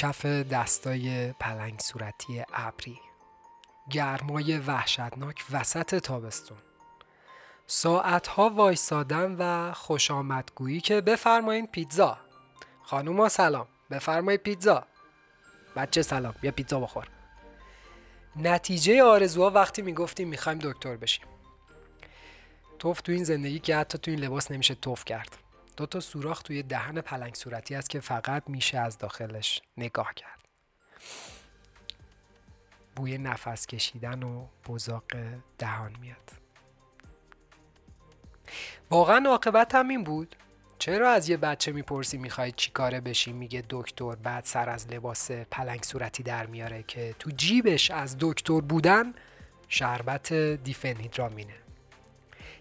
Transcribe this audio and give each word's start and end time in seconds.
کف 0.00 0.26
دستای 0.26 1.32
پلنگ 1.32 1.80
صورتی 1.80 2.44
ابری. 2.52 3.00
گرمای 3.90 4.58
وحشتناک 4.58 5.44
وسط 5.50 5.94
تابستون. 5.94 6.58
ساعتها 7.66 8.50
وایسادن 8.50 9.36
و 9.38 9.72
خوش 9.72 10.10
آمدگویی 10.10 10.80
که 10.80 11.00
بفرمایین 11.00 11.66
پیتزا. 11.66 12.18
خانوما 12.82 13.28
سلام. 13.28 13.66
بفرمایید 13.90 14.42
پیتزا. 14.42 14.86
بچه 15.76 16.02
سلام. 16.02 16.34
بیا 16.40 16.50
پیتزا 16.50 16.80
بخور. 16.80 17.08
نتیجه 18.36 19.02
آرزوها 19.02 19.50
وقتی 19.50 19.82
می‌گفتیم 19.82 20.28
می‌خوایم 20.28 20.58
دکتر 20.58 20.96
بشیم. 20.96 21.26
توف 22.78 23.00
تو 23.00 23.12
این 23.12 23.24
زندگی 23.24 23.58
که 23.58 23.76
حتی 23.76 23.98
تو 23.98 24.10
این 24.10 24.20
لباس 24.20 24.50
نمیشه 24.50 24.74
توف 24.74 25.04
کرد. 25.04 25.36
دو 25.80 25.86
تا 25.86 26.00
سوراخ 26.00 26.42
توی 26.42 26.62
دهن 26.62 27.00
پلنگ 27.00 27.34
صورتی 27.34 27.74
است 27.74 27.90
که 27.90 28.00
فقط 28.00 28.42
میشه 28.46 28.78
از 28.78 28.98
داخلش 28.98 29.62
نگاه 29.76 30.14
کرد. 30.14 30.48
بوی 32.96 33.18
نفس 33.18 33.66
کشیدن 33.66 34.22
و 34.22 34.46
بزاق 34.68 35.04
دهان 35.58 35.96
میاد. 36.00 36.30
واقعا 38.90 39.28
عاقبت 39.28 39.74
هم 39.74 39.88
این 39.88 40.04
بود. 40.04 40.36
چرا 40.78 41.10
از 41.10 41.28
یه 41.28 41.36
بچه 41.36 41.72
می‌پرسی 41.72 42.18
می‌خوای 42.18 42.52
چی 42.52 42.70
کاره 42.70 43.00
بشی؟ 43.00 43.32
میگه 43.32 43.64
دکتر 43.70 44.14
بعد 44.14 44.44
سر 44.44 44.68
از 44.68 44.86
لباس 44.88 45.30
پلنگ 45.30 45.82
صورتی 45.82 46.22
در 46.22 46.46
میاره 46.46 46.82
که 46.82 47.14
تو 47.18 47.30
جیبش 47.30 47.90
از 47.90 48.16
دکتر 48.20 48.60
بودن 48.60 49.14
شربت 49.68 50.32
دیفنهیدرامینه. 50.32 51.54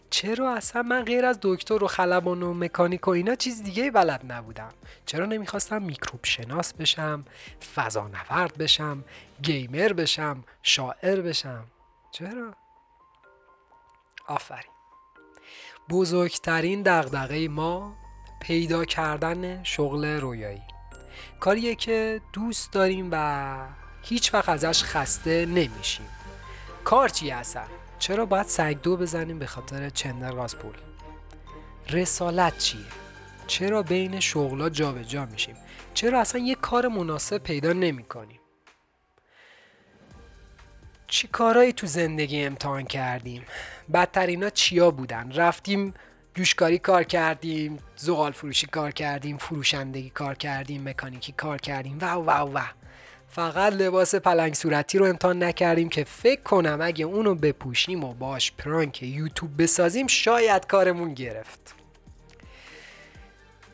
چرا 0.09 0.53
اصلا 0.53 0.81
من 0.81 1.03
غیر 1.05 1.25
از 1.25 1.39
دکتر 1.41 1.83
و 1.83 1.87
خلبان 1.87 2.43
و 2.43 2.53
مکانیک 2.53 3.07
و 3.07 3.11
اینا 3.11 3.35
چیز 3.35 3.63
دیگه 3.63 3.91
بلد 3.91 4.31
نبودم؟ 4.31 4.73
چرا 5.05 5.25
نمی‌خواستم 5.25 5.81
میکروب 5.81 6.19
شناس 6.25 6.73
بشم 6.73 7.25
فضانورد 7.75 8.57
بشم 8.57 9.03
گیمر 9.41 9.93
بشم 9.93 10.43
شاعر 10.63 11.21
بشم؟ 11.21 11.63
چرا؟ 12.11 12.55
آفرین. 14.27 14.71
بزرگترین 15.89 16.81
دغدغه 16.81 17.47
ما 17.47 17.95
پیدا 18.41 18.85
کردن 18.85 19.63
شغل 19.63 20.05
رویایی. 20.05 20.61
کاریه 21.39 21.75
که 21.75 22.21
دوست 22.33 22.73
داریم 22.73 23.09
و 23.11 23.67
هیچ 24.01 24.33
وقت 24.33 24.49
ازش 24.49 24.83
خسته 24.83 25.45
نمیشیم. 25.45 26.09
کار 26.83 27.09
چی 27.09 27.31
اصلا؟ 27.31 27.63
چرا 28.00 28.25
باید 28.25 28.45
سگ 28.45 28.78
دو 28.83 28.97
بزنیم 28.97 29.39
به 29.39 29.45
خاطر 29.45 29.89
چندر 29.89 30.31
پول؟ 30.47 30.73
رسالت 31.89 32.58
چیه؟ 32.58 32.81
چرا 33.47 33.83
بین 33.83 34.19
شغلا 34.19 34.69
جابجا 34.69 35.25
میشیم؟ 35.25 35.56
چرا 35.94 36.19
اصلا 36.19 36.41
یه 36.41 36.56
کار 36.56 36.88
مناسب 36.88 37.38
پیدا 37.38 37.73
نمی 37.73 38.03
کنیم 38.03 38.39
چی 41.08 41.28
کارایی 41.28 41.73
تو 41.73 41.88
زندگی 41.88 42.45
امتحان 42.45 42.83
کردیم؟ 42.83 43.45
بدترینا 43.94 44.50
چیا 44.50 44.91
بودن؟ 44.91 45.31
رفتیم 45.31 45.94
جوشکاری 46.34 46.78
کار 46.80 47.03
کردیم 47.03 47.80
زغال 47.95 48.31
فروشی 48.31 48.67
کار 48.67 48.91
کردیم 48.91 49.38
فروشندگی 49.38 50.09
کار 50.09 50.36
کردیم 50.36 50.89
مکانیکی 50.89 51.31
کار 51.31 51.58
کردیم 51.58 51.97
و 52.02 52.13
و 52.13 52.31
و. 52.31 52.78
فقط 53.31 53.73
لباس 53.73 54.16
پلنگ 54.16 54.53
صورتی 54.53 54.97
رو 54.97 55.05
امتحان 55.05 55.44
نکردیم 55.44 55.89
که 55.89 56.03
فکر 56.03 56.41
کنم 56.41 56.80
اگه 56.81 57.05
اونو 57.05 57.35
بپوشیم 57.35 58.03
و 58.03 58.13
باش 58.13 58.52
پرانک 58.52 59.03
یوتیوب 59.03 59.61
بسازیم 59.61 60.08
شاید 60.08 60.67
کارمون 60.67 61.13
گرفت. 61.13 61.75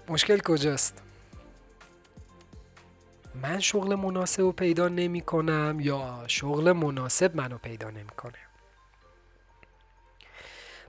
مشکل 0.09 0.39
کجاست؟ 0.39 1.02
من 3.42 3.59
شغل 3.59 3.95
مناسب 3.95 4.42
رو 4.42 4.52
پیدا 4.52 4.88
نمی 4.88 5.22
کنم 5.22 5.78
یا 5.80 6.23
شغل 6.28 6.72
مناسب 6.72 7.36
منو 7.36 7.58
پیدا 7.58 7.89
نمی‌کنه 7.89 8.39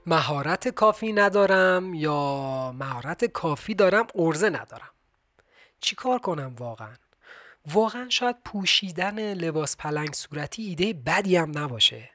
مهارت 0.05 0.67
کافی 0.67 1.13
ندارم 1.13 1.93
یا 1.93 2.71
مهارت 2.71 3.25
کافی 3.25 3.75
دارم 3.75 4.07
ارزه 4.15 4.49
ندارم. 4.49 4.89
چی 5.79 5.95
کار 5.95 6.19
کنم 6.19 6.55
واقعا؟ 6.59 6.95
واقعا 7.73 8.09
شاید 8.09 8.35
پوشیدن 8.45 9.33
لباس 9.33 9.77
پلنگ 9.77 10.13
صورتی 10.13 10.63
ایده 10.63 10.93
بدی 10.93 11.35
هم 11.35 11.57
نباشه. 11.57 12.09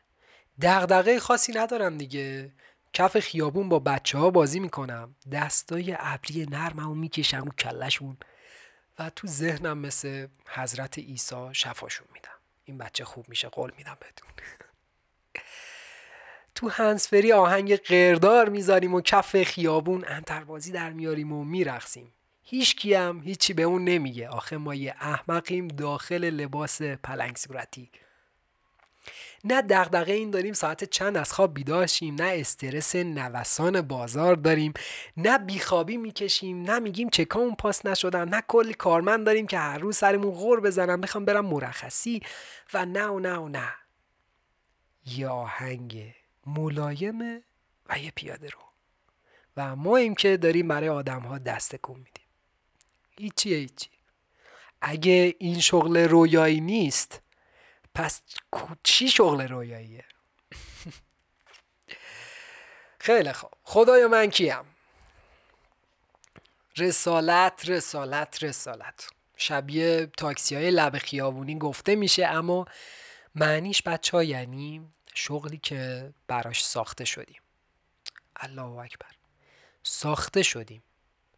دغدغه 0.63 1.19
خاصی 1.21 1.53
ندارم 1.53 1.99
دیگه. 1.99 2.53
کف 2.93 3.19
خیابون 3.21 3.69
با 3.69 3.79
بچه 3.79 4.19
ها 4.19 4.31
بازی 4.31 4.61
می‌کنم. 4.61 5.15
دستای 5.33 5.97
ابری 5.99 6.47
نرمم 6.51 6.91
و 6.91 6.95
می‌کشم 6.95 7.45
رو 7.45 7.53
کلشون 7.53 8.17
و 8.99 9.11
تو 9.11 9.27
ذهنم 9.27 9.79
مثل 9.79 10.27
حضرت 10.49 10.99
عیسی 10.99 11.49
شفاشون 11.53 12.07
میدم. 12.13 12.39
این 12.65 12.79
بچه 12.79 13.05
خوب 13.05 13.29
میشه 13.29 13.49
قول 13.49 13.73
میدم 13.79 13.97
بدون 14.01 14.29
تو 16.55 16.69
هنسفری 16.69 17.33
آهنگ 17.33 17.77
قردار 17.77 18.49
می‌ذاریم 18.49 18.95
و 18.95 19.01
کف 19.01 19.43
خیابون 19.43 20.05
انتربازی 20.07 20.73
در 20.73 20.91
میاریم 20.91 21.33
و 21.33 21.45
میرقصیم. 21.45 22.13
هیچ 22.43 22.77
کیم 22.77 23.21
هیچی 23.21 23.53
به 23.53 23.63
اون 23.63 23.85
نمیگه. 23.85 24.29
آخه 24.29 24.57
ما 24.57 24.75
یه 24.75 24.95
احمقیم 25.01 25.69
داخل 25.69 26.25
لباس 26.25 26.83
پلنگ 26.83 27.37
صورتی. 27.37 27.91
نه 29.45 29.63
دغدغه 29.63 30.13
این 30.13 30.31
داریم 30.31 30.53
ساعت 30.53 30.85
چند 30.85 31.17
از 31.17 31.33
خواب 31.33 31.55
بیداشیم 31.55 32.15
نه 32.15 32.35
استرس 32.37 32.97
نوسان 32.97 33.81
بازار 33.81 34.35
داریم 34.35 34.73
نه 35.17 35.39
بیخوابی 35.39 35.97
می‌کشیم 35.97 36.63
نه 36.63 36.79
میگیم 36.79 37.11
چکامون 37.11 37.55
پاس 37.55 37.87
نشدن 37.87 38.29
نه 38.29 38.43
کلی 38.49 38.75
کارمند 38.75 39.27
داریم 39.27 39.47
که 39.47 39.59
هر 39.59 39.79
روز 39.79 39.97
سرمون 39.97 40.31
غور 40.31 40.61
بزنم 40.61 40.99
می‌خوام 40.99 41.25
برم 41.25 41.47
مرخصی 41.47 42.21
و 42.75 42.87
نه 42.87 43.07
و 43.07 43.19
نه 43.19 43.37
و 43.37 43.49
نه. 43.49 43.75
یه 45.07 45.29
آهنگ 45.29 46.15
ملایمه 46.47 47.43
و 47.89 47.99
یه 47.99 48.11
پیاده 48.11 48.49
رو. 48.49 48.59
و 49.57 49.77
ما 49.77 49.97
این 49.97 50.15
که 50.15 50.37
داریم 50.37 50.69
برای 50.69 50.89
آدم 50.89 51.21
ها 51.21 51.39
دست 51.39 51.77
کن 51.77 51.97
میدیم. 51.99 52.22
هیچی 53.23 53.55
هیچی. 53.55 53.91
اگه 54.81 55.35
این 55.39 55.61
شغل 55.61 55.97
رویایی 55.97 56.61
نیست 56.61 57.21
پس 57.95 58.23
چی 58.83 59.09
شغل 59.09 59.49
رویاییه؟ 59.49 60.05
خیلی 63.07 63.33
خوب. 63.33 63.51
خدای 63.63 64.07
من 64.07 64.31
کیم؟ 64.31 64.65
رسالت 66.77 67.63
رسالت 67.69 68.45
رسالت. 68.45 69.09
شبیه 69.37 70.07
تاکسی 70.17 70.55
های 70.55 70.71
لب 70.71 70.99
خیابونی 70.99 71.59
گفته 71.59 71.95
میشه 71.95 72.27
اما 72.27 72.67
معنیش 73.35 73.83
بچه 73.83 74.17
ها 74.17 74.23
یعنی 74.23 74.93
شغلی 75.15 75.59
که 75.59 76.13
براش 76.27 76.65
ساخته 76.65 77.05
شدیم. 77.05 77.43
الله 78.37 78.79
اکبر. 78.79 79.11
ساخته 79.83 80.43
شدیم. 80.43 80.83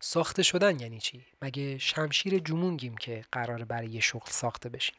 ساخته 0.07 0.43
شدن 0.43 0.81
یعنی 0.81 1.01
چی؟ 1.01 1.25
مگه 1.43 1.79
شمشیر 1.79 2.39
جمونگیم 2.39 2.97
که 2.97 3.25
قرار 3.33 3.65
برای 3.65 3.89
یه 3.89 4.01
شغل 4.01 4.31
ساخته 4.31 4.69
بشیم؟ 4.69 4.95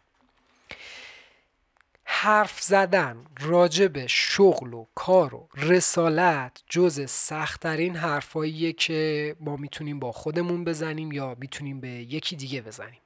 حرف 2.03 2.61
زدن 2.61 3.25
راجع 3.39 3.87
به 3.87 4.07
شغل 4.07 4.73
و 4.73 4.85
کار 4.95 5.35
و 5.35 5.49
رسالت 5.53 6.63
جز 6.69 7.09
سختترین 7.09 7.95
حرفاییه 7.95 8.73
که 8.73 9.35
ما 9.39 9.55
می‌تونیم 9.55 9.99
با 9.99 10.11
خودمون 10.11 10.63
بزنیم 10.63 11.11
یا 11.11 11.35
می‌تونیم 11.39 11.79
به 11.79 11.89
یکی 11.89 12.35
دیگه 12.35 12.61
بزنیم. 12.61 13.01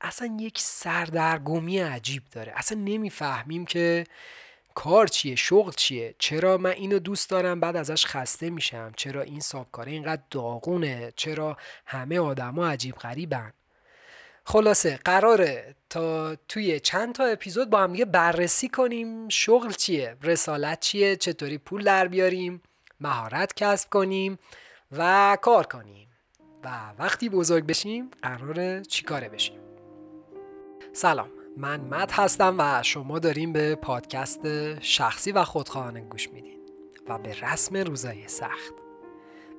اصلا 0.00 0.36
یک 0.40 0.58
سردرگمی 0.58 1.78
عجیب 1.78 2.22
داره. 2.32 2.52
اصلا 2.56 2.78
نمی‌فهمیم 2.78 3.66
که 3.66 4.04
کار 4.78 5.06
چیه؟ 5.06 5.34
شغل 5.34 5.72
چیه؟ 5.72 6.14
چرا 6.18 6.58
من 6.58 6.70
اینو 6.70 6.98
دوست 6.98 7.30
دارم 7.30 7.60
بعد 7.60 7.76
ازش 7.76 8.06
خسته 8.06 8.50
میشم؟ 8.50 8.92
چرا 8.96 9.22
این 9.22 9.40
سابکاره 9.40 9.92
اینقدر 9.92 10.22
داغونه؟ 10.30 11.12
چرا 11.16 11.56
همه 11.86 12.18
آدما 12.18 12.68
عجیب 12.68 12.94
غریبن؟ 12.94 13.52
خلاصه 14.44 14.98
قراره 15.04 15.74
تا 15.90 16.36
توی 16.36 16.80
چند 16.80 17.14
تا 17.14 17.24
اپیزود 17.24 17.70
با 17.70 17.80
هم 17.80 17.92
دیگه 17.92 18.04
بررسی 18.04 18.68
کنیم 18.68 19.28
شغل 19.28 19.72
چیه 19.72 20.16
رسالت 20.22 20.80
چیه 20.80 21.16
چطوری 21.16 21.58
پول 21.58 21.84
در 21.84 22.08
بیاریم 22.08 22.62
مهارت 23.00 23.54
کسب 23.54 23.90
کنیم 23.90 24.38
و 24.92 25.38
کار 25.42 25.66
کنیم. 25.66 26.08
و 26.64 26.68
وقتی 26.98 27.28
بزرگ 27.28 27.66
بشیم 27.66 28.10
قراره 28.22 28.82
چیکاره 28.82 29.28
بشیم؟ 29.28 29.60
سلام. 30.92 31.37
من 31.58 31.80
مد 31.80 32.10
هستم 32.10 32.54
و 32.58 32.82
شما 32.82 33.18
داریم 33.18 33.52
به 33.52 33.74
پادکست 33.74 34.40
شخصی 34.80 35.32
و 35.32 35.44
خودخواهانه 35.44 36.00
گوش 36.00 36.28
میدین 36.28 36.58
و 37.08 37.18
به 37.18 37.40
رسم 37.40 37.76
روزای 37.76 38.28
سخت. 38.28 38.74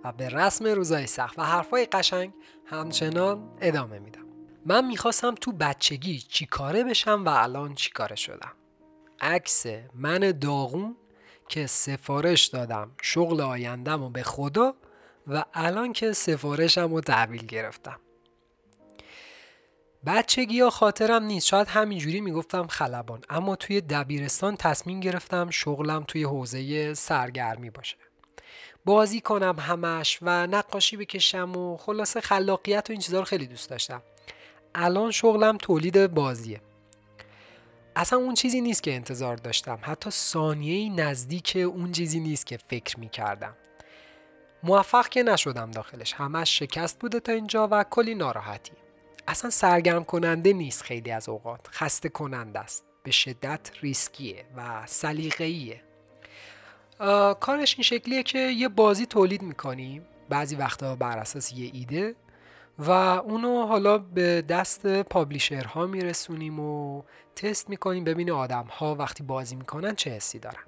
و 0.04 0.12
به 0.12 0.30
رسم 0.30 0.66
روزای 0.66 1.08
سخت 1.08 1.40
و 1.40 1.44
حرفای 1.44 1.86
قشنگ 1.86 2.34
همچنان 2.66 3.50
ادامه 3.62 4.00
میدم. 4.00 4.26
من 4.66 4.86
می‌خواستم 4.86 5.36
تو 5.36 5.52
بچگی 5.52 6.20
چی 6.20 6.46
کاره 6.46 6.84
بشم 6.84 7.26
و 7.26 7.30
الان 7.30 7.74
چی 7.74 7.92
کاره 7.92 8.16
شدم. 8.16 8.54
عکس 9.22 9.66
من 9.94 10.32
داغون 10.32 10.96
که 11.50 11.68
سفارش 11.68 12.46
دادم 12.46 12.92
شغل 13.02 13.42
آیندم 13.42 14.04
و 14.04 14.10
به 14.10 14.24
خدا 14.24 14.76
و 15.28 15.46
الان 15.54 15.94
که 15.94 16.14
سفارشم 16.14 16.94
رو 16.94 17.02
تحویل 17.02 17.46
گرفتم. 17.46 18.00
بچگی 20.06 20.60
ها 20.60 20.70
خاطرم 20.70 21.24
نیست. 21.24 21.48
شاید 21.48 21.68
همینجوری 21.68 22.22
می‌گفتم 22.22 22.68
خلبان 22.68 23.22
اما 23.30 23.56
توی 23.56 23.82
دبیرستان 23.82 24.56
تصمیم 24.56 25.00
گرفتم 25.00 25.50
شغلم 25.50 26.04
توی 26.08 26.24
حوزه 26.24 26.94
سرگرمی 26.94 27.70
باشه. 27.70 27.98
بازی 28.86 29.22
کنم 29.22 29.56
همش 29.60 30.20
و 30.22 30.48
نقاشی 30.48 30.98
بکشم 30.98 31.56
و 31.56 31.78
خلاصه 31.78 32.22
خلاقیت 32.22 32.90
و 32.90 32.94
این 32.94 33.02
چیزها 33.02 33.20
رو 33.20 33.26
خیلی 33.26 33.48
دوست 33.48 33.70
داشتم. 33.70 34.02
الان 34.76 35.12
شغلم 35.12 35.58
تولید 35.58 36.08
بازیه. 36.08 36.62
اصلا 37.96 38.20
اون 38.20 38.34
چیزی 38.34 38.62
نیست 38.62 38.84
که 38.84 38.96
انتظار 38.96 39.36
داشتم. 39.36 39.80
حتی 39.82 40.10
ثانیه 40.10 40.94
نزدیک 40.94 41.58
اون 41.66 41.92
چیزی 41.92 42.20
نیست 42.20 42.46
که 42.46 42.58
فکر 42.58 43.00
می‌کردم. 43.00 43.56
موفق 44.64 45.08
که 45.08 45.24
نشدم 45.24 45.72
داخلش. 45.72 46.14
همش 46.14 46.60
شکست 46.60 47.00
بوده 47.00 47.20
تا 47.20 47.32
اینجا 47.32 47.68
و 47.72 47.84
کلی 47.84 48.16
ناراحتی. 48.16 48.74
اصلا 49.30 49.50
سرگرم 49.50 50.04
کننده 50.04 50.54
نیست 50.54 50.82
خیلی 50.82 51.12
از 51.12 51.30
اوقات. 51.30 51.68
خسته 51.68 52.10
کننده 52.10 52.60
است. 52.60 52.84
به 53.04 53.12
شدت 53.12 53.72
ریسکیه 53.82 54.46
و 54.58 54.84
سلیقه‌ایه. 54.86 55.82
کارش 57.40 57.76
این 57.76 57.84
شکلیه 57.84 58.24
که 58.24 58.40
یه 58.40 58.68
بازی 58.70 59.06
تولید 59.06 59.42
می‌کنیم. 59.42 60.06
بعضی 60.30 60.56
وقتا 60.56 60.96
بر 60.96 61.18
اساس 61.18 61.54
یه 61.54 61.72
ایده 61.74 62.16
و 62.80 62.92
اونو 62.92 63.66
حالا 63.66 63.98
به 63.98 64.42
دست 64.42 64.88
پابلیشرها 65.04 65.86
میرسونیم 65.86 66.60
و 66.60 67.04
تست 67.36 67.70
می‌کنیم 67.70 68.04
ببینه 68.04 68.32
آدم 68.32 68.66
ها 68.66 68.96
وقتی 68.96 69.24
بازی 69.24 69.56
می‌کنن 69.56 69.96
چه 69.96 70.12
حسی 70.12 70.40
دارن. 70.40 70.64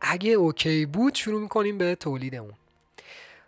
اگه 0.00 0.30
اوکی 0.30 0.86
بود 0.86 1.14
شروع 1.14 1.40
می‌کنیم 1.40 1.78
به 1.78 1.94
تولید 1.94 2.34
اون. 2.34 2.52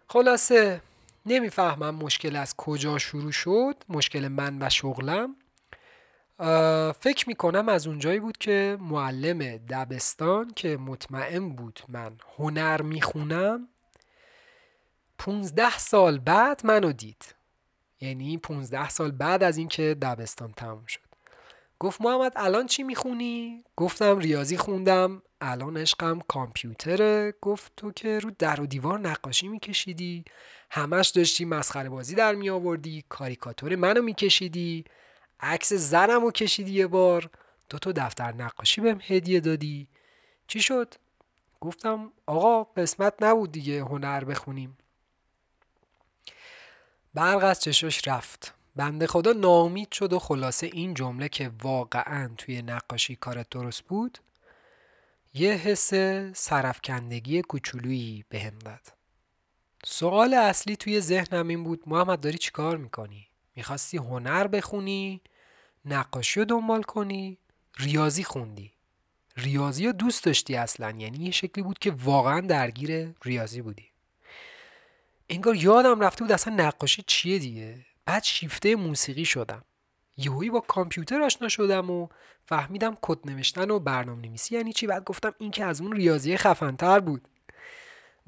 خلاصه 0.08 0.80
نمی‌فهمم 1.26 1.94
مشکل 1.94 2.36
از 2.36 2.54
کجا 2.56 2.98
شروع 2.98 3.32
شد 3.32 3.84
مشکل 3.88 4.28
من 4.28 4.62
و 4.62 4.70
شغلم. 4.70 5.36
فکر 7.00 7.24
می‌کنم 7.26 7.68
از 7.68 7.86
اونجایی 7.86 8.20
بود 8.20 8.38
که 8.38 8.78
معلم 8.80 9.38
دبستان 9.56 10.52
که 10.56 10.76
مطمئن 10.76 11.48
بود 11.48 11.80
من 11.88 12.16
هنر 12.36 12.82
می‌خونم 12.82 13.68
15 15.18 15.78
سال 15.78 16.18
بعد 16.18 16.60
منو 16.64 16.92
دید. 16.92 17.34
یعنی 18.00 18.38
15 18.38 18.88
سال 18.88 19.10
بعد 19.10 19.42
از 19.42 19.56
اینکه 19.56 19.96
دبستان 20.02 20.52
تموم 20.52 20.86
شد. 20.86 21.00
گفت 21.78 22.00
محمد 22.00 22.32
الان 22.36 22.66
چی 22.66 22.82
می‌خونی؟ 22.82 23.64
گفتم 23.76 24.18
ریاضی 24.18 24.56
خوندم 24.56 25.22
الان 25.40 25.76
عشقم 25.76 26.20
کامپیوتره. 26.28 27.34
گفت 27.40 27.72
تو 27.76 27.92
که 27.92 28.18
رو 28.18 28.30
در 28.38 28.60
و 28.60 28.66
دیوار 28.66 28.98
نقاشی 28.98 29.48
میکشیدی؟ 29.48 30.24
همش 30.74 31.08
داشتی 31.08 31.44
مسخره 31.44 31.88
بازی 31.88 32.14
در 32.14 32.34
می 32.34 32.50
آوردی 32.50 33.04
کاریکاتور 33.08 33.76
منو 33.76 34.02
میکشیدی 34.02 34.84
عکس 35.40 35.72
زنم 35.72 36.22
رو 36.22 36.30
کشیدی 36.30 36.72
یه 36.72 36.86
بار. 36.86 37.30
دو 37.68 37.78
تا 37.78 37.92
دفتر 37.92 38.32
نقاشی 38.32 38.80
بهم 38.80 39.00
هدیه 39.02 39.40
دادی. 39.40 39.88
چی 40.46 40.62
شد؟ 40.62 40.94
گفتم 41.60 42.12
آقا 42.26 42.64
قسمت 42.64 43.14
نبود 43.20 43.52
دیگه 43.52 43.80
هنر 43.80 44.24
بخونیم. 44.24 44.78
برق 47.14 47.44
از 47.44 47.60
چشاش 47.60 48.08
رفت. 48.08 48.54
بنده 48.76 49.06
خدا 49.06 49.32
ناامید 49.32 49.92
شد 49.92 50.12
و 50.12 50.18
خلاصه 50.18 50.66
این 50.66 50.94
جمله 50.94 51.28
که 51.28 51.50
واقعا 51.62 52.30
توی 52.38 52.62
نقاشی 52.62 53.16
کارت 53.16 53.48
درست 53.50 53.82
بود 53.82 54.18
یه 55.34 55.52
حس 55.52 55.94
سرفکندگی 56.34 57.42
کوچولویی 57.42 58.24
بهم 58.28 58.58
داد. 58.58 59.03
سوال 59.86 60.34
اصلی 60.34 60.76
توی 60.76 61.00
ذهنم 61.00 61.48
این 61.48 61.64
بود 61.64 61.82
محمد 61.86 62.20
داری 62.20 62.38
چیکار 62.38 62.76
می‌کنی؟ 62.76 63.26
می‌خواستی 63.56 63.96
هنر 63.96 64.46
بخونی؟ 64.46 65.20
نقاشی 65.84 66.40
رو 66.40 66.46
دنبال 66.46 66.82
کنی؟ 66.82 67.38
ریاضی 67.78 68.24
خوندی؟ 68.24 68.72
ریاضی 69.36 69.86
رو 69.86 69.92
دوست 69.92 70.24
داشتی 70.24 70.56
اصلا؟ 70.56 70.90
یعنی 70.90 71.18
یه 71.24 71.30
شکلی 71.30 71.64
بود 71.64 71.78
که 71.78 71.90
واقعا 71.90 72.40
درگیر 72.40 73.14
ریاضی 73.24 73.62
بودی. 73.62 73.86
انگار 75.28 75.56
یادم 75.56 76.00
رفته 76.00 76.24
بود 76.24 76.32
اصلا 76.32 76.54
نقاشی 76.54 77.04
چیه 77.06 77.38
دیگه. 77.38 77.86
بعد 78.04 78.22
شیفته 78.22 78.76
موسیقی 78.76 79.24
شدم. 79.24 79.64
یهویی 80.16 80.50
با 80.50 80.60
کامپیوتر 80.60 81.22
آشنا 81.22 81.48
شدم 81.48 81.90
و 81.90 82.08
فهمیدم 82.46 82.96
کد 83.02 83.18
نوشتن 83.24 83.70
و 83.70 83.78
برنامه 83.78 84.28
نویسی 84.28 84.54
یعنی 84.54 84.72
چی؟ 84.72 84.86
بعد 84.86 85.04
گفتم 85.04 85.34
این 85.38 85.50
که 85.50 85.64
از 85.64 85.80
اون 85.80 85.92
ریاضی 85.92 86.36
خفنتر 86.36 87.00
بود. 87.00 87.28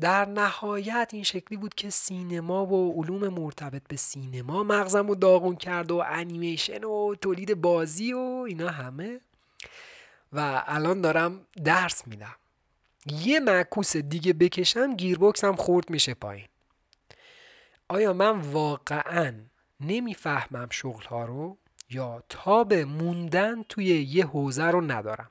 در 0.01 0.25
نهایت 0.25 1.11
این 1.13 1.23
شکلی 1.23 1.59
بود 1.59 1.75
که 1.75 1.91
سینما 1.91 2.67
و 2.67 3.03
علوم 3.03 3.29
مرتبط 3.29 3.83
به 3.89 3.97
سینما 3.97 4.63
مغزم 4.63 5.07
رو 5.07 5.15
داغون 5.15 5.57
کرد 5.57 5.91
و 5.91 6.03
انیمیشن 6.07 6.85
و 6.85 7.15
تولید 7.15 7.61
بازی 7.61 8.13
و 8.13 8.45
اینا 8.49 8.69
همه. 8.69 9.21
و 10.33 10.65
الان 10.67 11.01
دارم 11.01 11.47
درس 11.65 12.07
میدم. 12.07 12.37
یه 13.07 13.41
معکوس 13.41 13.97
دیگه 13.97 14.33
بکشم 14.33 14.95
گیربکسم 14.97 15.55
خورد 15.57 15.91
میشه 15.91 16.15
پایین. 16.15 16.49
آیا 17.89 18.13
من 18.13 18.41
واقعا 18.41 19.35
نمی‌فهمم 19.81 20.69
شغل 20.71 21.05
ها 21.05 21.25
رو؟ 21.25 21.59
یا 21.91 22.23
تاب 22.29 22.75
موندن 22.75 23.63
توی 23.63 23.85
یه 23.87 24.27
حوزه 24.27 24.65
رو 24.65 24.81
ندارم؟ 24.81 25.31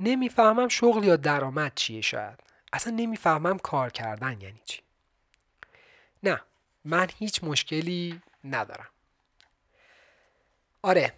نمی‌فهمم 0.00 0.68
شغل 0.68 1.04
یا 1.04 1.16
درآمد 1.16 1.72
چیه 1.74 2.00
شاید. 2.00 2.45
اصلا 2.76 2.92
نمی‌فهمم 2.96 3.58
کار 3.58 3.90
کردن 3.90 4.40
یعنی 4.40 4.60
چی. 4.64 4.80
نه 6.22 6.40
من 6.84 7.08
هیچ 7.18 7.44
مشکلی 7.44 8.20
ندارم. 8.44 8.88
آره 10.82 11.12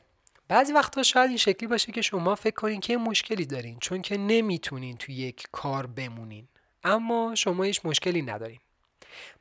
بعضی 0.48 0.72
وقتا 0.72 1.02
شاید 1.02 1.28
این 1.28 1.36
شکلی 1.36 1.68
باشه 1.68 1.92
که 1.92 2.02
شما 2.02 2.34
فکر 2.34 2.54
کنین 2.54 2.80
که 2.80 2.96
مشکلی 2.96 3.46
دارین 3.46 3.78
چون 3.78 4.02
که 4.02 4.16
نمی‌تونین 4.16 4.96
توی 4.96 5.14
یک 5.14 5.46
کار 5.52 5.86
بمونین. 5.86 6.48
اما 6.84 7.34
شما 7.34 7.62
هیچ 7.62 7.80
مشکلی 7.84 8.22
ندارین. 8.22 8.60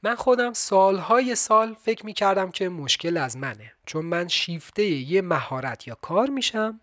من 0.03 0.15
خودم 0.15 0.53
سالهای 0.53 1.35
سال 1.35 1.73
فکر 1.73 2.05
می‌کردم 2.05 2.51
که 2.51 2.69
مشکل 2.69 3.17
از 3.17 3.37
منه. 3.37 3.73
چون 3.85 4.05
من 4.05 4.27
شیفته 4.27 4.83
یه 4.83 5.21
مهارت 5.21 5.87
یا 5.87 5.95
کار 5.95 6.29
میشم 6.29 6.81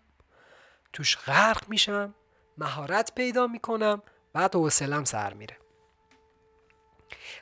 توش 0.93 1.17
غرق 1.17 1.69
میشم 1.69 2.15
مهارت 2.57 3.15
پیدا 3.15 3.47
می‌کنم 3.47 4.01
بعد 4.35 4.55
حوصلم 4.55 5.03
سر 5.03 5.33
میره. 5.33 5.57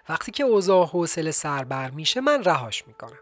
وقتی 0.09 0.31
که 0.31 0.43
اوضاع 0.43 0.85
حوصله 0.85 1.31
سر 1.31 1.63
بر 1.63 1.89
میشه 1.89 2.21
من 2.21 2.43
رهاش 2.43 2.87
می‌کنم. 2.87 3.19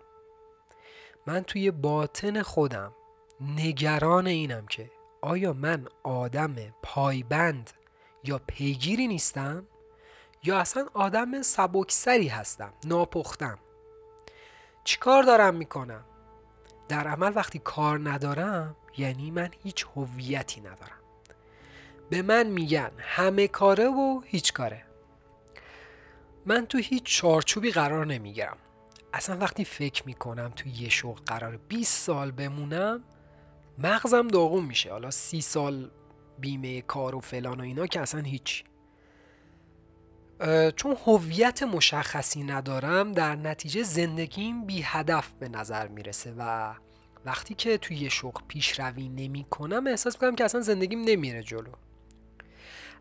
من 1.27 1.44
توی 1.44 1.71
باطن 1.71 2.41
خودم 2.41 2.94
نگران 3.41 4.27
اینم 4.27 4.65
که 4.65 4.91
آیا 5.22 5.53
من 5.53 5.88
آدم 6.03 6.55
پایبند 6.84 7.69
یا 8.24 8.41
پیگیری 8.48 9.07
نیستم؟ 9.07 9.67
یا 10.43 10.60
اصلا 10.60 10.88
آدم 10.93 11.41
سبکسری 11.41 12.27
هستم 12.27 12.74
ناپختم؟ 12.86 13.60
چیکار 14.84 15.24
دارم 15.24 15.55
می‌کنم؟ 15.55 16.05
در 16.89 17.07
عمل 17.07 17.31
وقتی 17.36 17.60
کار 17.60 18.10
ندارم 18.10 18.75
یعنی 18.98 19.31
من 19.31 19.50
هیچ 19.63 19.86
هویتی 19.96 20.62
ندارم. 20.62 21.00
به 22.12 22.22
من 22.22 22.48
میگن 22.48 22.91
همه 22.98 23.48
کاره 23.48 23.88
و 23.88 24.22
هیچ 24.25 24.53
کاره. 24.53 24.84
من 26.46 26.65
تو 26.65 26.77
هیچ 26.77 27.03
چارچوبی 27.03 27.72
قرار 27.72 28.06
نمی‌گیرم. 28.06 28.58
اصلا 29.13 29.38
وقتی 29.38 29.65
فکر 29.65 30.03
می‌کنم 30.06 30.51
تو 30.56 30.70
یه 30.70 30.89
شغل 30.89 31.22
قرار 31.25 31.58
20 31.58 32.06
سال 32.06 32.32
بمونم 32.32 33.03
مغزم 33.77 34.27
داغون 34.27 34.65
میشه. 34.65 34.91
حالا 34.91 35.12
سی 35.12 35.41
سال 35.41 35.91
بیمه 36.39 36.82
کار 36.82 37.15
و 37.15 37.20
فلان 37.20 37.60
و 37.60 37.63
اینا 37.63 37.88
که 37.88 38.00
اصلا 38.00 38.22
هیچ 38.22 38.63
چون 40.75 40.98
هویت 41.06 41.63
مشخصی 41.63 42.44
ندارم 42.44 43.12
در 43.12 43.36
نتیجه 43.36 43.84
زندگیم 43.84 44.65
بی 44.65 44.82
هدف 44.82 45.32
به 45.39 45.50
نظر 45.50 45.88
می‌رسه 45.88 46.34
و 46.38 46.74
وقتی 47.25 47.53
که 47.53 47.77
توی 47.77 47.98
یه 47.98 48.10
شغل 48.10 48.41
پیشروی 48.48 49.10
نمی 49.10 49.46
کنم 49.50 49.88
احساس 49.88 50.15
می‌کنم 50.15 50.36
که 50.36 50.46
اصلا 50.46 50.62
زندگیم 50.62 51.01
نمیره 51.01 51.44
جلو. 51.44 51.72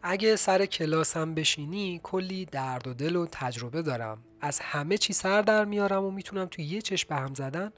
اگه 0.02 0.37
سر 0.37 0.66
کلاسم 0.66 1.35
بشینی 1.35 2.00
کلی 2.02 2.45
درد 2.45 2.87
و 2.87 2.95
دل 2.95 3.16
و 3.16 3.26
تجربه 3.33 3.83
دارم. 3.83 4.25
از 4.40 4.61
همه 4.61 4.99
چی 4.99 5.12
سر 5.12 5.42
در 5.42 5.64
میارم 5.64 6.04
و 6.04 6.11
می‌تونم 6.11 6.47
توی 6.47 6.64
یه 6.64 6.83
چشم 6.83 7.09
به 7.09 7.16
هم 7.16 7.35
زدن 7.35 7.73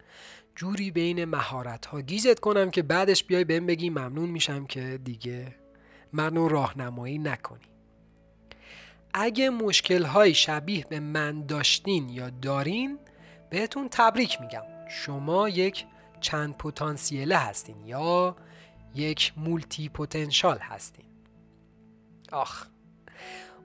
جوری 0.57 0.91
بین 0.91 1.25
مهارت 1.25 1.87
ها 1.87 2.01
گیجت 2.01 2.41
کنم 2.41 2.71
که 2.71 2.83
بعدش 2.83 3.25
بیای 3.25 3.45
بهم 3.45 3.67
بگی 3.67 3.91
ممنون 3.91 4.29
میشم 4.29 4.67
که 4.67 5.01
دیگه 5.05 5.55
منو 6.13 6.49
راهنمایی 6.49 7.19
نکنی. 7.19 7.67
اگه 9.15 9.51
مشکل 9.51 10.03
های 10.03 10.35
شبیه 10.35 10.87
به 10.89 11.01
من 11.01 11.47
داشتین 11.47 12.09
یا 12.09 12.31
دارین 12.31 12.99
بهتون 13.51 13.89
تبریک 13.89 14.41
میگم. 14.41 14.63
شما 14.89 15.49
یک 15.49 15.85
چند 16.21 16.57
پتانسیله 16.57 17.37
هستین 17.37 17.87
یا 17.87 18.37
یک 18.95 19.33
multipotential 19.37 20.59
هستین. 20.59 21.12
آخ. 22.33 22.67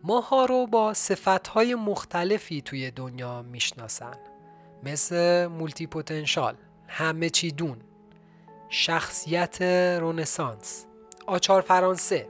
ماها 0.04 0.46
رو 0.46 0.68
با 0.68 0.94
های 1.54 1.76
مختلفی 1.76 2.62
توی 2.62 2.92
دنیا 2.92 3.42
می‌شناسن. 3.42 4.18
مثل 4.84 5.48
multipotential 5.48 6.56
همه 6.88 7.30
چی 7.30 7.52
دون. 7.52 7.78
شخصیت 8.70 9.62
رنسانس 10.02 10.86
آچار 11.26 11.62
فرانسه. 11.62 12.30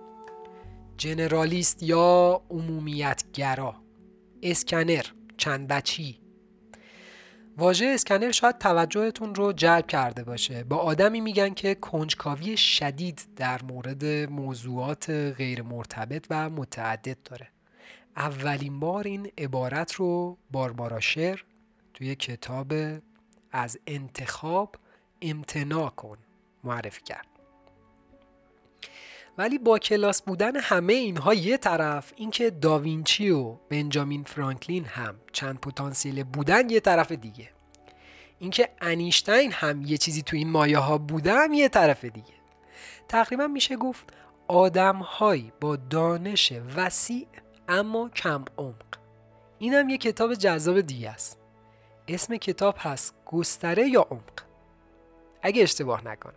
generalist 0.97 1.83
یا 1.83 2.41
عمومیتگرا. 2.49 3.75
اسکنر 4.43 5.05
چند 5.37 5.67
بچی 5.67 6.26
واژه 7.57 7.85
اسکنر 7.85 8.31
شاید 8.31 8.57
توجهتون 8.57 9.35
رو 9.35 9.53
جلب 9.53 9.87
کرده 9.87 10.23
باشه. 10.23 10.63
به 10.63 10.77
آدمی 10.77 11.21
میگن 11.21 11.53
که 11.53 11.75
کنجکاوی 11.75 12.57
شدید 12.57 13.21
در 13.35 13.61
مورد 13.63 14.05
موضوعات 14.31 15.09
غیر 15.09 15.61
مرتبط 15.61 16.27
و 16.29 16.49
متعدد 16.49 17.17
داره. 17.23 17.47
اولین 18.15 18.79
بار 18.79 19.07
این 19.07 19.31
عبارت 19.37 19.93
رو 19.93 20.37
باربارا 20.51 20.99
شر 20.99 21.43
توی 21.93 22.15
کتاب 22.15 22.73
از 23.51 23.79
انتخاب 23.87 24.75
امتناع 25.21 25.89
کن 25.89 26.17
معرفی 26.63 27.01
کرد. 27.03 27.26
ولی 29.37 29.57
با 29.57 29.79
کلاس 29.79 30.21
بودن 30.21 30.55
همه 30.55 30.93
اینها 30.93 31.33
یه 31.33 31.57
طرف 31.57 32.13
اینکه 32.15 32.49
داوینچی 32.49 33.29
و 33.29 33.53
بنجامین 33.69 34.23
فرانکلین 34.23 34.85
هم 34.85 35.15
چند 35.33 35.59
پتانسیل 35.59 36.23
بودن 36.23 36.69
یه 36.69 36.79
طرف 36.79 37.11
دیگه. 37.11 37.49
اینکه 38.39 38.69
انیشتین 38.81 39.51
هم 39.51 39.81
یه 39.81 39.97
چیزی 39.97 40.21
تو 40.21 40.37
این 40.37 40.49
مایه 40.49 40.77
ها 40.77 40.97
بودن 40.97 41.53
یه 41.53 41.69
طرف 41.69 42.05
دیگه. 42.05 42.33
تقریبا 43.07 43.47
میشه 43.47 43.75
گفت 43.75 44.13
آدمهایی 44.47 45.51
با 45.61 45.75
دانش 45.75 46.53
وسیع 46.75 47.27
اما 47.67 48.09
کم 48.09 48.45
عمق. 48.57 48.97
اینم 49.59 49.89
یه 49.89 49.97
کتاب 49.97 50.33
جذاب 50.33 50.81
دیگه 50.81 51.09
است. 51.09 51.39
اسم 52.07 52.37
کتاب 52.37 52.75
هست 52.77 53.15
گستره 53.25 53.89
یا 53.89 54.01
عمق. 54.01 54.41
اگه 55.41 55.63
اشتباه 55.63 56.07
نکنم. 56.07 56.33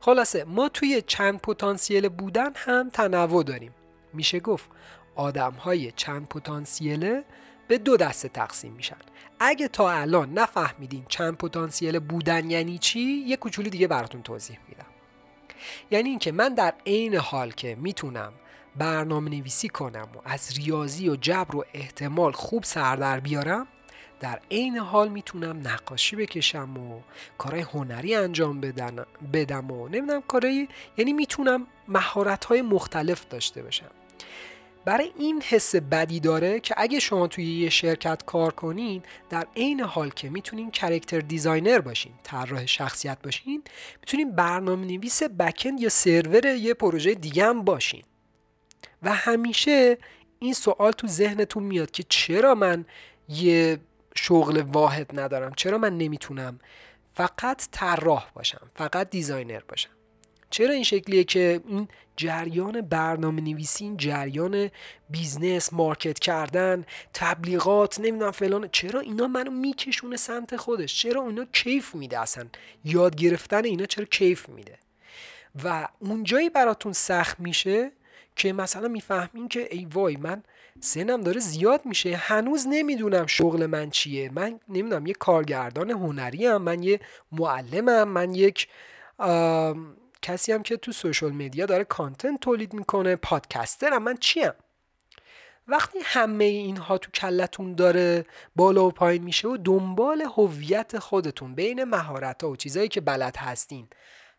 خلاصه 0.00 0.44
ما 0.44 0.68
توی 0.68 1.02
چند 1.06 1.40
پتانسیل 1.40 2.08
بودن 2.08 2.50
هم 2.54 2.90
تنوع 2.90 3.44
داریم. 3.44 3.74
میشه 4.12 4.40
گفت 4.40 4.68
آدم 5.14 5.52
های 5.52 5.92
چند 5.92 6.28
پتانسیله 6.28 7.24
به 7.68 7.78
دو 7.78 7.96
دسته 7.96 8.28
تقسیم 8.28 8.72
میشن. 8.72 8.96
اگه 9.40 9.68
تا 9.68 9.90
الان 9.90 10.32
نفهمیدین 10.32 11.04
چند 11.08 11.36
پتانسیل 11.36 11.98
بودن 11.98 12.50
یعنی 12.50 12.78
چی 12.78 13.00
یه 13.00 13.36
کوچولی 13.36 13.70
دیگه 13.70 13.88
براتون 13.88 14.22
توضیح 14.22 14.58
میدم. 14.68 14.86
یعنی 15.90 16.08
اینکه 16.08 16.32
من 16.32 16.54
در 16.54 16.74
عین 16.86 17.14
حال 17.14 17.50
که 17.50 17.76
می‌تونم 17.80 18.32
برنامه 18.76 19.30
نویسی 19.30 19.68
کنم 19.68 20.08
و 20.14 20.18
از 20.24 20.58
ریاضی 20.58 21.08
و 21.08 21.16
جبر 21.16 21.56
و 21.56 21.64
احتمال 21.74 22.32
خوب 22.32 22.64
سر 22.64 22.96
در 22.96 23.20
بیارم 23.20 23.66
در 24.24 24.40
عین 24.50 24.76
حال 24.76 25.08
می‌تونم 25.08 25.68
نقاشی 25.68 26.16
بکشم 26.16 26.76
و 26.78 27.00
کارهای 27.38 27.62
هنری 27.62 28.14
انجام 28.14 28.60
بدن 28.60 29.04
بدم 29.32 29.70
و 29.70 29.88
نمی‌دونم 29.88 30.22
کارهای 30.28 30.68
یعنی 30.96 31.12
می‌تونم 31.12 31.66
مهارت 31.88 32.44
های 32.44 32.62
مختلف 32.62 33.28
داشته 33.28 33.62
باشم. 33.62 33.90
برای 34.84 35.12
این 35.18 35.42
حس 35.42 35.76
بدی 35.76 36.20
داره 36.20 36.60
که 36.60 36.74
اگه 36.78 37.00
شما 37.00 37.26
توی 37.26 37.44
یه 37.44 37.70
شرکت 37.70 38.24
کار 38.26 38.52
کنین 38.52 39.02
در 39.30 39.46
عین 39.56 39.80
حال 39.80 40.10
که 40.10 40.30
می‌تونین 40.30 40.70
character 40.70 41.20
designer 41.20 41.78
باشین 41.78 42.12
طراح 42.22 42.66
شخصیت 42.66 43.18
باشین 43.22 43.62
می‌تونین 44.00 44.32
برنامه 44.36 44.86
نویس 44.86 45.22
backend 45.22 45.80
یا 45.80 45.88
سرور 45.88 46.46
یه 46.46 46.74
پروژه 46.74 47.14
دیگه 47.14 47.44
هم 47.44 47.62
باشین. 47.62 48.02
و 49.02 49.14
همیشه 49.14 49.98
این 50.38 50.52
سوال 50.52 50.92
تو 50.92 51.06
ذهنتون 51.06 51.62
میاد 51.62 51.90
که 51.90 52.04
چرا 52.08 52.54
من 52.54 52.84
یه 53.28 53.78
شغل 54.14 54.60
واحد 54.60 55.20
ندارم. 55.20 55.52
چرا 55.56 55.78
من 55.78 55.98
نمی‌تونم 55.98 56.58
فقط 57.14 57.68
طراح 57.72 58.30
باشم 58.34 58.60
فقط 58.74 59.10
designer 59.10 59.60
باشم؟ 59.68 59.90
چرا 60.50 60.74
این 60.74 60.82
شکلیه 60.82 61.24
که 61.24 61.60
این 61.68 61.88
جریان 62.16 62.80
برنامه 62.80 63.42
نویسی 63.42 63.84
این 63.84 63.96
جریان 63.96 64.70
business 65.10 65.72
market 65.72 66.18
کردن 66.18 66.84
تبلیغات 67.14 68.00
نمی‌دونم 68.00 68.30
فلان 68.30 68.68
چرا 68.72 69.00
اینا 69.00 69.26
منو 69.26 69.50
میکشونه 69.50 70.16
سمت 70.16 70.56
خودش؟ 70.56 71.02
چرا 71.02 71.26
اینا 71.26 71.44
کیف 71.52 71.94
میده 71.94 72.18
اصلا؟ 72.18 72.46
یاد 72.84 73.16
گرفتن 73.16 73.64
اینا 73.64 73.86
چرا 73.86 74.04
کیف 74.04 74.48
میده؟ 74.48 74.78
و 75.64 75.88
اونجایی 75.98 76.50
براتون 76.50 76.92
سخت 76.92 77.40
میشه 77.40 77.92
که 78.36 78.52
مثلا 78.52 78.88
می‌فهمین 78.88 79.48
که 79.48 79.68
ای 79.70 79.84
وای 79.84 80.16
من 80.16 80.42
سنم 80.80 81.20
داره 81.20 81.40
زیاد 81.40 81.86
میشه. 81.86 82.16
هنوز 82.16 82.66
نمی‌دونم 82.68 83.26
شغل 83.26 83.66
من 83.66 83.90
چیه. 83.90 84.30
من 84.32 84.60
نمی‌دونم 84.68 85.06
یه 85.06 85.14
کارگردان 85.14 85.90
هنری 85.90 86.46
هم 86.46 86.62
من 86.62 86.82
یه 86.82 87.00
معلمم 87.32 88.08
من 88.08 88.34
یک 88.34 88.68
کسی 90.22 90.52
هم 90.52 90.62
که 90.62 90.76
تو 90.76 90.92
سوشال 90.92 91.32
مدیا 91.32 91.66
داره 91.66 91.84
کانتنت 91.84 92.40
تولید 92.40 92.72
می‌کنه 92.72 93.16
پادکسترم 93.16 94.02
من 94.02 94.16
چیم؟ 94.16 94.52
وقتی 95.68 95.98
همه 96.04 96.44
اینها 96.44 96.98
تو 96.98 97.10
کلتون 97.10 97.74
داره 97.74 98.26
بالا 98.56 98.86
و 98.86 98.90
پایین 98.90 99.22
میشه 99.22 99.48
و 99.48 99.56
دنبال 99.56 100.22
هویت 100.22 100.98
خودتون 100.98 101.54
بین 101.54 101.84
مهارت 101.84 102.42
ها 102.42 102.50
و 102.50 102.56
چیزهایی 102.56 102.88
که 102.88 103.00
بلد 103.00 103.36
هستین 103.36 103.88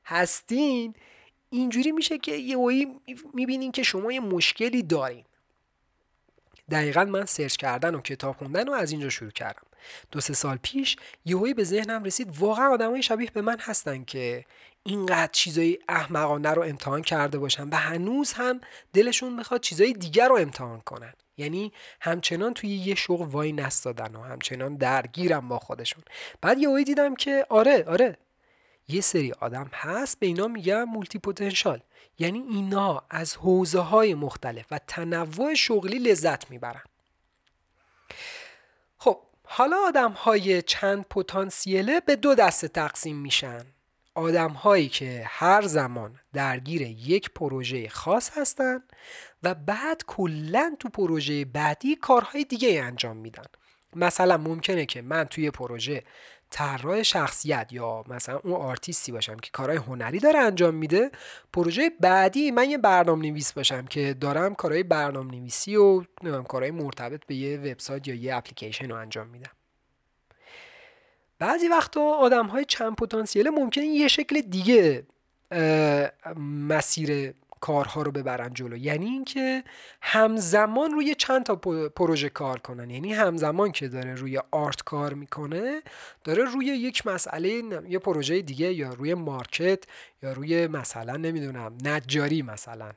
هستین 0.06 0.94
اینجوری 1.50 1.92
میشه 1.92 2.18
که 2.18 2.36
یه 2.36 2.88
می‌بینین 3.34 3.72
که 3.72 3.84
شما 3.84 4.12
یه 4.12 4.20
مشکلی 4.20 4.84
دارین. 4.84 5.24
دقیقا 6.72 7.06
من 7.06 7.26
سرچ 7.26 7.56
کردن 7.56 7.96
و 7.96 8.02
کتاب 8.02 8.36
خوندن 8.38 8.70
و 8.70 8.72
از 8.72 8.92
اینجا 8.92 9.10
شروع 9.10 9.32
کردم. 9.32 9.68
دو 10.12 10.22
سه 10.22 10.34
سال 10.34 10.58
پیش 10.62 10.96
یهویی 11.26 11.54
به 11.54 11.64
ذهنم 11.64 12.04
رسید 12.04 12.40
واقعا 12.40 12.74
آدمای 12.74 13.04
شبیه 13.04 13.32
به 13.32 13.42
من 13.42 13.60
هستن 13.60 14.04
که 14.04 14.46
اینقدر 14.84 15.30
چیزای 15.32 15.80
احمقانه 15.90 16.50
رو 16.50 16.62
امتحان 16.62 17.02
کرده 17.02 17.38
باشن 17.38 17.70
و 17.70 17.76
هنوز 17.76 18.34
هم 18.34 18.62
دلشون 18.94 19.34
می‌خواد 19.34 19.62
چیزای 19.62 19.94
دیگر 19.94 20.28
رو 20.28 20.36
امتحان 20.38 20.82
کنن. 20.82 21.14
یعنی 21.38 21.72
همچنان 22.02 22.54
توی 22.54 22.70
یه 22.70 22.96
شغل 22.96 23.26
وای 23.26 23.52
نستادن 23.52 24.16
و 24.16 24.24
همچنان 24.24 24.76
درگیرم 24.76 25.48
با 25.48 25.60
خودشون. 25.60 26.04
بعد 26.42 26.60
یهویی 26.60 26.84
دیدم 26.84 27.16
که 27.16 27.46
آره 27.50 27.84
آره. 27.88 28.18
یه 28.88 29.02
سری 29.02 29.32
آدم 29.32 29.70
هست 29.74 30.20
به 30.20 30.28
اینا 30.28 30.48
میگم 30.48 30.84
مولتی 30.84 31.20
پتانسیال 31.20 31.82
یعنی 32.20 32.40
اینا 32.40 33.04
از 33.10 33.36
حوزه 33.36 33.80
های 33.80 34.14
مختلف 34.14 34.66
و 34.72 34.80
تنوع 34.88 35.54
شغلی 35.54 36.00
لذت 36.00 36.52
می‌برن. 36.52 36.84
خب 38.98 39.22
حالا 39.44 39.78
آدم 39.88 40.12
های 40.12 40.62
چند 40.62 41.06
پتانسیله 41.10 42.00
به 42.00 42.16
دو 42.16 42.36
دسته 42.36 42.68
تقسیم 42.68 43.18
میشن. 43.18 43.66
آدم 44.16 44.52
هایی 44.52 44.90
که 44.90 45.24
هر 45.28 45.62
زمان 45.62 46.20
درگیر 46.34 46.82
یک 46.82 47.30
پروژه 47.30 47.90
خاص 47.90 48.38
هستن 48.38 48.84
و 49.44 49.54
بعد 49.54 50.04
کلا 50.08 50.76
تو 50.80 50.90
پروژه 50.90 51.46
بعدی 51.46 51.96
کارهای 51.96 52.44
دیگه 52.44 52.84
انجام 52.84 53.18
میدن. 53.18 53.46
مثلا 53.96 54.38
ممکنه 54.38 54.86
که 54.86 55.02
من 55.02 55.24
توی 55.24 55.52
پروژه 55.52 56.04
طراح 56.56 57.04
شخصیت 57.04 57.68
یا 57.72 58.04
مثلا 58.08 58.40
اون 58.44 58.54
آرتیستی 58.54 59.12
باشم 59.12 59.36
که 59.38 59.50
کارهای 59.54 59.78
هنری 59.78 60.20
داره 60.20 60.40
انجام 60.40 60.76
میده 60.76 61.12
پروژه 61.54 61.92
بعدی 62.00 62.52
من 62.52 62.70
یه 62.70 62.78
برنامه 62.78 63.30
نویس 63.30 63.54
باشم 63.54 63.86
که 63.86 64.14
دارم 64.14 64.56
کارهای 64.56 64.84
برنامه 64.84 65.32
نویسی 65.32 65.76
و 65.76 66.04
کارهای 66.48 66.72
مرتبط 66.72 67.26
به 67.26 67.36
یه 67.36 67.58
وبسایت 67.58 68.08
یا 68.08 68.16
یه 68.16 68.36
اپلیکیشن 68.36 68.90
رو 68.90 68.96
انجام 68.96 69.28
میدم. 69.28 69.52
بعضی 71.40 71.68
وقتا 71.68 72.02
آدم 72.02 72.46
های 72.46 72.66
چند 72.66 72.96
پتانسیل 72.96 73.50
ممکنه 73.50 73.86
یه 73.86 74.08
شکل 74.08 74.42
دیگه 74.42 75.06
مسیر 76.70 77.34
کارها 77.60 78.02
رو 78.02 78.12
ببرن 78.12 78.54
جلو. 78.54 78.78
یعنی 78.78 79.06
اینکه 79.06 79.64
همزمان 80.02 80.92
روی 80.92 81.16
چند 81.16 81.44
تا 81.44 81.56
پروژه 81.96 82.30
کار 82.30 82.60
کنن. 82.60 82.90
یعنی 82.90 83.14
همزمان 83.14 83.72
که 83.72 83.88
داره 83.88 84.16
روی 84.16 84.40
آرت 84.52 84.84
کار 84.84 85.14
می‌کنه 85.14 85.82
داره 86.24 86.44
روی 86.44 86.66
یک 86.66 87.08
مسئله 87.08 87.64
یه 87.90 88.00
پروژه 88.00 88.42
دیگه 88.42 88.74
یا 88.74 88.90
روی 88.90 89.14
مارکت 89.14 89.84
یا 90.24 90.34
روی 90.34 90.68
مثلا 90.68 91.18
نمی‌دونم 91.18 91.78
نجاری 91.84 92.42
مثلا 92.42 92.92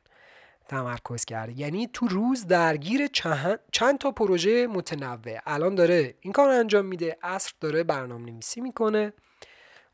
تمرکز 0.68 1.24
کرده. 1.24 1.60
یعنی 1.60 1.88
تو 1.92 2.08
روز 2.08 2.46
درگیر 2.46 3.06
چند, 3.06 3.60
چند 3.72 3.98
تا 3.98 4.10
پروژه 4.10 4.66
متنوع. 4.66 5.38
الان 5.46 5.74
داره 5.74 6.14
این 6.20 6.32
کار 6.32 6.50
انجام 6.50 6.86
میده 6.86 7.16
اصر 7.22 7.52
داره 7.60 7.82
برنامه 7.82 8.30
نویسی 8.32 8.60
می‌کنه. 8.60 9.12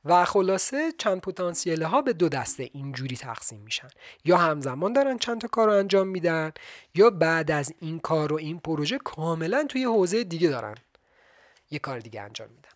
و 0.04 0.25
خلاصه 0.25 0.92
چند 0.99 1.20
پتانسیل 1.20 1.82
ها 1.82 2.02
به 2.02 2.12
دو 2.12 2.28
دسته 2.28 2.70
اینجوری 2.73 3.16
تقسیم 3.16 3.61
میشن. 3.61 3.88
یا 4.25 4.37
همزمان 4.37 4.92
دارن 4.92 5.18
چند 5.18 5.40
تا 5.40 5.49
کار 5.49 5.70
انجام 5.70 6.08
میدن 6.08 6.52
یا 6.94 7.11
بعد 7.11 7.50
از 7.50 7.75
این 7.80 7.99
کار 7.99 8.32
و 8.32 8.37
این 8.37 8.58
پروژه 8.58 8.99
کاملا 8.99 9.66
توی 9.68 9.84
حوزه 9.84 10.25
دیگه 10.25 10.49
دارن 10.49 10.75
یه 11.70 11.78
کار 11.78 11.99
دیگه 11.99 12.20
انجام 12.20 12.49
میدن. 12.49 12.68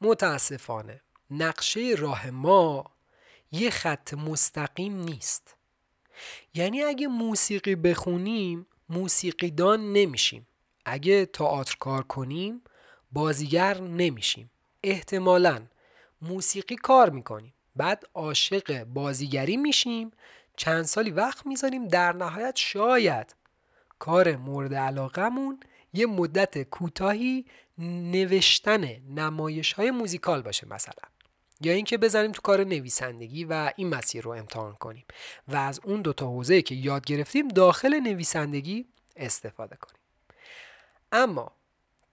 متاسفانه 0.00 1.00
نقشه 1.30 1.94
راه 1.98 2.30
ما 2.30 2.84
یه 3.52 3.70
خط 3.70 4.14
مستقیم 4.14 5.00
نیست. 5.00 5.54
یعنی 6.54 6.82
اگه 6.82 7.06
موسیقی 7.06 7.74
بخونیم 7.74 8.66
موسیقیدان 8.88 9.92
نمیشیم. 9.92 10.46
اگه 10.84 11.26
تئاتر 11.26 11.76
کار 11.80 12.02
کنیم 12.02 12.62
بازیگر 13.12 13.80
نمیشیم. 13.80 14.50
احتمالا 14.82 15.62
موسیقی 16.22 16.76
کار 16.76 17.10
می‌کنیم. 17.10 17.54
بعد 17.76 18.04
عاشق 18.14 18.84
بازیگری 18.84 19.56
میشیم 19.56 20.10
چند 20.56 20.82
سالی 20.82 21.10
وقت 21.10 21.46
می‌ذاریم 21.46 21.88
در 21.88 22.12
نهایت 22.12 22.56
شاید 22.56 23.34
کار 23.98 24.36
مورد 24.36 24.74
علاقمون 24.74 25.60
یه 25.92 26.06
مدت 26.06 26.62
کوتاهی 26.62 27.46
نوشتن 27.78 28.84
نمایش 29.14 29.72
های 29.72 29.90
موزیکال 29.90 30.42
باشه 30.42 30.66
مثلا. 30.68 31.08
یا 31.60 31.72
اینکه 31.72 31.98
بزنیم 31.98 32.32
تو 32.32 32.42
کار 32.42 32.64
نویسندگی 32.64 33.44
و 33.44 33.72
این 33.76 33.88
مسیر 33.88 34.24
رو 34.24 34.30
امتحان 34.30 34.74
کنیم 34.74 35.04
و 35.48 35.56
از 35.56 35.80
اون 35.84 36.02
دوتا 36.02 36.26
حوزه 36.26 36.62
که 36.62 36.74
یاد 36.74 37.04
گرفتیم 37.04 37.48
داخل 37.48 38.00
نویسندگی 38.00 38.86
استفاده 39.16 39.76
کنیم. 39.76 40.00
اما 41.12 41.52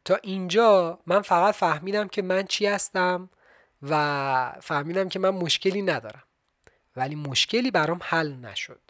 تا 0.05 0.15
اینجا 0.23 0.99
من 1.05 1.21
فقط 1.21 1.55
فهمیدم 1.55 2.07
که 2.07 2.21
من 2.21 2.43
چی 2.43 2.65
هستم 2.65 3.29
و 3.81 4.55
فهمیدم 4.61 5.09
که 5.09 5.19
من 5.19 5.29
مشکلی 5.29 5.81
ندارم. 5.81 6.23
ولی 6.95 7.15
مشکلی 7.15 7.71
برام 7.71 7.99
حل 8.03 8.33
نشد. 8.33 8.81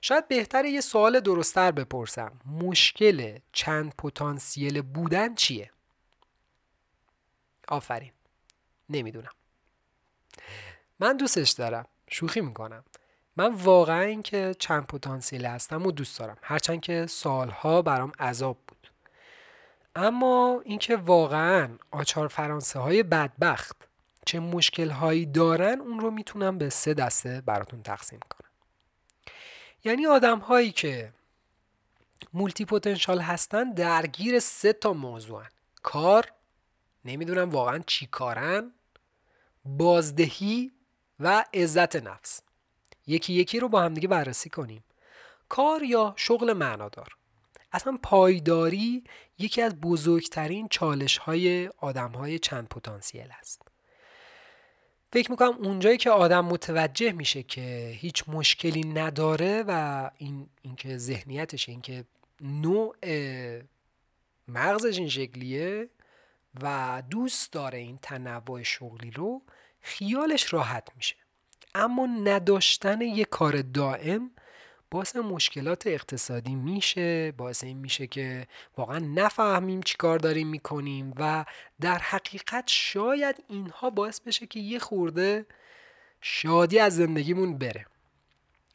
شاید 0.00 0.28
بهتر 0.28 0.64
یه 0.64 0.80
سوال 0.80 1.20
درستتر 1.20 1.70
بپرسم. 1.70 2.40
مشکل 2.46 3.38
چند 3.52 3.94
پتانسیل 3.94 4.82
بودن 4.82 5.34
چیه؟ 5.34 5.70
آفرین. 7.68 8.12
نمی‌دونم. 8.88 9.32
من 11.00 11.16
دوستش 11.16 11.50
دارم. 11.50 11.86
شوخی 12.10 12.40
می‌کنم. 12.40 12.84
من 13.36 13.54
واقعا 13.54 14.00
اینکه 14.00 14.54
چند 14.58 14.86
پتانسیل 14.86 15.46
هستم 15.46 15.86
و 15.86 15.92
دوست 15.92 16.18
دارم. 16.18 16.36
هرچند 16.42 16.80
که 16.80 17.06
سالها 17.06 17.82
برام 17.82 18.12
عذاب 18.18 18.58
بود. 18.68 18.77
اما 19.98 20.60
اینکه 20.64 20.96
واقعا 20.96 21.78
آچار 21.90 22.28
فرانسه 22.28 22.78
های 22.78 23.02
بدبخت 23.02 23.76
چه 24.26 24.40
مشکل 24.40 24.90
هایی 24.90 25.26
دارن 25.26 25.80
اون 25.80 26.00
رو 26.00 26.10
می‌تونم 26.10 26.58
به 26.58 26.70
سه 26.70 26.94
دسته 26.94 27.42
براتون 27.46 27.82
تقسیم 27.82 28.20
کنم. 28.30 28.50
یعنی 29.84 30.06
آدم 30.06 30.38
هایی 30.38 30.70
که 30.70 31.12
مولتی 32.32 32.64
پوتنشال 32.64 33.20
هستن 33.20 33.72
درگیر 33.72 34.38
سه 34.38 34.72
تا 34.72 34.92
موضوعن 34.92 35.48
کار 35.82 36.32
نمی‌دونم 37.04 37.50
واقعا 37.50 37.78
چی 37.78 38.06
کارن 38.06 38.72
بازدهی 39.64 40.72
و 41.20 41.44
عزت 41.54 41.96
نفس. 41.96 42.40
یکی 43.06 43.32
یکی 43.32 43.60
رو 43.60 43.68
با 43.68 43.82
همدیگه 43.82 44.08
بررسی 44.08 44.50
کنیم. 44.50 44.84
کار 45.48 45.82
یا 45.82 46.14
شغل 46.16 46.52
معنادار؟ 46.52 47.17
اصلا 47.72 47.98
پایداری 48.02 49.04
یکی 49.38 49.62
از 49.62 49.80
بزرگترین 49.80 50.68
چالش 50.68 51.18
های 51.18 51.68
آدم 51.68 52.10
های 52.10 52.38
چند 52.38 52.68
پتانسیل 52.68 53.28
است. 53.38 53.62
فکر 55.12 55.30
می‌کنم 55.30 55.56
اونجایی 55.58 55.96
که 55.96 56.10
آدم 56.10 56.44
متوجه 56.44 57.12
میشه 57.12 57.42
که 57.42 57.92
هیچ 57.94 58.24
مشکلی 58.28 58.84
نداره 58.84 59.64
و 59.68 60.10
این 60.18 60.48
اینکه 60.62 60.96
ذهنیتش 60.96 61.68
اینکه 61.68 62.04
نوع 62.40 62.96
مغزش 64.48 64.98
این 64.98 65.08
شکلیه 65.08 65.88
و 66.62 67.02
دوست 67.10 67.52
داره 67.52 67.78
این 67.78 67.98
تنوع 68.02 68.62
شغلی 68.62 69.10
رو 69.10 69.42
خیالش 69.80 70.52
راحت 70.52 70.88
میشه. 70.96 71.16
اما 71.74 72.06
نداشتن 72.06 73.00
یه 73.00 73.24
کار 73.24 73.62
دائم 73.62 74.30
باعث 74.90 75.16
مشکلات 75.16 75.86
اقتصادی 75.86 76.54
میشه 76.54 77.32
باعث 77.32 77.64
این 77.64 77.78
میشه 77.78 78.06
که 78.06 78.46
واقعا 78.76 78.98
نفهمیم 78.98 79.82
چی 79.82 79.96
کار 79.98 80.18
داریم 80.18 80.48
می‌کنیم 80.48 81.14
و 81.16 81.44
در 81.80 81.98
حقیقت 81.98 82.64
شاید 82.66 83.44
اینها 83.48 83.90
باعث 83.90 84.20
بشه 84.20 84.46
که 84.46 84.60
یه 84.60 84.78
خورده 84.78 85.46
شادی 86.20 86.78
از 86.78 86.96
زندگیمون 86.96 87.58
بره. 87.58 87.86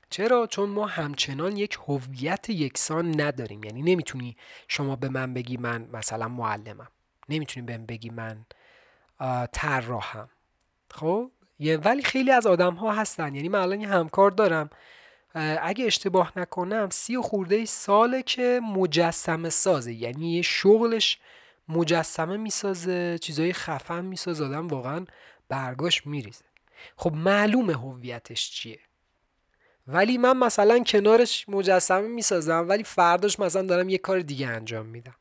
چرا؟ 0.10 0.48
چون 0.48 0.70
ما 0.70 0.88
همچنان 0.88 1.58
یک 1.58 1.78
هویت 1.88 2.50
یکسان 2.50 3.22
نداریم. 3.22 3.64
یعنی 3.64 3.82
نمی‌تونی 3.82 4.38
شما 4.68 4.96
به 4.96 5.10
من 5.10 5.34
بگی 5.34 5.58
من 5.58 5.90
مثلا 5.94 6.28
معلمم. 6.28 6.88
نمی‌تونی 7.30 7.66
بهم 7.66 7.86
بگی 7.86 8.10
من 8.10 8.46
طراحم. 9.52 10.30
خب؟ 10.92 11.32
ولی 11.60 12.04
خیلی 12.04 12.32
از 12.32 12.48
آدم 12.48 12.74
ها 12.74 12.92
هستن. 12.94 13.36
یعنی 13.36 13.50
من 13.50 13.60
الان 13.60 13.82
یه 13.82 13.88
همکار 13.88 14.32
دارم. 14.32 14.70
اگه 15.36 15.86
اشتباه 15.86 16.34
نکنم 16.36 16.90
سی 16.92 17.16
و 17.16 17.22
خورده 17.22 17.66
ساله 17.66 18.24
که 18.24 18.62
مجسمه 18.64 19.50
سازه. 19.50 19.94
یعنی 19.94 20.36
یه 20.36 20.42
شغلش 20.42 21.20
مجسمه 21.70 22.38
می‌سازه 22.38 23.18
چیزای 23.22 23.54
خفن 23.54 24.06
می‌سازه 24.06 24.46
آدم 24.46 24.68
واقعا 24.68 25.06
برگاش 25.50 26.08
میریزه. 26.08 26.46
خب 26.96 27.14
معلومه 27.14 27.74
هویتش 27.74 28.52
چیه؟ 28.52 28.80
ولی 29.88 30.18
من 30.18 30.38
مثلا 30.38 30.80
کنارش 30.80 31.50
مجسمه 31.50 32.08
می‌سازم 32.08 32.66
ولی 32.70 32.84
فرداش 32.84 33.40
مثلا 33.40 33.62
دارم 33.62 33.90
یه 33.90 33.98
کار 33.98 34.20
دیگه 34.20 34.48
انجام 34.48 34.86
میدم. 34.86 35.16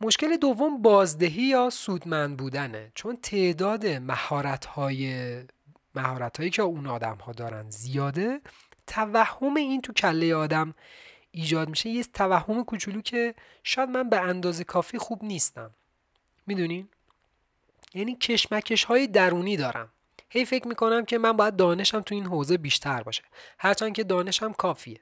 مشکل 0.00 0.36
دوم 0.36 0.82
بازدهی 0.82 1.42
یا 1.42 1.70
سودمند 1.70 2.36
بودنه. 2.36 2.92
چون 2.94 3.16
تعداد 3.16 3.86
مهارت 3.86 4.64
های 4.64 5.42
مهارت 5.94 6.36
هایی 6.36 6.50
که 6.50 6.62
اون 6.62 6.86
آدم 6.86 7.16
ها 7.16 7.32
دارن 7.32 7.70
زیاده 7.70 8.40
توهم 8.86 9.56
این 9.56 9.80
تو 9.80 9.92
کله 9.92 10.34
آدم 10.34 10.74
ایجاد 11.30 11.68
میشه. 11.68 11.88
یه 11.90 12.04
توهم 12.04 12.64
کوچولو 12.64 13.00
که 13.00 13.34
شاید 13.64 13.88
من 13.88 14.10
به 14.10 14.20
اندازه 14.20 14.64
کافی 14.64 14.98
خوب 14.98 15.24
نیستم. 15.24 15.70
می‌دونین 16.46 16.88
یعنی 17.94 18.16
کشمکش 18.16 18.84
های 18.84 19.06
درونی 19.06 19.56
دارم. 19.56 19.88
هی 20.30 20.44
فکر 20.44 20.68
می‌کنم 20.68 21.04
که 21.04 21.18
من 21.18 21.32
باید 21.32 21.56
دانشم 21.56 22.00
تو 22.00 22.14
این 22.14 22.26
حوزه 22.26 22.56
بیشتر 22.56 23.02
باشه. 23.02 23.22
هرچند 23.58 23.92
که 23.92 24.04
دانشم 24.04 24.52
کافیه. 24.52 25.00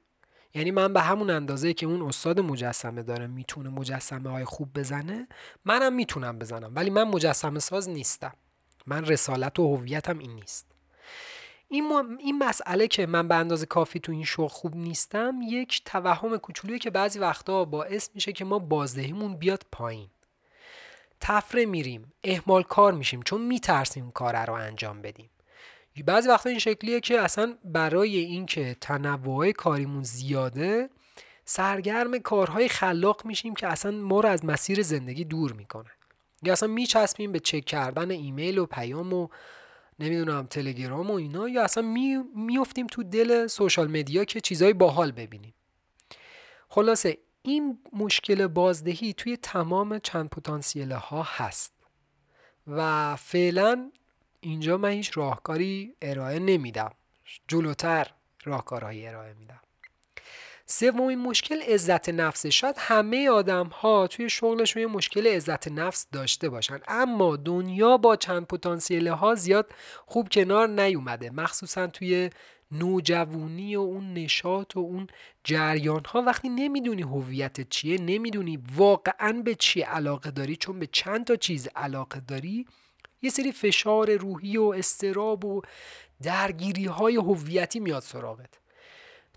یعنی 0.54 0.70
من 0.70 0.92
به 0.92 1.00
همون 1.00 1.30
اندازه 1.30 1.74
که 1.74 1.86
اون 1.86 2.02
استاد 2.02 2.40
مجسمه 2.40 3.02
داره 3.02 3.26
می‌تونه 3.26 3.70
مجسمه 3.70 4.30
های 4.30 4.44
خوب 4.44 4.78
بزنه 4.78 5.28
منم 5.64 5.92
می‌تونم 5.92 6.38
بزنم. 6.38 6.72
ولی 6.74 6.90
من 6.90 7.04
مجسمه 7.04 7.58
ساز 7.58 7.88
نیستم. 7.88 8.34
من 8.86 9.04
رسالت 9.04 9.58
و 9.58 9.76
هویتم 9.76 10.18
این 10.18 10.34
نیست. 10.34 10.66
این, 11.68 12.18
این 12.20 12.38
مسئله 12.38 12.88
که 12.88 13.06
من 13.06 13.28
به 13.28 13.34
اندازه 13.34 13.66
کافی 13.66 14.00
تو 14.00 14.12
این 14.12 14.24
شغل 14.24 14.48
خوب 14.48 14.76
نیستم 14.76 15.38
یک 15.42 15.82
توهم 15.84 16.36
کوچولویی 16.36 16.78
که 16.78 16.90
بعضی 16.90 17.18
وقتا 17.18 17.64
باعث 17.64 18.10
میشه 18.14 18.32
که 18.32 18.44
ما 18.44 18.58
بازدهیمون 18.58 19.36
بیاد 19.36 19.66
پایین. 19.72 20.08
تفره 21.20 21.66
میریم 21.66 22.12
اهمال 22.24 22.62
کار 22.62 22.92
میشیم 22.92 23.22
چون 23.22 23.40
میترسیم 23.40 24.10
کار 24.10 24.46
رو 24.46 24.52
انجام 24.52 25.02
بدیم. 25.02 25.30
بعضی 26.06 26.28
وقتا 26.28 26.50
این 26.50 26.58
شکلیه 26.58 27.00
که 27.00 27.20
اصلا 27.20 27.54
برای 27.64 28.16
اینکه 28.16 28.76
تنوع 28.80 29.52
کاریمون 29.52 30.02
زیاده 30.02 30.90
سرگرم 31.44 32.18
کارهای 32.18 32.68
خلاق 32.68 33.24
میشیم 33.24 33.54
که 33.54 33.66
اصلا 33.66 33.90
ما 33.90 34.20
رو 34.20 34.28
از 34.28 34.44
مسیر 34.44 34.82
زندگی 34.82 35.24
دور 35.24 35.52
می‌کنه. 35.52 35.90
یا 36.42 36.52
اصلا 36.52 36.68
میچسبیم 36.68 37.32
به 37.32 37.40
چک 37.40 37.64
کردن 37.64 38.10
ایمیل 38.10 38.58
و 38.58 38.66
پیام 38.66 39.12
و 39.12 39.28
نمی‌دونم 39.98 40.46
تلگرام 40.46 41.10
و 41.10 41.14
اینا 41.14 41.48
یا 41.48 41.64
اصلا 41.64 41.82
می، 41.82 42.64
تو 42.90 43.02
دل 43.02 43.46
سوشال 43.46 43.90
مدیا 43.90 44.24
که 44.24 44.40
چیزای 44.40 44.72
باحال 44.72 45.12
ببینیم. 45.12 45.54
خلاصه 46.68 47.18
این 47.42 47.78
مشکل 47.92 48.46
بازدهی 48.46 49.12
توی 49.12 49.36
تمام 49.36 49.98
چند 49.98 50.28
پتانسیل 50.28 50.92
ها 50.92 51.22
هست 51.22 51.72
و 52.66 53.16
فعلا 53.16 53.90
اینجا 54.40 54.76
من 54.76 54.90
هیچ 54.90 55.10
راهکاری 55.14 55.94
ارائه 56.02 56.38
نمیدم. 56.38 56.90
جلوتر 57.48 58.14
راهکارهایی 58.44 59.06
ارائه 59.06 59.34
میدم. 59.34 59.60
سومین 60.70 61.18
مشکل 61.18 61.62
عزت 61.62 62.08
نفسه 62.08 62.50
شاید 62.50 62.76
همه 62.78 63.30
آدم 63.30 63.66
ها 63.66 64.06
توی 64.06 64.30
شغلشون 64.30 64.82
یه 64.82 64.88
مشکل 64.88 65.26
عزت 65.26 65.68
نفس 65.68 66.06
داشته 66.12 66.48
باشن. 66.48 66.80
اما 66.88 67.36
دنیا 67.36 67.96
با 67.96 68.16
چند 68.16 68.46
پتانسیل 68.46 69.08
ها 69.08 69.34
زیاد 69.34 69.72
خوب 70.06 70.28
کنار 70.28 70.68
نیومده. 70.68 71.30
مخصوصا 71.30 71.86
توی 71.86 72.30
نوجوانی 72.72 73.76
و 73.76 73.80
اون 73.80 74.12
نشاط 74.14 74.76
و 74.76 74.80
اون 74.80 75.06
جریان 75.44 76.02
ها 76.04 76.22
وقتی 76.22 76.48
نمی‌دونی 76.48 77.02
هویت 77.02 77.68
چیه 77.68 78.00
نمی‌دونی 78.00 78.58
واقعا 78.76 79.42
به 79.44 79.54
چی 79.54 79.80
علاقه 79.80 80.30
داری 80.30 80.56
چون 80.56 80.78
به 80.78 80.88
چند 80.92 81.24
تا 81.26 81.36
چیز 81.36 81.68
علاقه 81.76 82.20
داری 82.20 82.66
یه 83.22 83.30
سری 83.30 83.52
فشار 83.52 84.16
روحی 84.16 84.56
و 84.56 84.62
استراب 84.62 85.44
و 85.44 85.62
درگیری 86.22 86.84
های 86.84 87.16
هویتی 87.16 87.80
میاد 87.80 88.02
سراغت. 88.02 88.67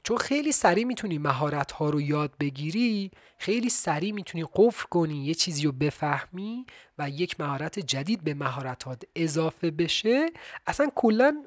چون 0.03 0.17
خیلی 0.17 0.51
سریع 0.51 0.83
می‌تونی 0.83 1.17
مهارت 1.17 1.71
ها 1.71 1.89
رو 1.89 2.01
یاد 2.01 2.31
بگیری 2.39 3.11
خیلی 3.37 3.69
سریع 3.69 4.11
می‌تونی 4.11 4.45
قفل 4.55 4.85
کنی 4.89 5.25
یه 5.25 5.33
چیزی 5.33 5.63
رو 5.63 5.71
بفهمی 5.71 6.65
و 6.97 7.09
یک 7.09 7.39
مهارت 7.39 7.79
جدید 7.79 8.23
به 8.23 8.33
مهارتات 8.33 9.03
اضافه 9.15 9.71
بشه. 9.71 10.25
اصلا 10.67 10.89
کلا 10.95 11.43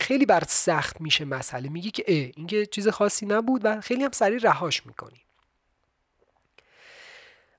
خیلی 0.00 0.26
بر 0.26 0.42
سخت 0.48 1.00
میشه 1.00 1.24
مسئله. 1.24 1.68
میگی 1.68 1.90
که 1.90 2.04
اه 2.08 2.30
این 2.36 2.46
که 2.46 2.66
چیز 2.66 2.88
خاصی 2.88 3.26
نبود 3.26 3.60
و 3.64 3.80
خیلی 3.80 4.04
هم 4.04 4.10
سریع 4.12 4.38
رهاش 4.38 4.86
می‌کنی. 4.86 5.25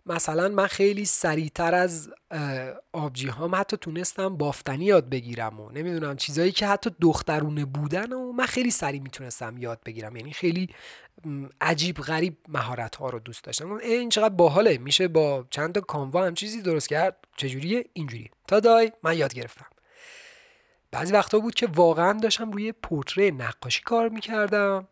مثلا 0.07 0.49
من 0.49 0.67
خیلی 0.67 1.05
سریعتر 1.05 1.75
از 1.75 2.09
آبجی 2.93 3.27
هام 3.27 3.55
حتی 3.55 3.77
تونستم 3.77 4.37
بافتنی 4.37 4.85
یاد 4.85 5.09
بگیرم 5.09 5.59
و 5.59 5.71
نمی‌دونم 5.71 6.15
چیزایی 6.15 6.51
که 6.51 6.67
حتی 6.67 6.91
دخترونه 7.01 7.65
بودن 7.65 8.13
و 8.13 8.31
من 8.31 8.45
خیلی 8.45 8.71
سریع 8.71 9.01
می‌تونستم 9.01 9.57
یاد 9.57 9.79
بگیرم. 9.85 10.15
یعنی 10.15 10.33
خیلی 10.33 10.69
عجیب 11.61 11.97
غریب 11.97 12.37
مهارت 12.47 12.95
ها 12.95 13.09
رو 13.09 13.19
دوست 13.19 13.43
داشتم. 13.43 13.71
این 13.71 14.09
چقدر 14.09 14.35
باحاله. 14.35 14.77
میشه 14.77 15.07
با 15.07 15.45
چند 15.49 15.75
تا 15.75 15.81
کانوا 15.81 16.25
هم 16.25 16.33
چیزی 16.33 16.61
درست 16.61 16.89
کرد. 16.89 17.17
چجوریه؟ 17.37 17.85
اینجوری 17.93 18.31
تا 18.47 18.59
دای 18.59 18.91
من 19.03 19.17
یاد 19.17 19.33
گرفتم. 19.33 19.65
بعضی 20.91 21.13
وقتا 21.13 21.39
بود 21.39 21.55
که 21.55 21.67
واقعا 21.67 22.19
داشتم 22.19 22.51
روی 22.51 22.71
پورتری 22.71 23.31
نقاشی 23.31 23.81
کار 23.81 24.09
می‌کردم 24.09 24.87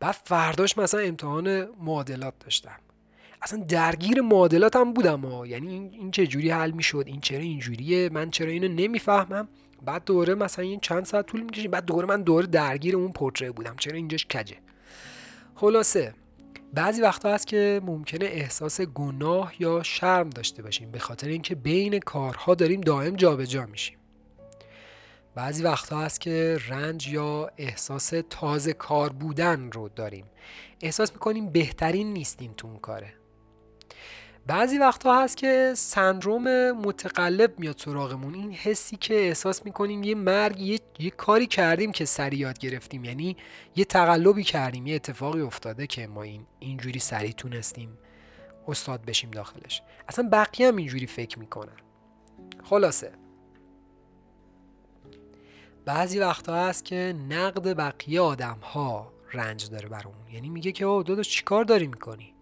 بعد 0.00 0.16
فرداش 0.24 0.78
مثلا 0.78 1.00
امتحان 1.00 1.64
معادلات 1.64 2.34
داشتم. 2.40 2.78
اصلا 3.44 3.64
درگیر 3.68 4.20
معادلات 4.20 4.76
هم 4.76 4.92
بودم 4.92 5.20
ها 5.20 5.46
یعنی 5.46 5.68
این 5.92 6.10
چه 6.10 6.26
جوری 6.26 6.50
حل 6.50 6.70
می‌شد 6.70 7.04
این 7.06 7.20
چرا 7.20 7.38
اینجوریه 7.38 8.08
من 8.08 8.30
چرا 8.30 8.50
اینو 8.50 8.68
نمی‌فهمم. 8.68 9.48
بعد 9.84 10.04
دوره 10.04 10.34
مثلا 10.34 10.64
این 10.64 10.80
چند 10.80 11.04
ساعت 11.04 11.26
طول 11.26 11.40
می‌کشید 11.40 11.70
بعد 11.70 11.84
دوره 11.84 12.06
من 12.06 12.22
دوره 12.22 12.46
درگیر 12.46 12.96
اون 12.96 13.12
پورتری 13.12 13.50
بودم. 13.50 13.76
چرا 13.78 13.96
اینجاش 13.96 14.26
کجه؟ 14.26 14.56
خلاصه 15.54 16.14
بعضی 16.74 17.02
وقتا 17.02 17.34
هست 17.34 17.46
که 17.46 17.80
ممکنه 17.84 18.26
احساس 18.26 18.80
گناه 18.80 19.52
یا 19.58 19.82
شرم 19.82 20.30
داشته 20.30 20.62
باشیم 20.62 20.90
به 20.90 20.98
خاطر 20.98 21.28
اینکه 21.28 21.54
بین 21.54 21.98
کارها 21.98 22.54
داریم 22.54 22.80
دائم 22.80 23.16
جابجا 23.16 23.44
جا 23.44 23.66
میشیم. 23.66 23.98
بعضی 25.34 25.62
وقتا 25.62 26.00
هست 26.00 26.20
که 26.20 26.58
رنج 26.68 27.08
یا 27.08 27.50
احساس 27.56 28.12
تازه 28.30 28.72
کار 28.72 29.12
بودن 29.12 29.70
رو 29.72 29.88
داریم. 29.88 30.24
احساس 30.80 31.12
می‌کنیم 31.12 31.50
بهترین 31.50 32.12
نیستیم 32.12 32.54
تو 32.56 32.66
اون 32.66 32.78
کاره. 32.78 33.12
بعضی 34.46 34.78
وقتا 34.78 35.22
هست 35.22 35.36
که 35.36 35.72
سندروم 35.76 36.72
متقلب 36.72 37.58
میاد 37.58 37.78
سراغمون. 37.78 38.34
این 38.34 38.52
حسی 38.52 38.96
که 38.96 39.14
احساس 39.14 39.64
می‌کنیم 39.64 40.02
یه 40.02 40.14
مرگ 40.14 40.60
یه, 40.60 40.80
یه 40.98 41.10
کاری 41.10 41.46
کردیم 41.46 41.92
که 41.92 42.04
سریع 42.04 42.38
یاد 42.38 42.58
گرفتیم. 42.58 43.04
یعنی 43.04 43.36
یه 43.76 43.84
تقلبی 43.84 44.44
کردیم 44.44 44.86
یه 44.86 44.94
اتفاقی 44.94 45.40
افتاده 45.40 45.86
که 45.86 46.06
ما 46.06 46.22
این 46.22 46.46
اینجوری 46.58 46.98
سریع 46.98 47.32
تونستیم 47.32 47.98
استاد 48.68 49.04
بشیم 49.04 49.30
داخلش. 49.30 49.82
اصلا 50.08 50.28
بقیه 50.32 50.68
هم 50.68 50.76
اینجوری 50.76 51.06
فکر 51.06 51.38
می‌کنن. 51.38 51.76
خلاصه. 52.64 53.12
بعضی 55.84 56.18
وقتا 56.18 56.54
هست 56.54 56.84
که 56.84 57.14
نقد 57.28 57.76
بقیه 57.76 58.20
آدم 58.20 58.58
ها 58.62 59.12
رنج 59.32 59.70
داره 59.70 59.88
برامون. 59.88 60.28
یعنی 60.32 60.48
میگه 60.48 60.72
که 60.72 60.84
او 60.84 61.02
داداش 61.02 61.28
چیکار 61.28 61.64
داری 61.64 61.86
می‌کنی؟ 61.86 62.33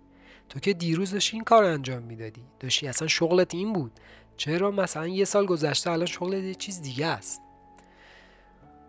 تو 0.52 0.60
که 0.60 0.72
دیروز 0.72 1.10
داشتی 1.10 1.36
این 1.36 1.44
کار 1.44 1.64
انجام 1.64 2.02
می‌دادی؟ 2.02 2.44
داشتی 2.60 2.88
اصلا 2.88 3.08
شغلت 3.08 3.54
این 3.54 3.72
بود. 3.72 3.92
چرا 4.36 4.70
مثلا 4.70 5.06
یه 5.06 5.24
سال 5.24 5.46
گذشته 5.46 5.90
الان 5.90 6.06
شغلت 6.06 6.44
یه 6.44 6.54
چیز 6.54 6.82
دیگه 6.82 7.06
است؟ 7.06 7.42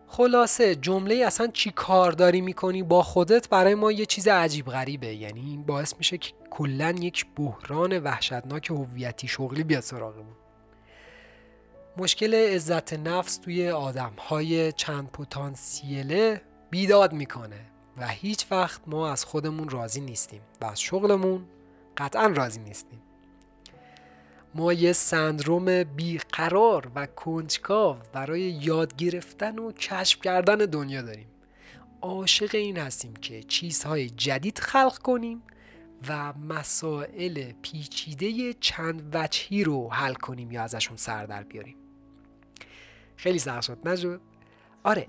خلاصه 0.07 0.75
جمله 0.75 1.15
اصلا 1.15 1.47
چی 1.47 1.71
کار 1.71 2.11
داری 2.11 2.41
می‌کنی 2.41 2.83
با 2.83 3.03
خودت 3.03 3.49
برای 3.49 3.75
ما 3.75 3.91
یه 3.91 4.05
چیز 4.05 4.27
عجیب 4.27 4.65
غریبه. 4.65 5.15
یعنی 5.15 5.39
این 5.39 5.63
باعث 5.63 5.93
میشه 5.97 6.17
که 6.17 6.33
کلا 6.49 6.89
یک 6.89 7.25
بحران 7.35 7.99
وحشتناک 7.99 8.69
هویتی 8.69 9.27
شغلی 9.27 9.63
بیاد 9.63 9.83
سراغمون. 9.83 10.35
مشکل 11.97 12.33
عزت 12.35 12.93
نفس 12.93 13.37
توی 13.37 13.69
آدم 13.69 14.13
های 14.17 14.71
چند 14.71 15.11
پتانسیله 15.11 16.41
بیداد 16.69 17.13
می‌کنه. 17.13 17.72
و 17.97 18.07
هیچ 18.07 18.45
وقت 18.51 18.81
ما 18.87 19.11
از 19.11 19.25
خودمون 19.25 19.69
راضی 19.69 20.01
نیستیم 20.01 20.41
و 20.61 20.65
از 20.65 20.81
شغلمون 20.81 21.45
قطعا 21.97 22.27
راضی 22.27 22.59
نیستیم. 22.59 23.01
ما 24.55 24.73
یه 24.73 24.93
سندروم 24.93 25.83
بیقرار 25.83 26.91
و 26.95 27.05
کنجکاو 27.05 27.97
برای 28.13 28.41
یاد 28.41 28.95
گرفتن 28.95 29.59
و 29.59 29.71
کشف 29.71 30.21
کردن 30.21 30.57
دنیا 30.57 31.01
داریم. 31.01 31.27
عاشق 32.01 32.55
این 32.55 32.77
هستیم 32.77 33.13
که 33.13 33.43
چیزهای 33.43 34.09
جدید 34.09 34.59
خلق 34.59 34.97
کنیم 34.97 35.43
و 36.07 36.33
مسائل 36.33 37.51
پیچیده 37.61 38.53
چند 38.53 39.15
وجهی 39.15 39.63
رو 39.63 39.89
حل 39.91 40.13
کنیم 40.13 40.51
یا 40.51 40.63
ازشون 40.63 40.97
سر 40.97 41.25
در 41.25 41.43
بیاریم. 41.43 41.75
خیلی 43.15 43.39
سخت 43.39 43.61
شد 43.61 43.77
آره 44.83 45.07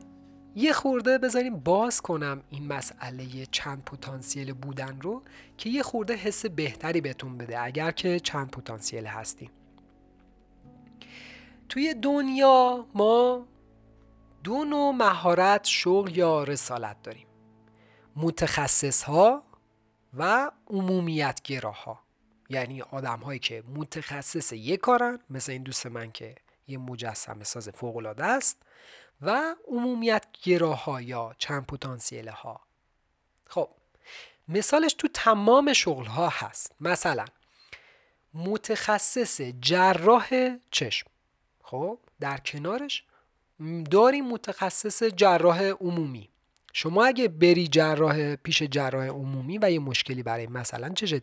یه 0.56 0.72
خورده 0.72 1.18
بذاریم 1.18 1.56
باز 1.56 2.00
کنم 2.00 2.42
این 2.50 2.66
مسئله 2.66 3.46
چند 3.46 3.84
پتانسیل 3.84 4.52
بودن 4.52 5.00
رو 5.00 5.22
که 5.58 5.70
یه 5.70 5.82
خورده 5.82 6.14
حس 6.14 6.46
بهتری 6.46 7.00
بهتون 7.00 7.38
بده 7.38 7.60
اگر 7.60 7.90
که 7.90 8.20
چند 8.20 8.50
پتانسیل 8.50 9.06
هستیم. 9.06 9.50
توی 11.68 11.94
دنیا 11.94 12.86
ما 12.94 13.46
دو 14.44 14.64
نوع 14.64 14.92
مهارت 14.94 15.64
شغل 15.64 16.16
یا 16.16 16.44
رسالت 16.44 17.02
داریم. 17.02 17.26
متخصص 18.16 19.02
ها 19.02 19.42
و 20.18 20.50
عمومیت 20.66 21.40
گراها 21.44 22.00
یعنی 22.48 22.82
آدم 22.82 23.18
هایی 23.20 23.38
که 23.38 23.62
متخصص 23.74 24.52
یک 24.52 24.80
کارن 24.80 25.18
مثل 25.30 25.52
این 25.52 25.62
دوست 25.62 25.86
من 25.86 26.12
که 26.12 26.34
یه 26.68 26.78
مجسمه 26.78 27.44
ساز 27.44 27.68
فوق 27.68 27.96
العاده 27.96 28.24
است. 28.24 28.62
و 29.24 29.54
عمومیت 29.68 30.26
گراها 30.42 31.00
یا 31.00 31.34
چند 31.38 31.66
پتانسیل 31.66 32.28
ها 32.28 32.60
خب 33.46 33.68
مثالش 34.48 34.94
تو 34.94 35.08
تمام 35.14 35.72
شغل 35.72 36.04
ها 36.04 36.28
هست. 36.28 36.72
مثلا 36.80 37.24
متخصص 38.34 39.40
جراح 39.60 40.56
چشم. 40.70 41.06
خب 41.62 41.98
در 42.20 42.38
کنارش 42.38 43.04
داریم 43.90 44.28
متخصص 44.28 45.02
جراح 45.02 45.62
عمومی. 45.62 46.28
شما 46.72 47.04
اگه 47.04 47.28
بری 47.28 47.68
جراح 47.68 48.36
پیش 48.36 48.62
جراح 48.62 49.06
عمومی 49.06 49.58
و 49.58 49.70
یه 49.70 49.78
مشکلی 49.78 50.22
برای 50.22 50.46
مثلا 50.46 50.88
چشت 50.88 51.22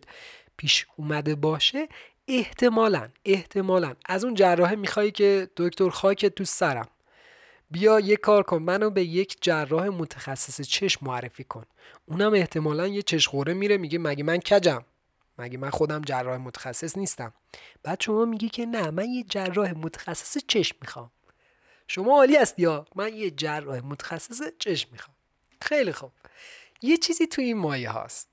پیش 0.58 0.88
اومده 0.96 1.36
باشه 1.36 1.88
احتمالا 2.28 3.10
احتمالا 3.26 3.96
از 4.06 4.24
اون 4.24 4.34
جراحه 4.34 4.76
می‌خوای 4.76 5.12
که 5.12 5.50
دکتر 5.58 5.90
خاک 5.90 6.26
تو 6.26 6.46
سرم. 6.46 6.88
بیا 7.72 8.00
یه 8.00 8.16
کار 8.16 8.44
کن 8.44 8.58
منو 8.58 8.90
به 8.90 9.04
یک 9.04 9.38
جراح 9.42 9.88
متخصص 9.88 10.62
چشم 10.62 11.06
معرفی 11.06 11.44
کن. 11.44 11.66
اونم 12.06 12.34
احتمالا 12.34 12.88
یه 12.88 13.02
چشخوره 13.02 13.54
میره 13.54 13.78
میگه 13.78 14.00
مگه 14.00 14.24
من 14.24 14.38
کجم؟ 14.38 14.84
مگه 15.38 15.58
من 15.58 15.70
خودم 15.70 16.02
جراح 16.02 16.38
متخصص 16.38 16.98
نیستم؟ 16.98 17.34
بعد 17.84 18.02
شما 18.02 18.26
میگی 18.26 18.50
که 18.50 18.66
نه 18.66 18.92
من 18.92 19.10
یه 19.10 19.24
جراح 19.24 19.72
متخصص 19.72 20.38
چشم 20.48 20.76
می‌خوام. 20.82 21.12
شما 21.88 22.12
عالی 22.18 22.38
است 22.38 22.60
یا 22.60 22.86
من 22.96 23.14
یه 23.14 23.32
جراح 23.32 23.80
متخصص 23.80 24.42
چشم 24.60 24.90
می‌خوام. 24.92 25.16
خیلی 25.62 25.92
خوب. 25.92 26.12
یه 26.82 26.98
چیزی 26.98 27.28
تو 27.28 27.42
این 27.42 27.58
مایه 27.58 27.90
هاست. 27.90 28.28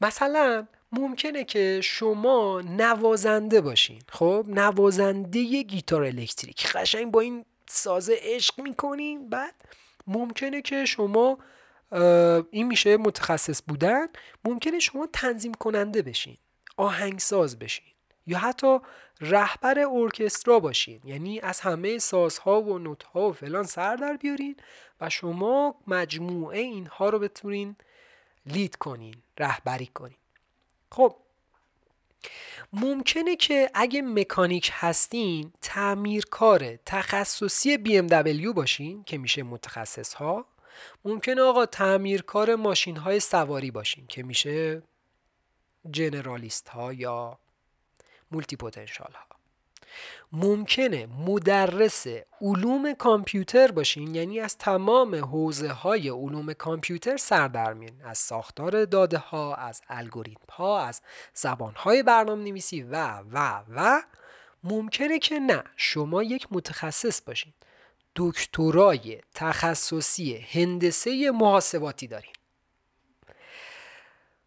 مثلا 0.00 0.66
ممکنه 0.92 1.44
که 1.44 1.80
شما 1.84 2.60
نوازنده 2.60 3.60
باشین. 3.60 4.02
خب 4.08 4.46
نوازنده 4.48 5.62
گیتار 5.62 6.04
الکتریک. 6.04 6.66
قشنگ 6.66 7.10
با 7.10 7.20
این 7.20 7.44
سازه 7.68 8.18
عشق 8.20 8.60
می‌کنین 8.60 9.28
بعد 9.28 9.54
ممکنه 10.06 10.62
که 10.62 10.84
شما 10.84 11.38
این 12.50 12.66
میشه 12.66 12.96
متخصص 12.96 13.62
بودن. 13.68 14.06
ممکنه 14.44 14.78
شما 14.78 15.08
تنظیم 15.12 15.54
کننده 15.54 16.02
بشین 16.02 16.36
آهنگساز 16.76 17.58
بشین 17.58 17.86
یا 18.26 18.38
حتی 18.38 18.78
رهبر 19.20 19.78
ارکسترا 19.78 20.60
باشین. 20.60 21.00
یعنی 21.04 21.40
از 21.40 21.60
همه 21.60 21.98
سازها 21.98 22.62
و 22.62 22.78
نوتها 22.78 23.28
و 23.28 23.32
فلان 23.32 23.64
سر 23.64 23.96
در 23.96 24.16
بیارین 24.16 24.56
و 25.00 25.10
شما 25.10 25.74
مجموعه 25.86 26.58
اینها 26.58 27.08
رو 27.08 27.18
بتونین 27.18 27.76
لید 28.46 28.76
کنین 28.76 29.14
رهبری 29.38 29.86
کنین. 29.86 30.18
خب 30.92 31.16
ممکنه 32.72 33.36
که 33.36 33.70
اگه 33.74 34.02
مکانیک 34.02 34.70
هستین 34.72 35.52
تعمیرکار 35.60 36.76
تخصصی 36.76 37.76
BMW 37.76 38.52
باشین 38.54 39.04
که 39.04 39.18
میشه 39.18 39.42
متخصص 39.42 40.14
ها 40.14 40.46
ممکنه 41.04 41.42
آقا 41.42 41.66
تعمیرکار 41.66 42.54
ماشین 42.54 42.96
های 42.96 43.20
سواری 43.20 43.70
باشین 43.70 44.06
که 44.06 44.22
میشه 44.22 44.82
جنرالیست 45.90 46.68
ها 46.68 46.92
یا 46.92 47.38
مولتی 48.30 48.56
پوتنشال 48.56 49.12
ها 49.12 49.35
ممکنه 50.32 51.06
مدرس 51.06 52.06
علوم 52.40 52.94
کامپیوتر 52.94 53.70
باشین 53.70 54.14
یعنی 54.14 54.40
از 54.40 54.58
تمام 54.58 55.14
حوزه 55.14 55.72
های 55.72 56.08
علوم 56.08 56.52
کامپیوتر 56.52 57.16
سر 57.16 57.48
در 57.48 57.76
از 58.04 58.18
ساختار 58.18 58.84
داده 58.84 59.18
ها 59.18 59.54
از 59.54 59.82
الگوریتم 59.88 60.52
ها 60.52 60.80
از 60.80 61.02
زبان 61.34 61.74
های 61.74 62.02
برنامه 62.02 62.44
نویسی 62.44 62.82
و 62.82 63.22
و 63.32 63.62
و. 63.68 64.02
ممکنه 64.64 65.18
که 65.18 65.38
نه 65.38 65.64
شما 65.76 66.22
یک 66.22 66.48
متخصص 66.50 67.22
باشین. 67.22 67.52
دکترای 68.16 69.20
تخصصی 69.34 70.36
هندسه 70.36 71.30
محاسباتی 71.30 72.06
دارین. 72.06 72.32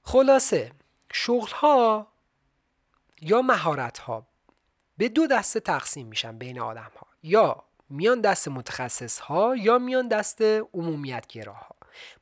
خلاصه 0.04 0.72
شغل 1.14 1.52
ها 1.52 2.08
یا 3.22 3.42
مهارت 3.42 3.98
ها 3.98 4.28
به 5.00 5.10
دو 5.10 5.28
دسته 5.28 5.60
تقسیم 5.60 6.08
میشن 6.08 6.38
بین 6.38 6.60
آدم 6.60 6.92
ها 6.98 7.08
یا 7.24 7.64
میان 7.90 8.22
دست 8.22 8.48
متخصص 8.48 9.20
ها 9.20 9.56
یا 9.56 9.80
میان 9.80 10.08
دست 10.08 10.42
عمومیت 10.74 11.48
ها 11.48 11.76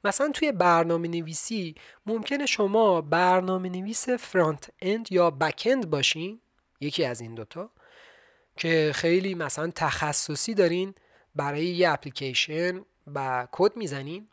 مثلا 0.03 0.31
توی 0.31 0.51
برنامه 0.51 1.07
نویسی 1.07 1.75
ممکنه 2.05 2.45
شما 2.45 3.01
برنامه 3.01 3.69
نویس 3.69 4.09
فرانت 4.09 4.69
اند 4.81 5.11
یا 5.11 5.31
بک 5.31 5.67
اند 5.71 5.89
باشین 5.89 6.39
یکی 6.79 7.05
از 7.05 7.21
این 7.21 7.35
دوتا 7.35 7.69
که 8.57 8.91
خیلی 8.95 9.35
مثلا 9.35 9.71
تخصصی 9.75 10.53
دارین 10.53 10.93
برای 11.35 11.65
یه 11.65 11.89
اپلیکیشن 11.89 12.81
و 13.15 13.47
کد 13.51 13.77
می‌زنین. 13.77 14.27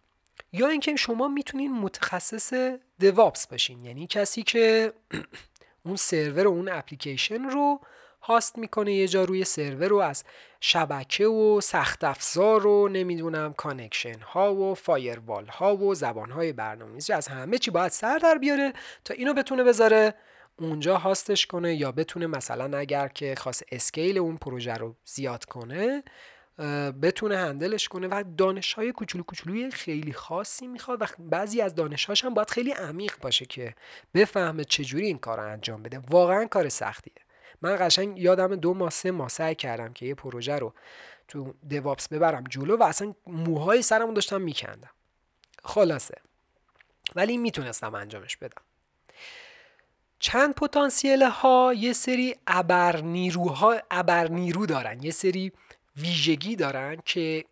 یا 0.52 0.68
اینکه 0.68 0.96
شما 0.96 1.28
می‌تونین 1.28 1.72
متخصص 1.72 2.52
DevOps 3.00 3.46
باشین 3.46 3.84
یعنی 3.84 4.06
کسی 4.06 4.42
که 4.42 4.92
اون 5.86 5.96
سرور 5.96 6.46
و 6.46 6.50
اون 6.50 6.68
اپلیکیشن 6.68 7.42
رو 7.42 7.80
host 8.26 8.58
می‌کنه 8.58 8.92
یه 8.92 9.08
جا 9.08 9.24
روی 9.24 9.44
سرور 9.44 9.88
رو 9.88 9.98
از 9.98 10.24
شبکه 10.60 11.26
و 11.26 11.60
سخت 11.60 12.04
افزار 12.04 12.66
و 12.66 12.88
نمی‌دونم 12.88 13.52
connection 13.52 14.18
ها 14.20 14.54
و 14.54 14.74
firewall 14.74 15.46
ها 15.46 15.76
و 15.76 15.94
زبان 15.94 16.30
های 16.30 16.52
برنامه‌نویسی 16.52 17.12
از 17.12 17.28
همه 17.28 17.58
چی 17.58 17.70
باید 17.70 17.92
سر 17.92 18.18
در 18.18 18.38
بیاره 18.38 18.72
تا 19.04 19.14
اینو 19.14 19.34
بتونه 19.34 19.64
بذاره 19.64 20.14
اونجا 20.58 20.96
host 20.98 21.30
ش 21.30 21.46
کنه 21.46 21.74
یا 21.74 21.92
بتونه 21.92 22.26
مثلا 22.26 22.78
اگر 22.78 23.08
که 23.08 23.34
خواست 23.38 23.62
scale 23.72 24.18
اون 24.18 24.36
پروژه 24.36 24.74
رو 24.74 24.94
زیاد 25.04 25.44
کنه 25.44 26.02
بتونه 27.02 27.36
هندلش 27.36 27.88
کنه 27.88 28.08
و 28.10 28.24
دانش 28.38 28.72
های 28.74 28.92
کوچولو 28.92 29.24
کوچولوی 29.24 29.70
خیلی 29.70 30.12
خاصی 30.12 30.66
می‌خواد 30.66 31.02
و 31.02 31.06
بعضی 31.18 31.60
از 31.60 31.74
دانش 31.74 32.24
هم 32.24 32.34
باید 32.34 32.50
خیلی 32.50 32.70
عمیق 32.70 33.18
باشه 33.20 33.46
که 33.46 33.74
بفهمه 34.14 34.64
چجوری 34.64 35.06
این 35.06 35.18
کار 35.18 35.38
رو 35.40 35.52
انجام 35.52 35.82
بده. 35.82 36.00
واقعا 36.10 36.44
کار 36.44 36.68
سختیه. 36.68 37.14
من 37.64 37.76
قشنگ 37.80 38.18
یادم 38.18 38.56
دو 38.56 38.74
ماه 38.74 38.90
سه 38.90 39.10
ماه 39.10 39.28
سعی 39.28 39.54
کردم 39.54 39.92
که 39.92 40.06
یه 40.06 40.14
پروژه 40.14 40.58
رو 40.58 40.74
تو 41.28 41.54
دوابس 41.70 42.08
ببرم 42.08 42.44
جلو 42.50 42.76
و 42.76 42.82
اصلا 42.82 43.14
موهای 43.26 43.82
سرمون 43.82 44.14
داشتم 44.14 44.40
میکندم. 44.40 44.90
خلاصه. 45.64 46.14
ولی 47.14 47.36
می‌تونستم 47.36 47.94
انجامش 47.94 48.36
بدم. 48.36 48.62
چند 50.18 50.54
پتانسیل 50.54 51.22
ها 51.22 51.74
یه 51.76 51.92
سری 51.92 52.36
ابر 52.46 53.00
نیروها 53.00 53.76
ابر 53.90 54.28
نیرو 54.28 54.66
دارن. 54.66 55.02
یه 55.02 55.10
سری 55.10 55.52
ویژگی 55.96 56.56
دارن 56.56 56.96
که 57.04 57.44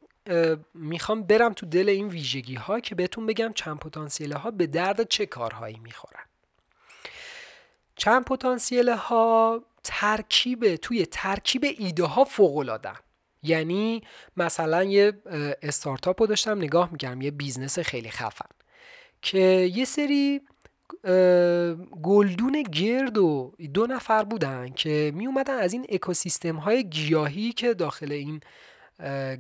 می‌خوام 0.75 1.23
برم 1.23 1.53
تو 1.53 1.67
دل 1.67 1.89
این 1.89 2.09
ویژگی 2.09 2.55
ها 2.55 2.81
که 2.81 2.95
بهتون 2.95 3.27
بگم 3.27 3.53
چند 3.53 3.79
پتانسیل 3.79 4.33
ها 4.33 4.51
به 4.51 4.67
درد 4.67 5.09
چه 5.09 5.27
کارهایی 5.27 5.79
می‌خورن. 5.79 6.25
چند 7.97 8.25
پتانسیل 8.25 8.89
ها 8.89 9.63
ترکیب 9.85 10.77
توی 10.77 11.07
ترکیب 11.07 11.65
ایده 11.79 12.05
ها 12.05 12.25
فوق 12.25 12.81
یعنی 13.43 14.03
مثلا 14.37 14.85
یه 14.85 15.13
استارتاپ 15.63 16.21
رو 16.21 16.27
داشتم 16.27 16.59
نگاه 16.59 16.93
می‌کردم 16.93 17.21
یه 17.21 17.31
business 17.31 17.79
خیلی 17.79 18.11
خفن 18.11 18.49
که 19.23 19.39
یه 19.75 19.85
سری 19.85 20.41
گلدون 22.03 22.63
گرد 22.63 23.19
و 23.19 23.53
دو 23.75 23.87
نفر 23.87 24.25
بودن 24.25 24.69
که 24.69 25.13
می 25.15 25.27
اومدن 25.27 25.59
از 25.59 25.73
این 25.73 25.87
اکوسیستم 25.89 26.57
های 26.57 26.85
گیاهی 26.85 27.53
که 27.53 27.75
داخل 27.75 28.13
این 28.13 28.41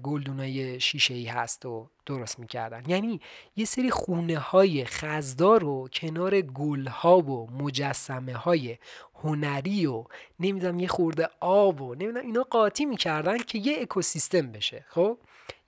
گلدونای 0.02 0.80
شیشه 0.80 1.14
ای 1.14 1.24
هست 1.24 1.66
و 1.66 1.88
درست 2.06 2.38
می‌کردن. 2.38 2.82
یعنی 2.86 3.20
یه 3.56 3.64
سری 3.64 3.90
خونه 3.90 4.38
های 4.38 4.84
خزدار 4.84 5.60
رو 5.60 5.88
کنار 5.92 6.40
گل 6.40 6.86
ها 6.86 7.18
و 7.18 7.50
مجسمه 7.50 8.34
های 8.34 8.78
هنری 9.14 9.86
و 9.86 10.04
نمی‌دونم 10.40 10.80
یه 10.80 10.88
خورده 10.88 11.28
آب 11.40 11.80
و 11.82 11.94
نمی‌دونم 11.94 12.26
اینا 12.26 12.42
قاطی 12.42 12.84
می‌کردن 12.84 13.38
که 13.38 13.58
یه 13.58 13.78
اکوسیستم 13.80 14.52
بشه 14.52 14.84
خب؟ 14.88 15.18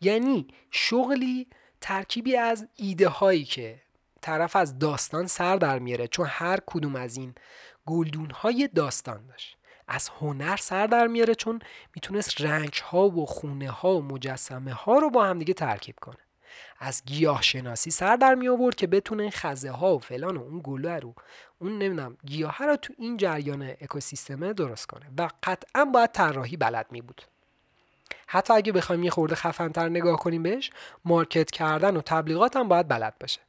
یعنی 0.00 0.46
شغلی 0.70 1.46
ترکیبی 1.80 2.36
از 2.36 2.68
ایده 2.76 3.08
هایی 3.08 3.44
که 3.44 3.80
طرف 4.20 4.56
از 4.56 4.78
داستان 4.78 5.26
سر 5.26 5.56
در 5.56 5.78
میاره 5.78 6.06
چون 6.06 6.26
هر 6.28 6.58
کدوم 6.66 6.96
از 6.96 7.16
این 7.16 7.34
گلدون 7.86 8.30
های 8.30 8.68
داستان 8.74 9.26
داشت. 9.26 9.53
از 9.88 10.08
هنر 10.20 10.56
سر 10.56 10.86
در 10.86 11.06
میاره 11.06 11.34
چون 11.34 11.60
می‌تونست 11.94 12.40
رنگ 12.40 12.74
ها 12.84 13.08
و 13.08 13.26
خونه 13.26 13.70
ها 13.70 13.96
و 13.96 14.02
مجسمه 14.02 14.72
ها 14.72 14.98
رو 14.98 15.10
با 15.10 15.24
هم 15.24 15.38
دیگه 15.38 15.54
ترکیب 15.54 15.96
کنه. 16.00 16.16
از 16.78 17.02
گیاه 17.06 17.42
شناسی 17.42 17.90
سر 17.90 18.16
در 18.16 18.34
می 18.34 18.48
آورد 18.48 18.74
که 18.74 18.86
بتونه 18.86 19.30
خزه 19.30 19.70
ها 19.70 19.96
و 19.96 19.98
فلان 19.98 20.36
و 20.36 20.42
اون 20.42 20.60
گله 20.64 20.98
رو 20.98 21.14
اون 21.58 21.78
نمی‌دونم 21.78 22.16
گیاه 22.26 22.58
رو 22.58 22.76
تو 22.76 22.92
این 22.98 23.16
جریان 23.16 23.62
اکوسیستم 23.62 24.52
درست 24.52 24.86
کنه 24.86 25.06
و 25.18 25.28
قطعا 25.42 25.84
باید 25.84 26.12
طراحی 26.12 26.56
بلد 26.56 26.86
می 26.90 27.00
بود 27.00 27.22
حتی 28.26 28.52
اگه 28.52 28.72
بخوایم 28.72 29.02
یه 29.02 29.10
خورده 29.10 29.34
خفنتر 29.34 29.88
نگاه 29.88 30.16
کنیم 30.16 30.42
بهش 30.42 30.70
مارکت 31.04 31.50
کردن 31.50 31.96
و 31.96 32.00
تبلیغات 32.00 32.56
هم 32.56 32.68
باید 32.68 32.88
بلد 32.88 33.14
باشه. 33.20 33.40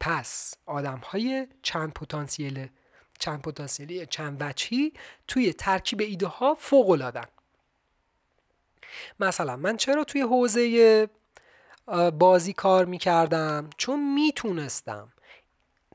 پس 0.00 0.54
آدم 0.66 1.00
های 1.04 1.46
چند 1.62 1.92
پتانسیل 1.92 2.68
چند 3.24 3.42
پتانسیلی 3.42 4.06
چند 4.06 4.36
وجهی 4.40 4.92
توی 5.28 5.52
ترکیب 5.52 6.00
ایده 6.00 6.26
ها 6.26 6.54
فوق 6.54 6.90
العادن 6.90 7.24
مثلا 9.20 9.56
من 9.56 9.76
چرا 9.76 10.04
توی 10.04 10.20
حوزه 10.20 11.08
بازی 12.18 12.52
کار 12.52 12.84
می‌کردم؟ 12.84 13.70
چون 13.76 14.14
می‌تونستم. 14.14 15.12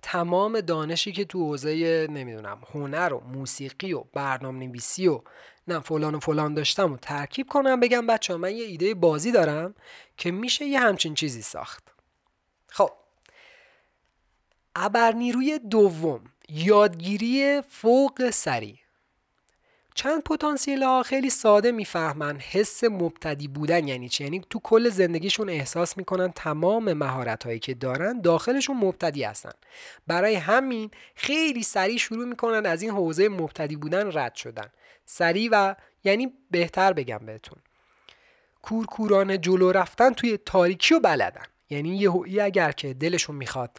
تمام 0.01 0.61
دانشی 0.61 1.11
که 1.11 1.25
تو 1.25 1.39
حوزه 1.45 2.07
نمی‌دونم 2.09 2.61
هنر 2.73 3.13
و 3.13 3.19
موسیقی 3.19 3.93
و 3.93 4.03
برنامه 4.13 4.67
نویسی 4.67 5.07
و 5.07 5.21
نه 5.67 5.79
فلان 5.79 6.15
و 6.15 6.19
فلان 6.19 6.53
داشتم 6.53 6.93
و 6.93 6.97
ترکیب 6.97 7.47
کنم 7.47 7.79
بگم 7.79 8.07
بچه 8.07 8.35
من 8.35 8.55
یه 8.55 8.63
ایده 8.65 8.93
بازی 8.93 9.31
دارم 9.31 9.75
که 10.17 10.31
میشه 10.31 10.65
یه 10.65 10.79
همچین 10.79 11.13
چیزی 11.13 11.41
ساخت. 11.41 11.83
خب. 12.67 12.91
ابرنیروی 14.75 15.59
دوم. 15.59 16.21
یادگیری 16.49 17.61
فوق 17.61 18.29
سریع. 18.29 18.75
چند 19.95 20.23
پتانسیل 20.23 20.83
ها 20.83 21.03
خیلی 21.03 21.29
ساده 21.29 21.71
می‌فهمن 21.71 22.39
حس 22.39 22.83
مبتدی 22.83 23.47
بودن 23.47 23.87
یعنی 23.87 24.09
چی. 24.09 24.23
یعنی 24.23 24.41
تو 24.49 24.59
کل 24.63 24.89
زندگیشون 24.89 25.49
احساس 25.49 25.97
می‌کنن 25.97 26.31
تمام 26.31 26.93
مهارت 26.93 27.43
هایی 27.43 27.59
که 27.59 27.73
دارن 27.73 28.21
داخلشون 28.21 28.77
مبتدی 28.77 29.23
هستن. 29.23 29.51
برای 30.07 30.35
همین 30.35 30.91
خیلی 31.15 31.63
سریع 31.63 31.97
شروع 31.97 32.25
می‌کنن 32.25 32.65
از 32.65 32.81
این 32.81 32.91
حوزه 32.91 33.29
مبتدی 33.29 33.75
بودن 33.75 34.17
رد 34.17 34.35
شدن. 34.35 34.67
سریع 35.05 35.49
و 35.51 35.75
یعنی 36.03 36.33
بهتر 36.51 36.93
بگم 36.93 37.25
بهتون. 37.25 37.57
کورکورانه 38.61 39.37
جلو 39.37 39.71
رفتن 39.71 40.13
توی 40.13 40.37
تاریکی 40.37 40.93
و 40.93 40.99
بلدن. 40.99 41.45
یعنی 41.69 41.97
یه 41.97 42.43
اگر 42.43 42.71
که 42.71 42.93
دلشون 42.93 43.35
می‌خواد 43.35 43.77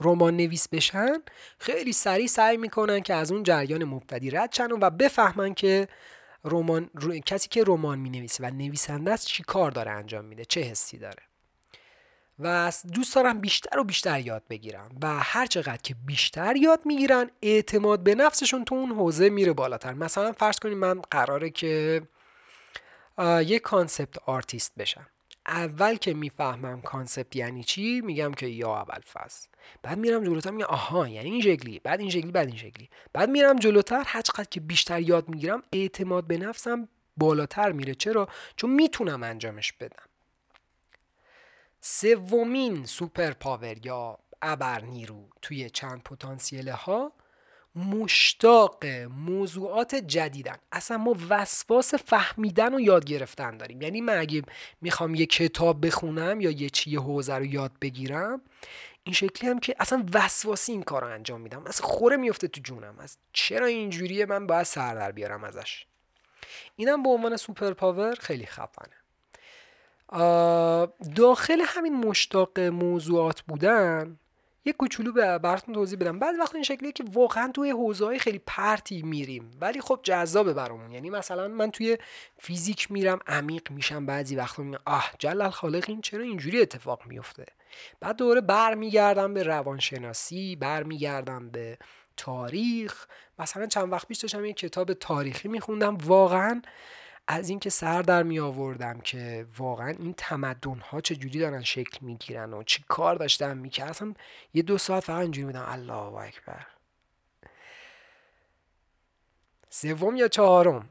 رمان 0.00 0.36
نویس 0.36 0.68
بشن 0.68 1.22
خیلی 1.58 1.92
سریع 1.92 2.26
سعی 2.26 2.56
می‌کنن 2.56 3.00
که 3.00 3.14
از 3.14 3.32
اون 3.32 3.42
جریان 3.42 3.84
مبتدی 3.84 4.30
رد 4.30 4.52
شن 4.52 4.68
و 4.70 4.90
بفهمن 4.90 5.54
که 5.54 5.88
رمان 6.44 6.90
کسی 7.26 7.48
که 7.48 7.64
رمان 7.66 7.98
می 7.98 8.10
نویسه 8.10 8.44
و 8.44 8.50
نویسنده 8.50 9.12
است 9.12 9.26
چی 9.26 9.42
کار 9.42 9.70
داره 9.70 9.90
انجام 9.90 10.24
میده 10.24 10.44
چه 10.44 10.60
حسی 10.60 10.98
داره. 10.98 11.22
و 12.38 12.72
دوست 12.92 13.14
دارم 13.14 13.40
بیشتر 13.40 13.78
و 13.78 13.84
بیشتر 13.84 14.20
یاد 14.20 14.42
بگیرم 14.50 14.90
و 15.02 15.18
هر 15.18 15.46
چقدر 15.46 15.76
که 15.82 15.94
بیشتر 16.06 16.56
یاد 16.56 16.86
می‌گیرن 16.86 17.30
اعتماد 17.42 18.02
به 18.02 18.14
نفسشون 18.14 18.64
تو 18.64 18.74
اون 18.74 18.90
حوزه 18.90 19.30
میره 19.30 19.52
بالاتر. 19.52 19.92
مثلا 19.92 20.32
فرض 20.32 20.58
کنیم 20.58 20.78
من 20.78 21.00
قراره 21.10 21.50
که 21.50 22.02
یه 23.46 23.58
concept 23.58 24.18
artist 24.18 24.72
بشم. 24.78 25.06
اول 25.48 25.94
که 25.94 26.14
می‌فهمم 26.14 26.80
concept 26.80 27.36
یعنی 27.36 27.64
چی 27.64 28.00
میگم 28.00 28.32
که 28.34 28.46
یا 28.46 28.76
اول 28.76 29.00
فصل 29.00 29.48
بعد 29.82 29.98
میرم 29.98 30.24
جلوتر 30.24 30.50
میگم 30.50 30.66
آها 30.66 31.08
یعنی 31.08 31.30
این 31.30 31.40
شکلی 31.40 31.78
بعد 31.78 32.00
این 32.00 32.10
شکلی 32.10 32.32
بعد 32.32 32.46
این 32.46 32.56
شکلی 32.56 32.90
بعد 33.12 33.30
میرم 33.30 33.56
جلوتر 33.56 34.02
هر 34.06 34.20
چقدر 34.20 34.44
که 34.44 34.60
بیشتر 34.60 35.00
یاد 35.00 35.28
می‌گیرم 35.28 35.62
اعتماد 35.72 36.26
به 36.26 36.38
نفسم 36.38 36.88
بالاتر 37.16 37.72
میره. 37.72 37.94
چرا؟ 37.94 38.28
چون 38.56 38.70
می‌تونم 38.70 39.22
انجامش 39.22 39.72
بدم. 39.72 40.02
سومین 41.80 42.84
super 42.84 43.30
power 43.30 43.86
یا 43.86 44.18
ابر 44.42 44.80
نیرو 44.80 45.28
توی 45.42 45.70
چند 45.70 46.02
پتانسیل 46.02 46.68
ها 46.68 47.12
مشتاق 47.78 48.86
موضوعات 49.26 49.94
جدیدن. 49.94 50.56
اصلا 50.72 50.98
ما 50.98 51.16
وسواس 51.28 51.94
فهمیدن 51.94 52.74
و 52.74 52.80
یاد 52.80 53.04
گرفتن 53.04 53.56
داریم. 53.56 53.82
یعنی 53.82 54.00
من 54.00 54.18
اگه 54.18 54.42
می‌خوام 54.80 55.14
یه 55.14 55.26
کتاب 55.26 55.86
بخونم 55.86 56.40
یا 56.40 56.50
یه 56.50 56.70
چیه 56.70 57.00
حوزه 57.00 57.34
رو 57.34 57.44
یاد 57.44 57.72
بگیرم 57.80 58.40
این 59.04 59.14
شکلی 59.14 59.50
هم 59.50 59.58
که 59.58 59.74
اصلا 59.78 60.06
وسواسی 60.14 60.72
این 60.72 60.82
کار 60.82 61.02
رو 61.02 61.08
انجام 61.08 61.40
میدم. 61.40 61.66
اصلا 61.66 61.86
خوره 61.86 62.16
میفته 62.16 62.48
تو 62.48 62.60
جونم. 62.60 62.98
از 62.98 63.16
چرا 63.32 63.66
اینجوریه؟ 63.66 64.26
من 64.26 64.46
باید 64.46 64.62
سر 64.62 64.94
در 64.94 65.12
بیارم 65.12 65.44
ازش. 65.44 65.86
اینم 66.76 67.02
به 67.02 67.08
عنوان 67.08 67.36
سوپر 67.36 67.72
پاور 67.72 68.14
خیلی 68.14 68.46
خفنه. 68.46 68.94
داخل 71.16 71.60
همین 71.66 71.96
مشتاق 71.96 72.60
موضوعات 72.60 73.40
بودن 73.40 74.18
یه 74.64 74.72
کوچولو 74.72 75.38
براتون 75.38 75.74
توضیح 75.74 75.98
بدم. 75.98 76.18
بعد 76.18 76.34
وقت 76.38 76.54
این 76.54 76.64
شکلیه 76.64 76.92
که 76.92 77.04
واقعا 77.12 77.52
توی 77.52 77.70
حوزه‌های 77.70 78.18
خیلی 78.18 78.40
پرتی 78.46 79.02
میریم. 79.02 79.50
ولی 79.60 79.80
خب 79.80 80.00
جذابه 80.02 80.52
برامون. 80.52 80.92
یعنی 80.92 81.10
مثلا 81.10 81.48
من 81.48 81.70
توی 81.70 81.98
فیزیک 82.38 82.90
میرم 82.90 83.18
عمیق 83.26 83.70
میشم 83.70 84.06
بعضی 84.06 84.36
وقتا 84.36 84.62
میگم 84.62 84.78
آه 84.84 85.10
جلال 85.18 85.50
خالق 85.50 85.84
این 85.88 86.00
چرا 86.00 86.22
اینجوری 86.22 86.60
اتفاق 86.60 87.06
میفته؟ 87.06 87.46
بعد 88.00 88.16
دوره 88.16 88.40
برمیگردم 88.40 89.34
به 89.34 89.42
روانشناسی 89.42 90.56
برمیگردم 90.56 91.50
به 91.50 91.78
تاریخ. 92.16 93.06
مثلا 93.38 93.66
چند 93.66 93.92
وقت 93.92 94.08
پیش 94.08 94.18
داشتم 94.18 94.44
یه 94.44 94.52
کتاب 94.52 94.92
تاریخی 94.92 95.48
میخوندم. 95.48 95.96
واقعا 95.96 96.62
از 97.30 97.48
اینکه 97.48 97.70
سر 97.70 98.02
در 98.02 98.22
می 98.22 98.38
آوردم 98.38 99.00
که 99.00 99.46
واقعا 99.58 99.88
این 99.88 100.14
تمدن 100.16 100.78
ها 100.78 101.00
چجوری 101.00 101.38
دارن 101.38 101.62
شکل 101.62 101.98
می‌گیرن 102.00 102.52
و 102.52 102.62
چی 102.62 102.84
کار 102.88 103.14
داشتن 103.14 103.58
می‌کردم 103.58 104.14
یه 104.54 104.62
دو 104.62 104.78
ساعت 104.78 105.04
فقط 105.04 105.20
اینجوری 105.20 105.46
بودم. 105.46 105.64
الله 105.68 106.14
اکبر. 106.14 106.66
سوم 109.70 110.16
یا 110.16 110.28
چهارم؟ 110.28 110.88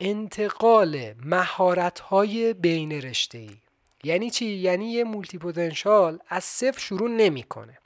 انتقال 0.00 1.14
مهارت 1.24 2.00
های 2.00 2.54
بین 2.54 2.92
رشته 2.92 3.38
ای 3.38 3.56
یعنی 4.04 4.30
چی؟ 4.30 4.46
یعنی 4.46 4.92
یه 4.92 5.04
مولتی 5.04 5.38
پتانسیال 5.38 6.18
از 6.28 6.44
صفر 6.44 6.80
شروع 6.80 7.10
نمی‌کنه. 7.10 7.78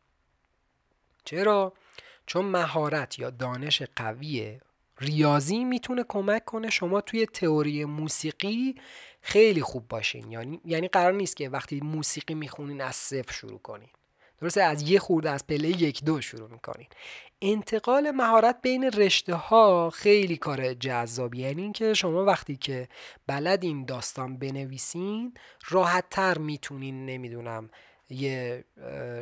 چرا؟ 1.24 1.72
چون 2.26 2.44
مهارت 2.44 3.18
یا 3.18 3.30
دانش 3.30 3.82
قوی 3.82 4.58
ریاضی 5.00 5.64
می‌تونه 5.64 6.04
کمک 6.08 6.44
کنه 6.44 6.70
شما 6.70 7.00
توی 7.00 7.26
تئوری 7.26 7.84
موسیقی 7.84 8.74
خیلی 9.20 9.62
خوب 9.62 9.88
باشین. 9.88 10.32
یعنی 10.32 10.60
یعنی 10.64 10.88
قرار 10.88 11.12
نیست 11.12 11.36
که 11.36 11.48
وقتی 11.48 11.80
موسیقی 11.80 12.34
می‌خونین 12.34 12.80
از 12.80 12.96
صفر 12.96 13.32
شروع 13.32 13.58
کنین. 13.58 13.88
درسته؟ 14.40 14.62
از 14.62 14.90
یه 14.90 14.98
خورده 14.98 15.30
از 15.30 15.46
پله 15.46 15.68
یک 15.68 16.04
دو 16.04 16.20
شروع 16.20 16.50
می‌کنین. 16.50 16.86
انتقال 17.42 18.10
مهارت 18.10 18.56
بین 18.62 18.84
رشته 18.84 19.34
ها 19.34 19.90
خیلی 19.90 20.36
کار 20.36 20.74
جذابی 20.74 21.38
یعنی 21.38 21.62
اینکه 21.62 21.94
شما 21.94 22.24
وقتی 22.24 22.56
که 22.56 22.88
بلدین 23.26 23.84
داستان 23.84 24.36
بنویسین 24.38 25.34
راحت 25.68 26.04
تر 26.10 26.38
می‌تونین 26.38 27.06
نمی‌دونم 27.06 27.70
یه 28.10 28.64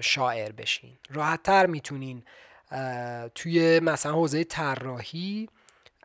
شاعر 0.01 0.53
بشین. 0.53 0.97
راحت 1.11 1.43
تر 1.43 1.67
می‌تونین 1.67 2.23
توی 3.35 3.81
مثلا 3.81 4.13
حوزه 4.13 4.45
طراحی 4.45 5.49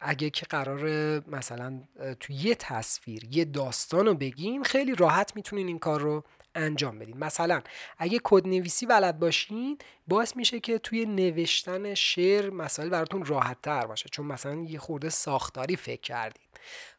اگه 0.02 0.30
که 0.30 0.46
قرار 0.46 0.84
مثلا 1.28 1.84
تو 2.20 2.34
یه 2.34 2.56
تصویر 2.56 3.24
یه 3.32 3.46
داستان 3.46 4.06
رو 4.06 4.14
بگیم 4.14 4.64
خیلی 4.64 4.96
راحت 4.96 5.36
می‌تونین 5.36 5.68
این 5.68 5.80
کار 5.80 6.02
رو 6.02 6.24
انجام 6.56 7.00
بدین. 7.00 7.18
مثلا 7.18 7.62
اگه 7.98 8.20
کد 8.24 8.48
نویسی 8.48 8.86
بلد 8.86 9.20
باشین 9.20 9.78
باعث 10.08 10.36
میشه 10.36 10.60
که 10.60 10.78
توی 10.78 11.06
نوشتن 11.06 11.94
شعر 11.94 12.50
مسائل 12.50 12.90
براتون 12.90 13.26
راحت 13.26 13.62
تر 13.62 13.86
باشه. 13.86 14.10
چون 14.10 14.26
مثلا 14.26 14.56
یه 14.56 14.80
خورده 14.80 15.10
ساختاری 15.10 15.76
فکر 15.76 16.02
کردین. 16.02 16.44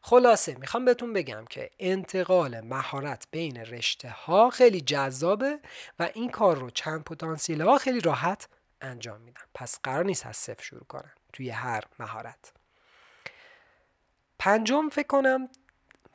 خلاصه 0.01 0.55
می‌خوام 0.59 0.85
بهتون 0.85 1.13
بگم 1.13 1.45
که 1.49 1.69
انتقال 1.79 2.61
مهارت 2.61 3.27
بین 3.31 3.57
رشته 3.57 4.09
ها 4.09 4.49
خیلی 4.49 4.81
جذابه 4.81 5.59
و 5.99 6.09
این 6.13 6.29
کار 6.29 6.57
رو 6.57 6.69
چند 6.69 7.03
پتانسیل 7.03 7.61
ها 7.61 7.77
خیلی 7.77 7.99
راحت 7.99 8.47
انجام 8.81 9.21
میدن. 9.21 9.41
پس 9.53 9.79
قرار 9.83 10.05
نیست 10.05 10.25
از 10.25 10.37
صفر 10.37 10.63
شروع 10.63 10.83
کنن 10.83 11.11
توی 11.33 11.49
هر 11.49 11.83
مهارت. 11.99 12.53
پنجم 14.43 14.89
فکر 14.89 15.07
کنم 15.07 15.49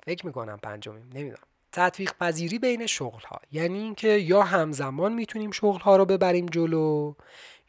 فکر 0.07 0.27
می‌کنم 0.27 0.57
پنجمیم 0.63 1.11
نمی‌دونم. 1.15 1.43
تطبیق 1.73 2.13
پذیری 2.21 2.59
بین 2.59 2.87
شغل 2.87 3.21
ها 3.21 3.41
یعنی 3.53 3.79
اینکه 3.79 4.09
یا 4.09 4.43
همزمان 4.43 5.13
می‌تونیم 5.13 5.51
شغل 5.51 5.81
ها 5.81 5.97
رو 5.97 6.05
ببریم 6.05 6.47
جلو 6.47 7.15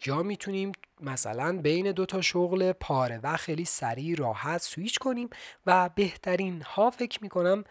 یا 0.05 0.23
می‌تونیم 0.23 0.71
مثلا 1.01 1.57
بین 1.57 1.91
دو 1.91 2.05
تا 2.05 2.21
شغل 2.21 2.71
پاره 2.71 3.19
و 3.23 3.37
خیلی 3.37 3.65
سریع 3.65 4.15
راحت 4.15 4.61
سویچ 4.61 4.97
کنیم 4.97 5.29
و 5.65 5.89
بهترین 5.95 6.61
ها 6.61 6.89
فکر 6.89 7.23
می‌کنم 7.23 7.63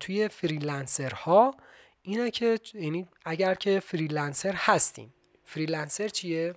توی 0.00 0.28
freelancer 0.28 1.10
ها 1.10 1.54
اینه 2.02 2.30
که 2.30 2.58
یعنی 2.74 3.08
اگر 3.24 3.54
که 3.54 3.80
freelancer 3.80 4.54
هستیم. 4.56 5.14
freelancer 5.44 6.08
چیه؟ 6.08 6.54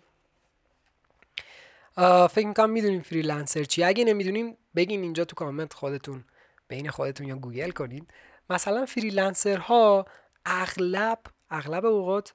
فکر 2.29 2.47
می‌کنم 2.47 2.69
می‌دونیم 2.69 3.01
freelancer 3.01 3.63
چیه. 3.63 3.87
اگه 3.87 4.05
نمی‌دونیم 4.05 4.57
بگین 4.77 5.01
اینجا 5.01 5.25
تو 5.25 5.35
کامنت 5.35 5.73
خودتون 5.73 6.23
بین 6.67 6.89
خودتون 6.89 7.27
یا 7.27 7.35
گوگل 7.35 7.71
کنید 7.71 8.13
مثلا 8.49 8.85
freelancer 8.85 9.57
ها 9.57 10.05
اغلب 10.45 11.19
اغلب 11.49 11.85
اوقات 11.85 12.33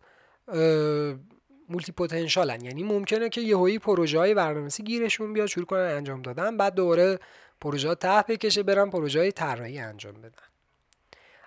multipotential 1.69 1.93
ن 1.97 2.65
یعنی 2.65 2.83
ممکنه 2.83 3.29
که 3.29 3.41
یهویی 3.41 3.79
پروژه 3.79 4.19
های 4.19 4.35
برنامه‌نویسی 4.35 4.83
گیرشون 4.83 5.33
بیاد 5.33 5.47
شروع 5.47 5.67
کنن 5.67 5.81
انجام 5.81 6.23
دادن 6.23 6.57
بعد 6.57 6.75
دوباره 6.75 7.19
پروژه 7.61 7.89
ها 7.89 7.95
ته 7.95 8.25
بکشه 8.29 8.63
برن 8.63 8.91
پروژه 8.91 9.19
های 9.19 9.33
طراحی 9.33 9.79
انجام 9.79 10.15
بدن. 10.15 10.47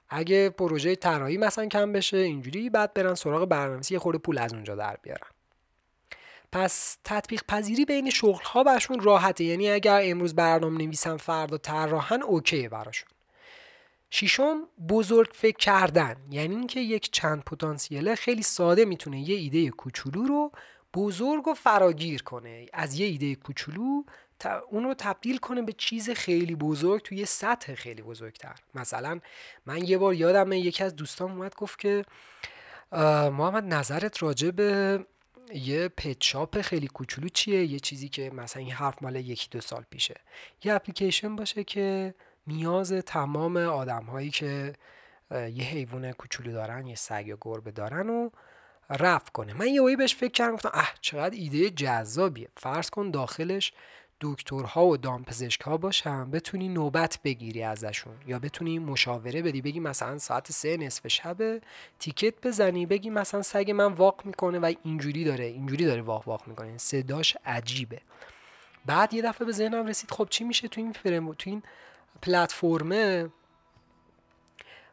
اگه 0.10 0.49
پروژه 0.49 0.95
طراحی 0.95 1.38
مثلا 1.38 1.65
کم 1.65 1.91
بشه 1.91 2.17
اینجوری 2.17 2.69
بعد 2.69 2.93
برن 2.93 3.15
سراغ 3.15 3.45
برنامه‌نویسی 3.49 3.97
خورده 3.97 4.19
پول 4.19 4.38
از 4.38 4.53
اونجا 4.53 4.75
در 4.75 4.97
بیارن. 5.01 5.27
پس 6.56 6.98
تطبیق 7.04 7.44
پذیری 7.48 7.86
بین 7.86 8.10
شغل 8.10 8.44
ها 8.44 8.63
براشون 8.63 9.00
راحته. 9.00 9.44
یعنی 9.44 9.70
اگر 9.70 10.02
امروز 10.04 10.36
برنامه 10.36 10.78
نویسن 10.78 11.18
فردا 11.18 11.58
طراحن 11.58 12.22
okay 12.21 12.67
براشون. 12.68 13.10
ششم 14.12 14.68
بزرگ 14.89 15.30
فکر 15.34 15.58
کردن. 15.58 16.15
یعنی 16.30 16.56
اینکه 16.56 16.80
یک 16.80 17.12
چند 17.12 17.44
پتانسیله 17.44 18.15
خیلی 18.15 18.44
ساده 18.44 18.86
می‌تونه 18.86 19.20
یه 19.20 19.36
ایده 19.36 19.70
کوچولو 19.70 20.24
رو 20.24 20.52
بزرگ 20.94 21.48
و 21.48 21.54
فراگیر 21.54 22.24
کنه. 22.24 22.65
از 22.74 23.00
یه 23.00 23.06
ایده 23.06 23.36
کوچولو 23.36 24.04
اون 24.70 24.84
رو 24.84 24.94
تبدیل 24.94 25.38
کنه 25.38 25.62
به 25.62 25.74
چیز 25.74 26.10
خیلی 26.10 26.56
بزرگ 26.56 27.02
توی 27.02 27.26
سطح 27.26 27.76
خیلی 27.76 28.02
بزرگتر. 28.02 28.56
مثلا 28.76 29.20
من 29.65 29.84
یه 29.84 29.98
بار 29.98 30.13
یادم 30.13 30.52
یکی 30.52 30.84
از 30.84 30.96
دوستان 30.96 31.32
اومد 31.32 31.56
گفت 31.56 31.80
که 31.80 32.06
محمد 33.32 33.74
نظرت 33.74 34.24
راجع 34.24 34.52
به 34.52 35.00
یه 35.53 35.88
پت 35.88 36.62
خیلی 36.62 36.88
کوچولو 36.88 37.29
چیه؟ 37.29 37.65
یه 37.65 37.79
چیزی 37.79 38.10
که 38.10 38.29
مثلا 38.29 38.62
این 38.62 38.71
حرف 38.71 39.01
مال 39.01 39.15
یکی 39.15 39.47
دو 39.51 39.62
سال 39.62 39.86
پیشه. 39.89 40.15
یه 40.63 40.73
اپلیکیشن 40.73 41.36
باشه 41.36 41.63
که 41.63 42.15
نیاز 42.47 42.93
تمام 42.93 43.58
آدم 43.58 44.03
هایی 44.03 44.29
که 44.29 44.73
یه 45.31 45.63
حیوان 45.63 46.12
کوچولو 46.12 46.51
دارن 46.51 46.88
یه 46.88 46.95
سگ 46.95 47.23
یا 47.27 47.38
گربه 47.41 47.71
دارن 47.71 48.10
و 48.10 48.29
رفت 48.89 49.31
کنه. 49.31 49.53
من 49.53 49.67
یه 49.67 49.95
بهش 49.97 50.15
فکر 50.15 50.31
کردم 50.31 50.53
گفتم 50.53 50.71
اه 50.73 50.93
چقدر 51.01 51.36
ایده 51.36 51.69
جذابیه. 51.69 52.47
فرض 52.58 52.89
کن 52.89 53.12
داخلش 53.12 53.73
دکترها 54.21 54.86
و 54.86 54.97
دامپزشک 54.97 55.62
ها 55.62 55.78
باشن 55.78 56.32
بتونی 56.32 56.69
نوبت 56.69 57.19
بگیری 57.23 57.63
ازشون 57.63 58.13
یا 58.28 58.39
بتونی 58.39 58.80
مشاوره 58.80 59.41
بدی. 59.41 59.62
بگی 59.62 59.80
مثلا 59.80 60.17
ساعت 60.17 60.51
سه 60.51 60.78
نصف 60.78 61.08
شب 61.08 61.62
تیکت 61.99 62.47
بزنی 62.47 62.86
بگی 62.86 63.10
مثلا 63.10 63.41
سگ 63.41 63.71
من 63.71 63.93
واق 63.93 64.21
می‌کنه 64.25 64.60
و 64.60 64.73
اینجوری 64.84 65.23
داره 65.23 65.45
اینجوری 65.45 65.86
داره 65.86 66.01
واق 66.01 66.28
واق 66.28 66.47
می‌کنه. 66.47 66.78
صداش 66.78 67.38
عجیبه. 67.45 68.01
بعد 68.86 69.13
یه 69.13 69.21
دفعه 69.21 69.45
به 69.45 69.51
ذهنم 69.51 69.88
رسید 69.88 70.12
خب 70.12 70.28
چی 70.30 70.43
میشه 70.43 70.67
تو 70.67 70.82
این 70.82 70.91
فرم 70.91 71.34
تو 71.34 71.49
این 71.49 71.63
پلتفرمه؟ 72.21 73.30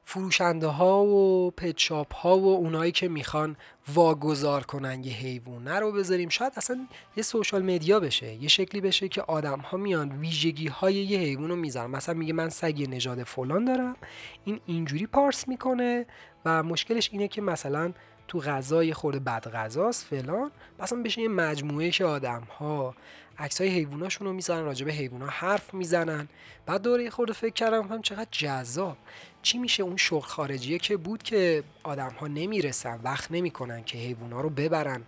فروشنده 0.05 0.67
ها 0.67 1.05
و 1.05 1.51
پچاپ 1.51 2.15
ها 2.15 2.39
و 2.39 2.57
اونایی 2.57 2.93
که 2.93 3.09
می‌خوان 3.09 3.57
واگذار 3.95 4.63
کنن 4.63 5.05
یه 5.05 5.13
حیوانه 5.13 5.79
رو 5.79 5.93
بذاریم. 5.93 6.29
شاید 6.29 6.53
اصلا 6.57 6.87
یه 7.17 7.23
سوشال 7.23 7.63
مدیا 7.63 8.01
بشه 8.01 8.35
یه 8.35 8.49
شکلی 8.49 8.81
بشه 8.81 9.09
که 9.09 9.23
آدم 9.23 9.59
ها 9.59 9.77
میان 9.77 10.13
ویژگی 10.13 10.69
های 10.69 10.95
یه 10.95 11.19
حیوان 11.19 11.49
رو 11.49 11.57
می‌ذارن. 11.57 11.91
مثلا 11.91 12.15
میگه 12.15 12.33
من 12.33 12.49
سگ 12.49 12.87
نژاد 12.91 13.23
فلان 13.23 13.65
دارم 13.65 13.97
این 14.45 14.61
اینجوری 14.67 15.07
پارس 15.07 15.49
می‌کنه 15.49 16.07
و 16.45 16.63
مشکلش 16.63 17.09
اینه 17.13 17.29
که 17.29 17.43
مثلا 17.43 17.93
تو 18.29 18.39
غذای 18.41 18.95
خورده 18.95 19.19
بد 19.19 19.51
غذاست 19.51 20.07
فلان. 20.07 20.51
مثلا 20.79 21.03
بشه 21.03 21.21
یه 21.21 21.29
مجموعه 21.29 21.91
که 21.91 22.05
آدم 22.05 22.43
ها 22.59 22.95
عکس 23.39 23.61
های 23.61 23.71
حیواناشون 23.71 24.27
رو 24.27 24.33
می‌زنن 24.33 24.65
راجع 24.65 24.87
به 24.87 24.93
حیوونا 24.93 25.27
حرف 25.27 25.75
می‌زنن. 25.75 26.29
بعد 26.67 26.83
دوره 26.83 27.11
خورده 27.11 27.33
فکر 27.33 27.53
کردم 27.53 27.89
هم 27.89 28.03
چقدر 28.03 28.29
جذاب. 28.31 28.97
چی 29.43 29.59
میشه 29.59 29.83
اون 29.83 29.97
شغل 29.97 30.27
خارجیه 30.27 30.79
که 30.79 30.97
بود 30.97 31.23
که 31.23 31.63
آدم 31.83 32.11
ها 32.21 32.27
نمی‌رسن 32.27 33.01
وقت 33.05 33.31
نمی‌کنن 33.31 33.85
که 33.85 33.99
حیوونا 33.99 34.41
رو 34.41 34.51
ببرن 34.51 35.03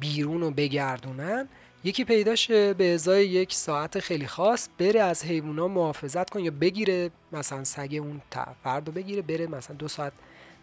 بیرون 0.00 0.42
و 0.42 0.50
بگردونن؟ 0.50 1.48
یکی 1.84 2.04
پیداشه 2.04 2.74
به 2.74 2.94
ازای 2.94 3.26
یک 3.26 3.54
ساعت 3.54 4.00
خیلی 4.00 4.26
خاص 4.26 4.68
بره 4.78 5.00
از 5.00 5.24
حیوونا 5.24 5.68
محافظت 5.68 6.30
کن 6.30 6.40
یا 6.40 6.50
بگیره 6.60 7.10
مثلا 7.32 7.64
سگ 7.64 7.98
اون 8.00 8.22
فرد 8.64 8.86
رو 8.86 8.92
بگیره 8.92 9.22
بره 9.22 9.46
مثلا 9.46 9.76
دو 9.76 9.88
ساعت 9.88 10.12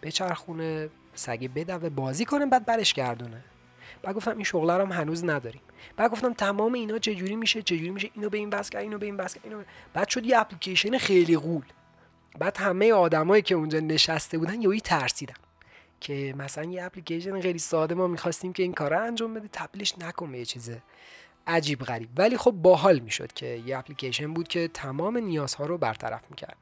بچرخونه 0.02 0.88
سگ 1.14 1.50
بدوه 1.54 1.88
بازی 1.88 2.24
کنه 2.24 2.46
بعد 2.46 2.66
برش 2.66 2.94
گردونه. 2.94 3.44
بعد 4.02 4.14
گفتم 4.16 4.34
این 4.34 4.44
شغل 4.44 4.70
هم 4.70 4.92
هنوز 4.92 5.24
نداریم. 5.24 5.60
بعد 5.96 6.10
گفتم 6.10 6.32
تمام 6.32 6.72
اینا 6.72 6.98
چجوری 6.98 7.36
میشه؟ 7.36 7.62
چجوری 7.62 7.90
میشه؟ 7.90 8.10
اینو 8.14 8.28
به 8.28 8.38
این 8.38 8.50
بس 8.50 8.74
اینو 8.74 8.98
به 8.98 9.06
این 9.06 9.16
بس 9.16 9.36
اینو 9.44 9.62
بعد 9.94 10.08
شد 10.08 10.26
یه 10.26 10.38
اپلیکیشن 10.38 10.98
خیلی 10.98 11.36
غول. 11.36 11.64
بعد 12.38 12.56
همه 12.56 12.92
آدمایی 12.92 13.42
که 13.42 13.54
اونجا 13.54 13.80
نشسته 13.80 14.38
بودن 14.38 14.62
یهو 14.62 14.78
ترسیدن 14.78 15.34
که 16.00 16.34
مثلا 16.38 16.64
یه 16.64 16.84
اپلیکیشن 16.84 17.40
خیلی 17.40 17.58
ساده 17.58 17.94
ما 17.94 18.06
می‌خواستیم 18.06 18.52
که 18.52 18.62
این 18.62 18.72
کار 18.72 18.94
انجام 18.94 19.34
بده 19.34 19.48
تبدیلش 19.52 19.98
نکن 19.98 20.32
به 20.32 20.38
یه 20.38 20.44
چیز 20.44 20.70
عجیب 21.46 21.80
غریب. 21.80 22.08
ولی 22.16 22.36
خب 22.36 22.50
باحال 22.50 22.98
می‌شد 22.98 23.32
که 23.32 23.46
یه 23.46 23.78
اپلیکیشن 23.78 24.34
بود 24.34 24.48
که 24.48 24.68
تمام 24.68 25.18
نیازها 25.18 25.66
رو 25.66 25.78
برطرف 25.78 26.22
می‌کرد. 26.30 26.56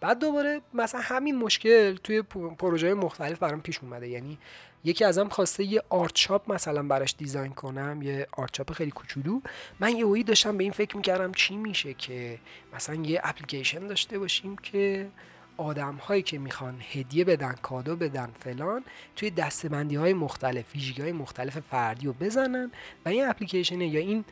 بعد 0.00 0.18
دوباره 0.18 0.60
مثلا 0.74 1.00
همین 1.00 1.38
مشکل 1.38 1.96
توی 1.96 2.22
پروژه 2.58 2.94
مختلف 2.94 3.38
برام 3.38 3.60
پیش 3.60 3.78
اومده. 3.78 4.08
یعنی 4.08 4.38
یکی 4.84 5.04
ازم 5.04 5.28
خواسته 5.28 5.64
یه 5.64 5.82
آرت 5.88 6.48
مثلا 6.48 6.82
براش 6.82 7.14
دیزاین 7.18 7.52
کنم 7.52 8.02
یه 8.02 8.26
آرت 8.32 8.72
خیلی 8.72 8.90
کوچولو. 8.90 9.40
من 9.80 9.96
یه 9.96 10.06
وی 10.06 10.22
داشتم 10.22 10.56
به 10.56 10.64
این 10.64 10.72
فکر 10.72 10.96
می‌کردم 10.96 11.32
چی 11.32 11.56
میشه 11.56 11.94
که 11.94 12.38
مثلا 12.74 12.94
یه 12.94 13.20
اپلیکیشن 13.24 13.86
داشته 13.86 14.18
باشیم 14.18 14.56
که 14.56 15.08
آدم 15.56 15.94
هایی 15.94 16.22
که 16.22 16.38
می‌خوان 16.38 16.82
هدیه 16.92 17.24
بدن 17.24 17.52
کادو 17.62 17.96
بدن 17.96 18.30
فلان 18.40 18.84
توی 19.16 19.30
دستبندی 19.30 19.96
های 19.96 20.12
مختلف 20.12 20.74
ویژگی 20.74 21.02
های 21.02 21.12
مختلف 21.12 21.58
فردی 21.58 22.06
رو 22.06 22.12
بزنن 22.12 22.70
و 23.04 23.08
این 23.08 23.28
اپلیکیشن 23.28 23.80
یا 23.80 24.00
این 24.00 24.24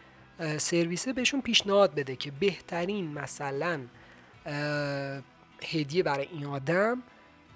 سرویسه 0.58 1.12
بهشون 1.12 1.40
پیشنهاد 1.40 1.94
بده 1.94 2.16
که 2.16 2.30
بهترین 2.30 3.12
مثلا 3.12 3.80
هدیه 5.72 6.02
برای 6.02 6.28
این 6.32 6.46
آدم 6.46 7.02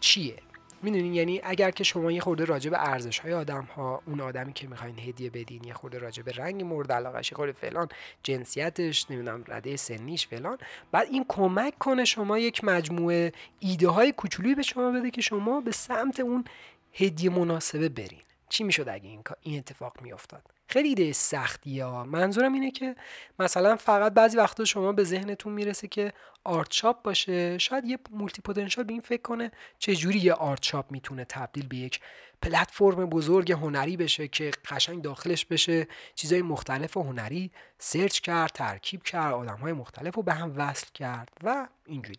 چیه. 0.01 0.37
می‌دونین 0.83 1.15
یعنی 1.15 1.41
اگر 1.45 1.71
که 1.71 1.85
شما 1.85 2.13
یه 2.13 2.21
خورده 2.21 2.45
راجع 2.45 2.71
به 2.71 2.89
ارزش 2.89 3.19
های 3.19 3.33
آدم 3.33 3.63
ها 3.77 4.03
اون 4.07 4.21
آدمی 4.21 4.53
که 4.53 4.69
می‌خواین 4.69 4.99
هدیه 4.99 5.31
بدین 5.31 5.65
یه 5.65 5.75
خورده 5.75 5.99
راجع 5.99 6.23
به 6.23 6.33
رنگ 6.33 6.63
مورد 6.63 6.93
علاقش 6.93 7.33
یه 7.33 7.37
خورده 7.37 7.53
فلان 7.53 7.89
جنسیتش 8.23 9.11
نمی‌دونم 9.11 9.45
رده 9.49 9.77
سنیش 9.77 10.27
فلان 10.27 10.59
بعد 10.93 11.09
این 11.11 11.25
کمک 11.29 11.79
کنه 11.79 12.05
شما 12.05 12.39
یک 12.39 12.65
مجموعه 12.65 13.33
ایده 13.61 13.89
های 13.89 14.13
کوچولویی 14.13 14.55
به 14.55 14.63
شما 14.63 14.91
بده 14.91 15.11
که 15.11 15.21
شما 15.21 15.61
به 15.61 15.73
سمت 15.73 16.21
اون 16.21 16.45
هدیه 16.93 17.31
مناسبه 17.31 17.89
برین. 17.89 18.23
چی 18.49 18.65
می‌شد 18.65 18.89
اگه 18.89 19.09
این 19.09 19.23
این 19.41 19.59
اتفاق 19.59 20.03
میافتاد؟ 20.03 20.43
خیلی 20.69 20.89
ایده 20.89 21.13
سختی 21.13 21.81
ها. 21.81 22.05
منظورم 22.05 22.53
اینه 22.53 22.71
که 22.71 22.97
مثلا 23.39 23.77
فقط 23.77 24.13
بعضی 24.13 24.37
وقتا 24.37 24.65
شما 24.65 24.93
به 24.93 25.05
ذهنتون 25.05 25.53
می‌رسه 25.53 25.89
که 25.89 26.13
art 26.45 26.73
shop 26.73 27.03
باشه. 27.03 27.59
شاید 27.59 27.85
یه 27.85 27.99
multipotential 28.11 28.87
به 28.87 28.93
این 28.93 29.03
فکر 29.03 29.23
کنه 29.23 29.51
چه 29.79 29.97
جوری 29.97 30.19
یه 30.19 30.33
art 30.33 30.63
shop 30.63 30.91
می‌تونه 30.91 31.25
تبدیل 31.25 31.67
به 31.67 31.77
یک 31.77 32.01
پلتفرم 32.43 33.07
بزرگ 33.07 33.53
هنری 33.53 33.97
بشه 33.97 34.29
که 34.29 34.51
قشنگ 34.71 35.03
داخلش 35.03 35.45
بشه 35.47 35.87
چیزهای 36.15 36.43
مختلف 36.43 36.97
هنری 36.97 37.51
سرچ 37.79 38.21
کرد 38.21 38.51
ترکیب 38.51 39.03
کرد 39.03 39.35
آدم 39.35 39.57
های 39.57 39.73
مختلف 39.73 40.15
رو 40.15 40.23
به 40.23 40.35
هم 40.35 40.53
وصل 40.57 40.87
کرد 40.95 41.29
و 41.45 41.69
اینجوری. 41.87 42.19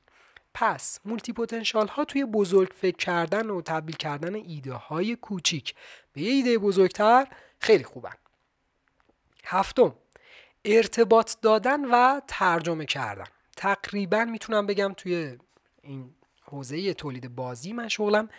پس 0.58 1.00
multipotential 1.06 1.88
ها 1.88 2.06
توی 2.06 2.26
بزرگ 2.26 2.72
فکر 2.76 2.98
کردن 2.98 3.50
و 3.50 3.62
تبدیل 3.62 3.96
کردن 3.96 4.36
ایده 4.36 4.74
های 4.74 5.16
کوچیک 5.16 5.76
به 6.14 6.22
یه 6.22 6.32
ایده 6.32 6.58
بزرگتر 6.58 7.28
خیلی 7.60 7.84
خوبن. 7.84 8.14
هفتم 9.46 9.96
ارتباط 10.66 11.36
دادن 11.42 11.86
و 11.86 12.22
ترجمه 12.28 12.86
کردن. 12.86 13.26
تقریبا 13.58 14.26
می‌تونم 14.26 14.68
بگم 14.68 14.94
توی 14.98 15.38
این 15.82 16.16
حوزه 16.44 16.94
تولید 16.94 17.36
بازی 17.36 17.74
من 17.74 17.88
شغلم 17.88 18.30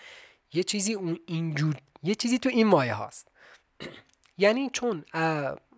یه 0.52 0.62
چیزی 0.62 0.94
اون 0.94 1.18
اینجور 1.26 1.74
یه 2.02 2.14
چیزی 2.14 2.38
تو 2.38 2.48
این 2.48 2.66
مایه 2.66 2.94
هاست. 2.94 3.28
یعنی 4.38 4.70
چون 4.70 5.04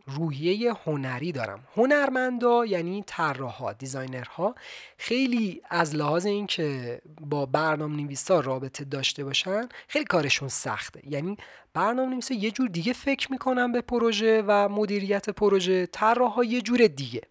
روحیه 0.09 0.73
هنری 0.85 1.33
دارم. 1.33 1.65
هنرمندا 1.77 2.67
یعنی 2.67 3.05
طراحا 3.07 3.73
دیزاینرها 3.73 4.55
خیلی 4.99 5.63
از 5.71 5.97
لحاظ 5.97 6.27
اینکه 6.27 7.01
با 7.21 7.47
برنامه 7.47 8.03
نویسا 8.03 8.41
رابطه 8.41 8.85
داشته 8.85 9.25
باشن 9.25 9.69
خیلی 9.89 10.05
کارشون 10.05 10.49
سخته. 10.49 11.01
یعنی 11.07 11.37
برنامه 11.75 12.13
نویسا 12.13 12.35
یه 12.35 12.51
جور 12.51 12.69
دیگه 12.69 12.93
فکر 12.93 13.33
می‌کنن 13.33 13.73
به 13.73 13.81
پروژه 13.81 14.43
و 14.47 14.69
مدیریت 14.69 15.31
پروژه 15.31 15.87
طراحا 15.87 16.45
یه 16.45 16.61
جور 16.61 16.87
دیگه. 16.87 17.23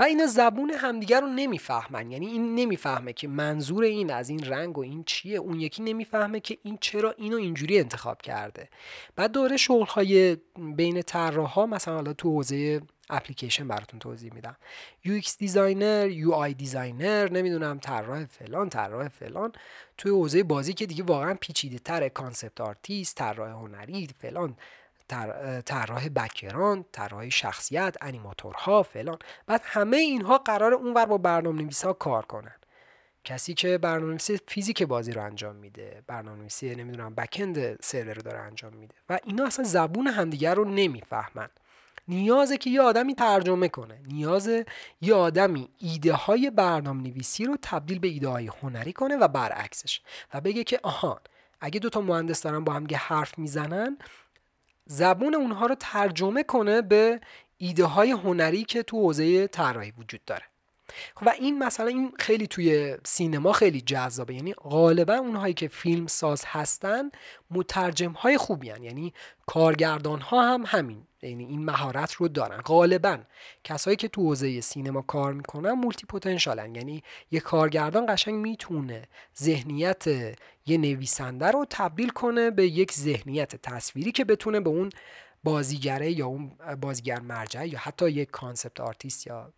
و 0.00 0.02
اینا 0.02 0.26
زبون 0.26 0.70
همدیگر 0.70 1.20
رو 1.20 1.26
نمی‌فهمن. 1.26 2.10
یعنی 2.10 2.26
این 2.26 2.54
نمی‌فهمه 2.54 3.12
که 3.12 3.28
منظور 3.28 3.84
این 3.84 4.12
از 4.12 4.28
این 4.28 4.44
رنگ 4.44 4.78
و 4.78 4.80
این 4.80 5.04
چیه. 5.04 5.38
اون 5.38 5.60
یکی 5.60 5.82
نمی‌فهمه 5.82 6.40
که 6.40 6.58
این 6.62 6.78
چرا 6.80 7.14
اینو 7.18 7.36
اینجوری 7.36 7.78
انتخاب 7.78 8.22
کرده. 8.22 8.68
بعد 9.16 9.32
دوره 9.32 9.56
شغل 9.56 9.86
های 9.86 10.36
بین 10.76 11.02
طراحا 11.02 11.66
مثلا 11.66 11.94
حالا 11.94 12.12
تو 12.12 12.30
حوزه 12.30 12.80
اپلیکیشن 13.10 13.68
براتون 13.68 14.00
توضیح 14.00 14.34
میدم. 14.34 14.56
UX 15.06 15.36
designer 15.38 16.10
UI 16.10 16.54
designer 16.54 17.28
نمی‌دونم 17.32 17.78
طراح 17.78 18.24
فلان 18.24 18.68
طراح 18.68 19.08
فلان. 19.08 19.52
توی 19.98 20.12
حوزه 20.12 20.42
بازی 20.42 20.72
که 20.72 20.86
دیگه 20.86 21.02
واقعا 21.02 21.34
پیچیده 21.40 21.78
تر 21.78 22.08
concept 22.08 22.60
artist 22.60 23.16
طراح 23.16 23.50
هنری 23.50 24.08
فلان. 24.18 24.56
طراح 25.66 26.08
background 26.08 26.84
طراح 26.92 27.28
شخصیت 27.28 27.96
انیماتورها 28.00 28.82
فلان. 28.82 29.18
بعد 29.46 29.62
همه 29.64 29.96
اینها 29.96 30.38
قراره 30.38 30.74
اونور 30.74 31.06
با 31.06 31.18
برنامه 31.18 31.70
ها 31.84 31.92
کار 31.92 32.24
کنن. 32.24 32.54
کسی 33.24 33.54
که 33.54 33.78
برنامه 33.78 34.16
فیزیک 34.48 34.82
بازی 34.82 35.12
رو 35.12 35.24
انجام 35.24 35.56
میده 35.56 36.02
برنامه 36.06 36.38
نویسی 36.38 36.74
نمی‌دونم 36.74 37.14
backend 37.14 37.82
سرور 37.82 38.14
رو 38.14 38.22
داره 38.22 38.38
انجام 38.38 38.72
میده. 38.72 38.94
و 39.08 39.18
اینا 39.24 39.46
اصلا 39.46 39.64
زبون 39.64 40.06
همدیگر 40.06 40.54
رو 40.54 40.64
نمی‌فهمن. 40.64 41.48
نیازه 42.08 42.58
که 42.58 42.70
یه 42.70 42.80
آدمی 42.80 43.14
ترجمه 43.14 43.68
کنه. 43.68 44.00
نیاز 44.06 44.50
یه 45.00 45.14
آدمی 45.14 45.68
ایده 45.78 46.12
های 46.12 46.50
برنامه 46.50 47.02
نویسی 47.02 47.44
رو 47.44 47.56
تبدیل 47.62 47.98
به 47.98 48.08
ایده 48.08 48.28
های 48.28 48.50
هنری 48.62 48.92
کنه 48.92 49.16
و 49.16 49.28
برعکسش. 49.28 50.00
و 50.34 50.40
بگه 50.40 50.64
که 50.64 50.80
آهان 50.82 51.20
اگه 51.60 51.80
دوتا 51.80 52.00
مهندس 52.00 52.42
دارن 52.42 52.64
با 52.64 52.72
هم 52.72 52.86
حرف 52.94 53.38
می‌زنن 53.38 53.98
زبون 54.90 55.34
اونها 55.34 55.66
رو 55.66 55.74
ترجمه 55.74 56.42
کنه 56.42 56.82
به 56.82 57.20
ایده 57.56 57.84
های 57.84 58.10
هنری 58.10 58.64
که 58.64 58.82
تو 58.82 58.96
حوزه 58.96 59.46
طراحی 59.46 59.90
وجود 59.90 60.24
داره. 60.24 60.49
و 61.22 61.28
این 61.28 61.58
مثلا 61.58 61.86
این 61.86 62.12
خیلی 62.18 62.46
توی 62.46 62.96
سینما 63.04 63.52
خیلی 63.52 63.80
جذابه. 63.80 64.34
یعنی 64.34 64.52
غالبا 64.52 65.14
اونهایی 65.14 65.54
که 65.54 65.68
فیلم 65.68 66.06
ساز 66.06 66.44
هستن 66.46 67.10
مترجم 67.50 68.12
های 68.12 68.36
خوبی 68.36 68.70
هن. 68.70 68.82
یعنی 68.82 69.12
کارگردان 69.46 70.20
ها 70.20 70.54
هم 70.54 70.64
همین. 70.66 71.02
یعنی 71.22 71.44
این 71.44 71.64
مهارت 71.64 72.12
رو 72.12 72.28
دارن. 72.28 72.60
غالبا 72.60 73.18
کسایی 73.64 73.96
که 73.96 74.08
تو 74.08 74.22
حوزه 74.22 74.60
سینما 74.60 75.02
کار 75.02 75.32
می‌کنن 75.32 75.72
multipotential 75.72 76.06
ن 76.06 76.74
یعنی 76.74 77.02
یه 77.30 77.40
کارگردان 77.40 78.14
قشنگ 78.14 78.34
می‌تونه 78.34 79.08
ذهنیت 79.38 80.04
یه 80.66 80.78
نویسنده 80.78 81.46
رو 81.46 81.66
تبدیل 81.70 82.08
کنه 82.08 82.50
به 82.50 82.66
یک 82.66 82.92
ذهنیت 82.92 83.56
تصویری 83.56 84.12
که 84.12 84.24
بتونه 84.24 84.60
به 84.60 84.70
اون 84.70 84.90
بازیگره 85.44 86.10
یا 86.10 86.26
اون 86.26 86.52
بازیگر 86.80 87.20
مرجع 87.20 87.66
یا 87.66 87.78
حتی 87.78 88.10
یک 88.10 88.30
concept 88.30 88.80
artist 88.80 89.26
یا 89.26 89.52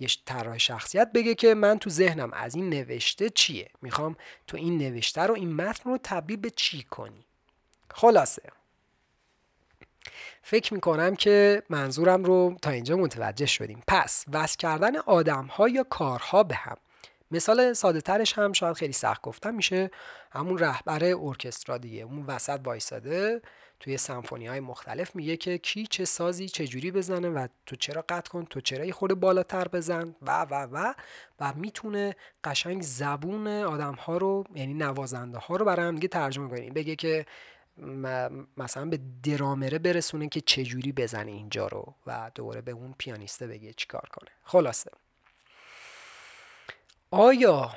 یه 0.00 0.08
طراح 0.26 0.58
شخصیت 0.58 1.12
بگه 1.14 1.34
که 1.34 1.54
من 1.54 1.78
تو 1.78 1.90
ذهنم 1.90 2.32
از 2.32 2.54
این 2.54 2.70
نوشته 2.70 3.30
چیه؟ 3.30 3.70
می‌خوام 3.82 4.16
تو 4.46 4.56
این 4.56 4.78
نوشته 4.78 5.22
رو 5.22 5.34
این 5.34 5.52
متن 5.52 5.90
رو 5.90 5.98
تبدیل 6.02 6.36
به 6.36 6.50
چی 6.50 6.82
کنی؟ 6.82 7.24
خلاصه. 7.90 8.42
فکر 10.42 10.74
می‌کنم 10.74 11.16
که 11.16 11.62
منظورم 11.70 12.24
رو 12.24 12.56
تا 12.62 12.70
اینجا 12.70 12.96
متوجه 12.96 13.46
شدیم. 13.46 13.82
پس 13.88 14.24
وصل 14.32 14.56
کردن 14.56 14.96
آدم 14.96 15.46
ها 15.46 15.68
یا 15.68 15.82
کارها 15.82 16.42
به 16.42 16.54
هم. 16.54 16.76
مثال 17.30 17.72
ساده 17.72 18.00
ترش 18.00 18.38
هم 18.38 18.52
شاید 18.52 18.76
خیلی 18.76 18.92
سخت 18.92 19.22
گفتم 19.22 19.54
میشه. 19.54 19.90
همون 20.32 20.58
رهبر 20.58 21.04
ارکسترا 21.04 21.78
دیگه 21.78 22.02
اون 22.02 22.26
وسط 22.26 22.60
وایساده. 22.64 23.42
توی 23.80 23.96
سمفونی 23.96 24.46
های 24.46 24.60
مختلف 24.60 25.16
میگه 25.16 25.36
که 25.36 25.58
کی 25.58 25.86
چه 25.86 26.04
سازی 26.04 26.48
چه 26.48 26.66
جوری 26.66 26.90
بزنه 26.90 27.28
و 27.28 27.46
تو 27.66 27.76
چرا 27.76 28.04
قطع 28.08 28.30
کن 28.30 28.44
تو 28.44 28.60
چرا 28.60 28.92
خورده 28.92 29.14
بالاتر 29.14 29.68
بزن 29.68 30.14
و 30.22 30.42
و 30.50 30.68
و 30.72 30.94
و 31.40 31.52
می‌تونه 31.56 32.16
قشنگ 32.44 32.82
زبون 32.82 33.46
آدم 33.46 33.94
ها 33.94 34.16
رو 34.16 34.44
یعنی 34.54 34.74
نوازنده 34.74 35.38
ها 35.38 35.56
رو 35.56 35.64
برای 35.64 35.94
دیگه 35.94 36.08
ترجمه 36.08 36.48
کنه. 36.48 36.70
بگه 36.70 36.96
که 36.96 37.26
مثلا 38.56 38.84
به 38.84 39.00
درامره 39.22 39.78
برسونه 39.78 40.28
که 40.28 40.40
چه 40.40 40.64
جوری 40.64 40.92
بزنه 40.92 41.30
اینجا 41.30 41.66
رو 41.66 41.94
و 42.06 42.30
دوباره 42.34 42.60
به 42.60 42.72
اون 42.72 42.94
پیانیسته 42.98 43.46
بگه 43.46 43.72
چیکار 43.72 44.08
کنه. 44.12 44.30
خلاصه. 44.44 44.90
آیا 47.10 47.70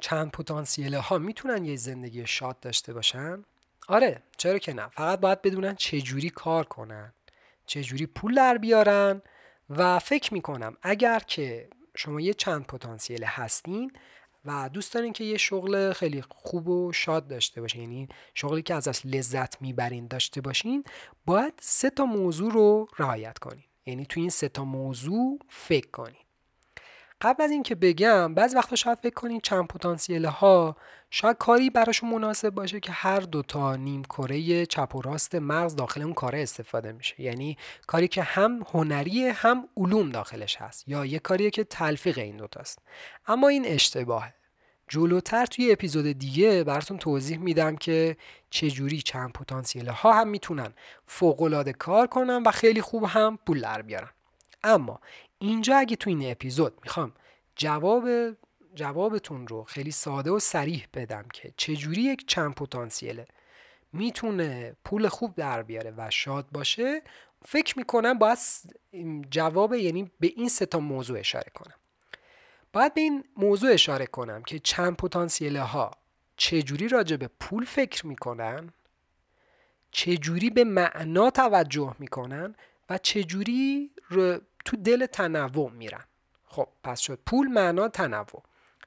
چند 0.00 0.30
پتانسیل 0.30 0.94
ها 0.94 1.18
می‌تونن 1.18 1.64
یه 1.64 1.76
زندگی 1.76 2.26
شاد 2.26 2.60
داشته 2.60 2.92
باشن؟ 2.92 3.44
آره 3.88 4.22
چرا 4.36 4.58
که 4.58 4.72
نه. 4.72 4.88
فقط 4.88 5.20
باید 5.20 5.42
بدونن 5.42 5.74
چه 5.74 6.00
جوری 6.00 6.30
کار 6.30 6.64
کنن 6.64 7.12
چه 7.66 7.82
جوری 7.82 8.06
پول 8.06 8.34
در 8.34 8.58
بیارن 8.58 9.22
و 9.70 9.98
فکر 9.98 10.34
می‌کنم 10.34 10.76
اگر 10.82 11.18
که 11.18 11.68
شما 11.96 12.20
یه 12.20 12.34
چند 12.34 12.66
پتانسیل 12.66 13.24
هستین 13.24 13.92
و 14.44 14.70
دوست 14.72 14.94
دارین 14.94 15.12
که 15.12 15.24
یه 15.24 15.36
شغل 15.36 15.92
خیلی 15.92 16.22
خوب 16.28 16.68
و 16.68 16.92
شاد 16.92 17.28
داشته 17.28 17.60
باشین 17.60 17.80
یعنی 17.80 18.08
شغلی 18.34 18.62
که 18.62 18.74
ازش 18.74 19.00
لذت 19.04 19.62
می‌برین 19.62 20.06
داشته 20.06 20.40
باشین 20.40 20.84
باید 21.26 21.54
سه 21.60 21.90
تا 21.90 22.04
موضوع 22.04 22.52
رو 22.52 22.88
رعایت 22.98 23.38
کنین. 23.38 23.64
یعنی 23.86 24.06
تو 24.06 24.20
این 24.20 24.30
سه 24.30 24.48
تا 24.48 24.64
موضوع 24.64 25.38
فکر 25.48 25.90
کنین. 25.90 26.24
قبل 27.20 27.42
از 27.42 27.50
اینکه 27.50 27.74
بگم 27.74 28.34
بعضی 28.34 28.56
وقتا 28.56 28.76
شاید 28.76 28.98
فکر 28.98 29.14
کنید 29.14 29.42
چند 29.42 29.66
پتانسیل 29.66 30.24
ها 30.24 30.76
شاید 31.16 31.36
کاری 31.38 31.70
براشون 31.70 32.10
مناسب 32.10 32.50
باشه 32.50 32.80
که 32.80 32.92
هر 32.92 33.20
دوتا 33.20 33.76
نیم 33.76 34.02
کره 34.02 34.66
چپ 34.66 34.94
و 34.94 35.02
راست 35.02 35.34
مغز 35.34 35.76
داخل 35.76 36.02
اون 36.02 36.12
کاره 36.12 36.42
استفاده 36.42 36.92
میشه. 36.92 37.20
یعنی 37.20 37.56
کاری 37.86 38.08
که 38.08 38.22
هم 38.22 38.62
هنری 38.72 39.28
هم 39.28 39.68
علوم 39.76 40.10
داخلش 40.10 40.56
هست 40.56 40.88
یا 40.88 41.06
یه 41.06 41.18
کاریه 41.18 41.50
که 41.50 41.64
تلفیق 41.64 42.18
این 42.18 42.36
دوتاست 42.36 42.78
اما 43.26 43.48
این 43.48 43.64
اشتباهه. 43.66 44.34
جلوتر 44.88 45.46
توی 45.46 45.72
اپیزود 45.72 46.06
دیگه 46.18 46.64
براتون 46.64 46.98
توضیح 46.98 47.38
میدم 47.38 47.76
که 47.76 48.16
چجوری 48.50 49.02
چند 49.02 49.32
پتانسیل 49.32 49.88
ها 49.88 50.12
هم 50.12 50.28
می‌تونن 50.28 50.72
فوق 51.06 51.72
کار 51.72 52.06
کنن 52.06 52.42
و 52.42 52.50
خیلی 52.50 52.80
خوب 52.80 53.04
هم 53.04 53.38
پول 53.46 53.60
در 53.60 53.82
بیارن. 53.82 54.10
اما 54.64 55.00
اینجا 55.38 55.76
اگه 55.76 55.96
تو 55.96 56.10
این 56.10 56.30
اپیزود 56.30 56.78
می‌خوام 56.82 57.12
جواب 57.56 58.08
جوابتون 58.74 59.46
رو 59.46 59.64
خیلی 59.64 59.90
ساده 59.90 60.30
و 60.30 60.38
سریح 60.38 60.86
بدم 60.94 61.24
که 61.32 61.52
چجوری 61.56 62.02
یک 62.02 62.26
چند 62.26 62.54
پتانسیله. 62.54 63.26
می‌تونه 63.92 64.76
پول 64.84 65.08
خوب 65.08 65.34
در 65.34 65.62
بیاره 65.62 65.94
و 65.96 66.10
شاد 66.10 66.46
باشه. 66.52 67.02
فکر 67.44 67.78
می‌کنم 67.78 68.18
باید 68.18 68.38
جواب 69.30 69.74
یعنی 69.74 70.10
به 70.20 70.32
این 70.36 70.48
سه 70.48 70.66
تا 70.66 70.80
موضوع 70.80 71.18
اشاره 71.18 71.50
کنم. 71.54 71.74
باید 72.72 72.94
به 72.94 73.00
این 73.00 73.24
موضوع 73.36 73.72
اشاره 73.72 74.06
کنم 74.06 74.42
که 74.42 74.58
چند 74.58 74.96
پتانسیله 74.96 75.60
ها 75.60 75.90
چجوری 76.36 76.88
راجع 76.88 77.16
به 77.16 77.30
پول 77.40 77.64
فکر 77.64 78.06
می‌کنن 78.06 78.72
چجوری 79.90 80.50
به 80.50 80.64
معنا 80.64 81.30
توجه 81.30 81.94
می‌کنن 81.98 82.54
و 82.90 82.98
چجوری 82.98 83.90
تو 84.64 84.76
دل 84.84 85.06
تنوع 85.06 85.70
میرن. 85.70 86.04
خب 86.46 86.68
پس 86.84 87.00
شد 87.00 87.18
پول 87.26 87.46
معنا 87.46 87.88
تنوع. 87.88 88.42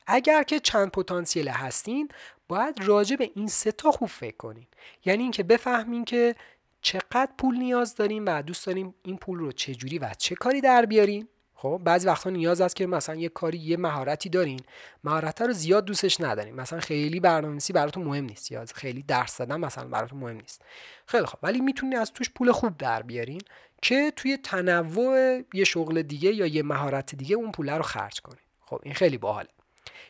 اگر 0.07 0.43
که 0.43 0.59
چند 0.59 0.91
پتانسیل 0.91 1.47
هستین 1.47 2.09
باید 2.47 2.83
راجع 2.83 3.15
به 3.15 3.31
این 3.35 3.47
سه 3.47 3.71
تا 3.71 3.91
خوب 3.91 4.07
فکر 4.07 4.37
کنین. 4.37 4.67
یعنی 5.05 5.23
اینکه 5.23 5.43
بفهمین 5.43 6.05
که 6.05 6.35
چقدر 6.81 7.29
پول 7.37 7.57
نیاز 7.57 7.95
داریم 7.95 8.25
و 8.25 8.41
دوست 8.41 8.65
داریم 8.65 8.95
این 9.03 9.17
پول 9.17 9.39
رو 9.39 9.51
چجوری 9.51 9.99
و 9.99 10.09
چه 10.17 10.35
کاری 10.35 10.61
در 10.61 10.85
بیاریم 10.85 11.27
خب 11.59 11.81
بعضی 11.83 12.07
وقتا 12.07 12.29
نیاز 12.29 12.61
است 12.61 12.75
که 12.75 12.87
مثلا 12.87 13.15
یه 13.15 13.29
کاری 13.29 13.57
یه 13.57 13.77
مهارتی 13.77 14.29
دارین. 14.29 14.59
مهارت 15.03 15.41
رو 15.41 15.53
زیاد 15.53 15.85
دوستش 15.85 16.21
ندارین. 16.21 16.55
مثلا 16.55 16.79
خیلی 16.79 17.19
برنامه‌نویسی 17.19 17.73
براتون 17.73 18.03
مهم 18.03 18.25
نیست. 18.25 18.51
یا 18.51 18.65
خیلی 18.65 19.03
درس 19.03 19.37
دادن 19.37 19.59
مثلا 19.59 19.87
براتون 19.87 20.19
مهم 20.19 20.37
نیست. 20.37 20.61
خیلی 21.05 21.25
خب 21.25 21.37
ولی 21.43 21.61
می‌تونید 21.61 21.97
از 21.97 22.13
توش 22.13 22.29
پول 22.29 22.51
خوب 22.51 22.77
در 22.77 23.01
بیارین 23.01 23.41
که 23.81 24.13
توی 24.15 24.37
تنوع 24.37 25.41
یه 25.53 25.63
شغل 25.63 26.01
دیگه 26.01 26.33
یا 26.33 26.45
یه 26.45 26.63
مهارت 26.63 27.15
دیگه 27.15 27.35
اون 27.35 27.51
پول 27.51 27.69
رو 27.69 27.83
خرج 27.83 28.21
کنین. 28.21 28.43
خب 28.65 28.79
این 28.83 28.93
خیلی 28.93 29.17
باحاله. 29.17 29.49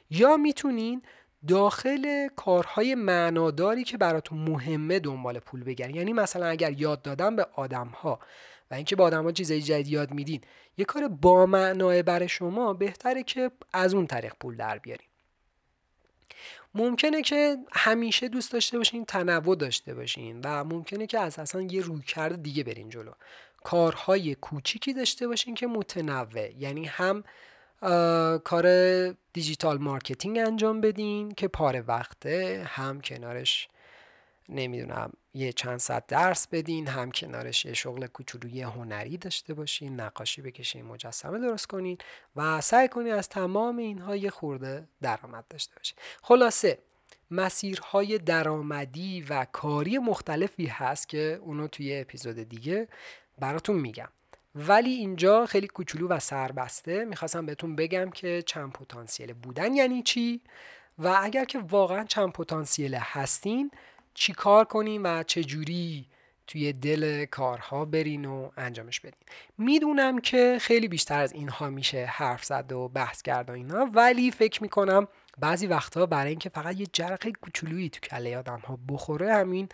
یا 0.10 0.38
می‌تونین 0.38 1.02
داخل 1.48 2.28
کارهای 2.36 2.96
معناداری 2.96 3.84
که 3.84 3.98
براتون 3.98 4.38
مهمه 4.38 5.00
دنبال 5.00 5.40
پول 5.40 5.64
بگیرین 5.64 5.96
یعنی 5.96 6.14
مثلا 6.14 6.46
اگر 6.46 6.72
یاد 6.72 7.02
دادن 7.02 7.36
به 7.36 7.48
آدمها 7.54 8.20
و 8.72 8.76
اینکه 8.76 8.96
با 8.96 9.04
آدمها 9.04 9.32
چیزای 9.32 9.62
جدید 9.62 9.88
یاد 9.88 10.12
میدین 10.12 10.42
یه 10.78 10.86
کار 10.86 11.08
با 11.08 11.46
معنای 11.46 12.04
برای 12.04 12.30
شما 12.30 12.74
بهتره 12.74 13.24
که 13.24 13.52
از 13.74 13.94
اون 13.94 14.08
طریق 14.08 14.34
پول 14.40 14.56
در 14.56 14.78
بیاریم 14.78 15.08
ممکنه 16.76 17.22
که 17.22 17.58
همیشه 17.72 18.28
دوست 18.28 18.52
داشته 18.52 18.78
باشین 18.78 19.06
تنوع 19.06 19.56
داشته 19.56 19.94
باشین 19.94 20.42
و 20.44 20.64
ممکنه 20.64 21.08
که 21.08 21.20
از 21.20 21.40
اصلا 21.40 21.62
یه 21.62 21.82
رویکرد 21.82 22.44
دیگه 22.44 22.64
برین 22.64 22.90
جلو. 22.90 23.12
کارهای 23.64 24.36
کوچیکی 24.36 24.94
داشته 24.94 25.28
باشین 25.28 25.56
که 25.56 25.68
متنوع 25.68 26.52
یعنی 26.58 26.86
هم 26.86 27.24
کار 28.44 28.68
digital 29.34 29.78
marketing 29.78 30.38
انجام 30.38 30.82
بدین 30.82 31.32
که 31.32 31.48
پاره 31.48 31.82
وقته 31.82 32.64
هم 32.68 33.02
کنارش 33.02 33.68
نمی‌دونم 34.50 35.14
یه 35.34 35.54
چند 35.54 35.80
ساعت 35.80 36.08
درس 36.08 36.48
بدین 36.48 36.88
هم 36.88 37.12
کنارش 37.12 37.66
یه 37.66 37.74
شغل 37.74 38.08
کوچولوی 38.08 38.62
هنری 38.62 39.18
داشته 39.18 39.54
باشین 39.54 40.00
نقاشی 40.00 40.42
بکشین 40.42 40.86
مجسمه 40.86 41.40
درست 41.40 41.68
کنین 41.68 41.98
و 42.36 42.62
سعی 42.62 42.88
کنین 42.88 43.14
از 43.14 43.30
تمام 43.30 43.78
اینها 43.78 44.16
یه 44.16 44.30
خورده 44.30 44.88
درآمد 45.02 45.46
داشته 45.50 45.76
باشین 45.76 45.98
خلاصه 46.22 46.80
مسیرهای 47.32 48.18
درآمدی 48.18 49.22
و 49.30 49.46
کاری 49.52 49.98
مختلفی 49.98 50.66
هست 50.66 51.10
که 51.10 51.40
اونو 51.42 51.68
توی 51.68 52.00
اپیزود 52.00 52.36
دیگه 52.36 52.88
براتون 53.40 53.76
میگم. 53.76 54.10
ولی 54.58 54.90
اینجا 54.90 55.46
خیلی 55.46 55.68
کوچولو 55.68 56.08
و 56.08 56.20
سربسته. 56.20 57.06
می‌خواستم 57.06 57.46
بهتون 57.46 57.76
بگم 57.76 58.10
که 58.10 58.42
چند 58.46 58.72
پتانسیل 58.72 59.34
بودن 59.34 59.76
یعنی 59.76 60.04
چی 60.04 60.42
و 61.00 61.20
اگر 61.22 61.46
که 61.46 61.60
واقعا 61.60 62.04
چند 62.04 62.32
پتانسیل 62.32 62.96
هستین 62.96 63.72
چی 64.14 64.34
کار 64.34 64.66
کنیم 64.66 65.02
و 65.04 65.24
چه 65.24 65.44
جوری 65.44 66.06
توی 66.48 66.74
دل 66.74 67.26
کارها 67.26 67.86
برین 67.86 68.26
و 68.26 68.50
انجامش 68.58 69.00
بدین. 69.00 69.20
می‌دونم 69.58 70.20
که 70.20 70.58
خیلی 70.62 70.88
بیشتر 70.88 71.20
از 71.20 71.34
اینها 71.34 71.70
میشه 71.70 72.06
حرف 72.06 72.46
زد 72.46 72.72
و 72.72 72.88
بحث 72.88 73.22
کرد 73.22 73.50
و 73.50 73.54
اینا 73.54 73.90
ولی 73.94 74.32
فکر 74.32 74.64
می‌کنم 74.64 75.08
بعضی 75.40 75.68
وقتها 75.68 76.06
برای 76.06 76.30
اینکه 76.30 76.50
فقط 76.50 76.80
یه 76.80 76.88
جرقه 76.94 77.32
کوچولویی 77.32 77.90
تو 77.90 78.00
کله 78.00 78.38
آدم 78.38 78.60
ها 78.60 78.80
بخوره 78.90 79.34
همین 79.34 79.70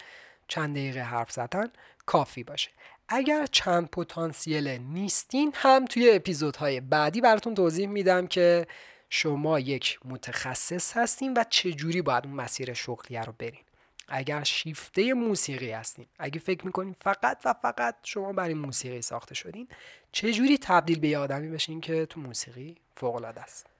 چند 0.47 0.75
دقیقه 0.75 1.01
حرف 1.01 1.31
زدن 1.31 1.67
کافی 2.05 2.43
باشه. 2.43 2.69
اگر 3.07 3.45
چند 3.45 3.89
پتانسیل 3.89 4.67
نیستین 4.67 5.51
هم 5.55 5.85
توی 5.85 6.11
اپیزودهای 6.11 6.79
بعدی 6.81 7.21
براتون 7.21 7.53
توضیح 7.53 7.87
میدم 7.87 8.27
که 8.27 8.67
شما 9.09 9.59
یک 9.59 9.99
متخصص 10.05 10.97
هستین 10.97 11.33
و 11.33 11.43
چجوری 11.49 12.01
باید 12.01 12.25
اون 12.25 12.35
مسیر 12.35 12.73
شغلیه 12.73 13.21
رو 13.21 13.33
برین. 13.39 13.63
اگر 14.07 14.43
شیفته 14.43 15.13
موسیقی 15.13 15.71
هستین 15.71 16.05
اگه 16.19 16.39
فکر 16.39 16.65
می‌کنین 16.65 16.95
فقط 17.01 17.41
و 17.45 17.53
فقط 17.53 17.95
شما 18.03 18.33
برای 18.33 18.53
موسیقی 18.53 19.01
ساخته 19.01 19.35
شدین 19.35 19.67
چجوری 20.11 20.57
تبدیل 20.57 20.99
به 20.99 21.07
یه 21.07 21.17
آدمی 21.17 21.49
بشین 21.49 21.81
که 21.81 22.05
تو 22.05 22.19
موسیقی 22.19 22.75
فوقالعاده 22.95 23.41
است؟ 23.41 23.72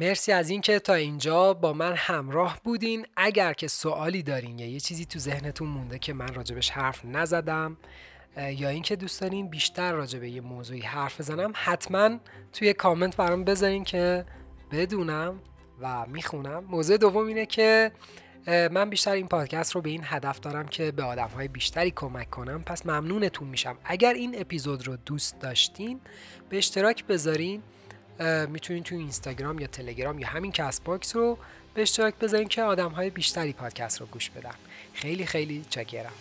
مرسی 0.00 0.32
از 0.32 0.50
اینکه 0.50 0.78
تا 0.78 0.94
اینجا 0.94 1.54
با 1.54 1.72
من 1.72 1.92
همراه 1.96 2.60
بودین. 2.64 3.06
اگر 3.16 3.52
که 3.52 3.68
سوالی 3.68 4.22
دارین 4.22 4.58
یا 4.58 4.66
یه 4.66 4.80
چیزی 4.80 5.04
تو 5.04 5.18
ذهنتون 5.18 5.68
مونده 5.68 5.98
که 5.98 6.12
من 6.12 6.34
راجبش 6.34 6.70
حرف 6.70 7.04
نزدم 7.04 7.76
یا 8.36 8.68
اینکه 8.68 8.96
دوست 8.96 9.20
دارین 9.20 9.48
بیشتر 9.48 9.92
راجع 9.92 10.18
به 10.18 10.30
یه 10.30 10.40
موضوعی 10.40 10.80
حرف 10.80 11.20
بزنم 11.20 11.52
حتما 11.54 12.18
توی 12.52 12.72
کامنت 12.72 13.16
برام 13.16 13.44
بذارین 13.44 13.84
که 13.84 14.24
بدونم 14.72 15.40
و 15.80 16.06
می‌خونم. 16.06 16.64
موضوع 16.64 16.96
دوم 16.96 17.26
اینه 17.26 17.46
که 17.46 17.92
من 18.46 18.90
بیشتر 18.90 19.12
این 19.12 19.28
پادکست 19.28 19.74
رو 19.74 19.80
به 19.80 19.90
این 19.90 20.02
هدف 20.04 20.40
دارم 20.40 20.68
که 20.68 20.92
به 20.92 21.02
آدم 21.02 21.28
های 21.28 21.48
بیشتری 21.48 21.90
کمک 21.90 22.30
کنم. 22.30 22.62
پس 22.62 22.86
ممنونتون 22.86 23.48
میشم. 23.48 23.78
اگر 23.84 24.14
این 24.14 24.40
اپیزود 24.40 24.86
رو 24.86 24.96
دوست 24.96 25.40
داشتین 25.40 26.00
به 26.48 26.58
اشتراک 26.58 27.04
بذارین. 27.06 27.62
می‌تونین 28.48 28.82
تو 28.82 28.94
اینستاگرام 28.94 29.58
یا 29.58 29.66
تلگرام 29.66 30.18
یا 30.18 30.28
همین 30.28 30.52
Castbox 30.52 31.16
رو 31.16 31.38
به 31.74 31.82
اشتراک 31.82 32.14
بذارین 32.14 32.48
که 32.48 32.62
آدم 32.62 32.90
های 32.90 33.10
بیشتری 33.10 33.52
پادکست 33.52 34.00
رو 34.00 34.06
گوش 34.06 34.30
بدن. 34.30 34.54
خیلی 34.94 35.26
خیلی 35.26 35.64
چاکرم 35.70 36.12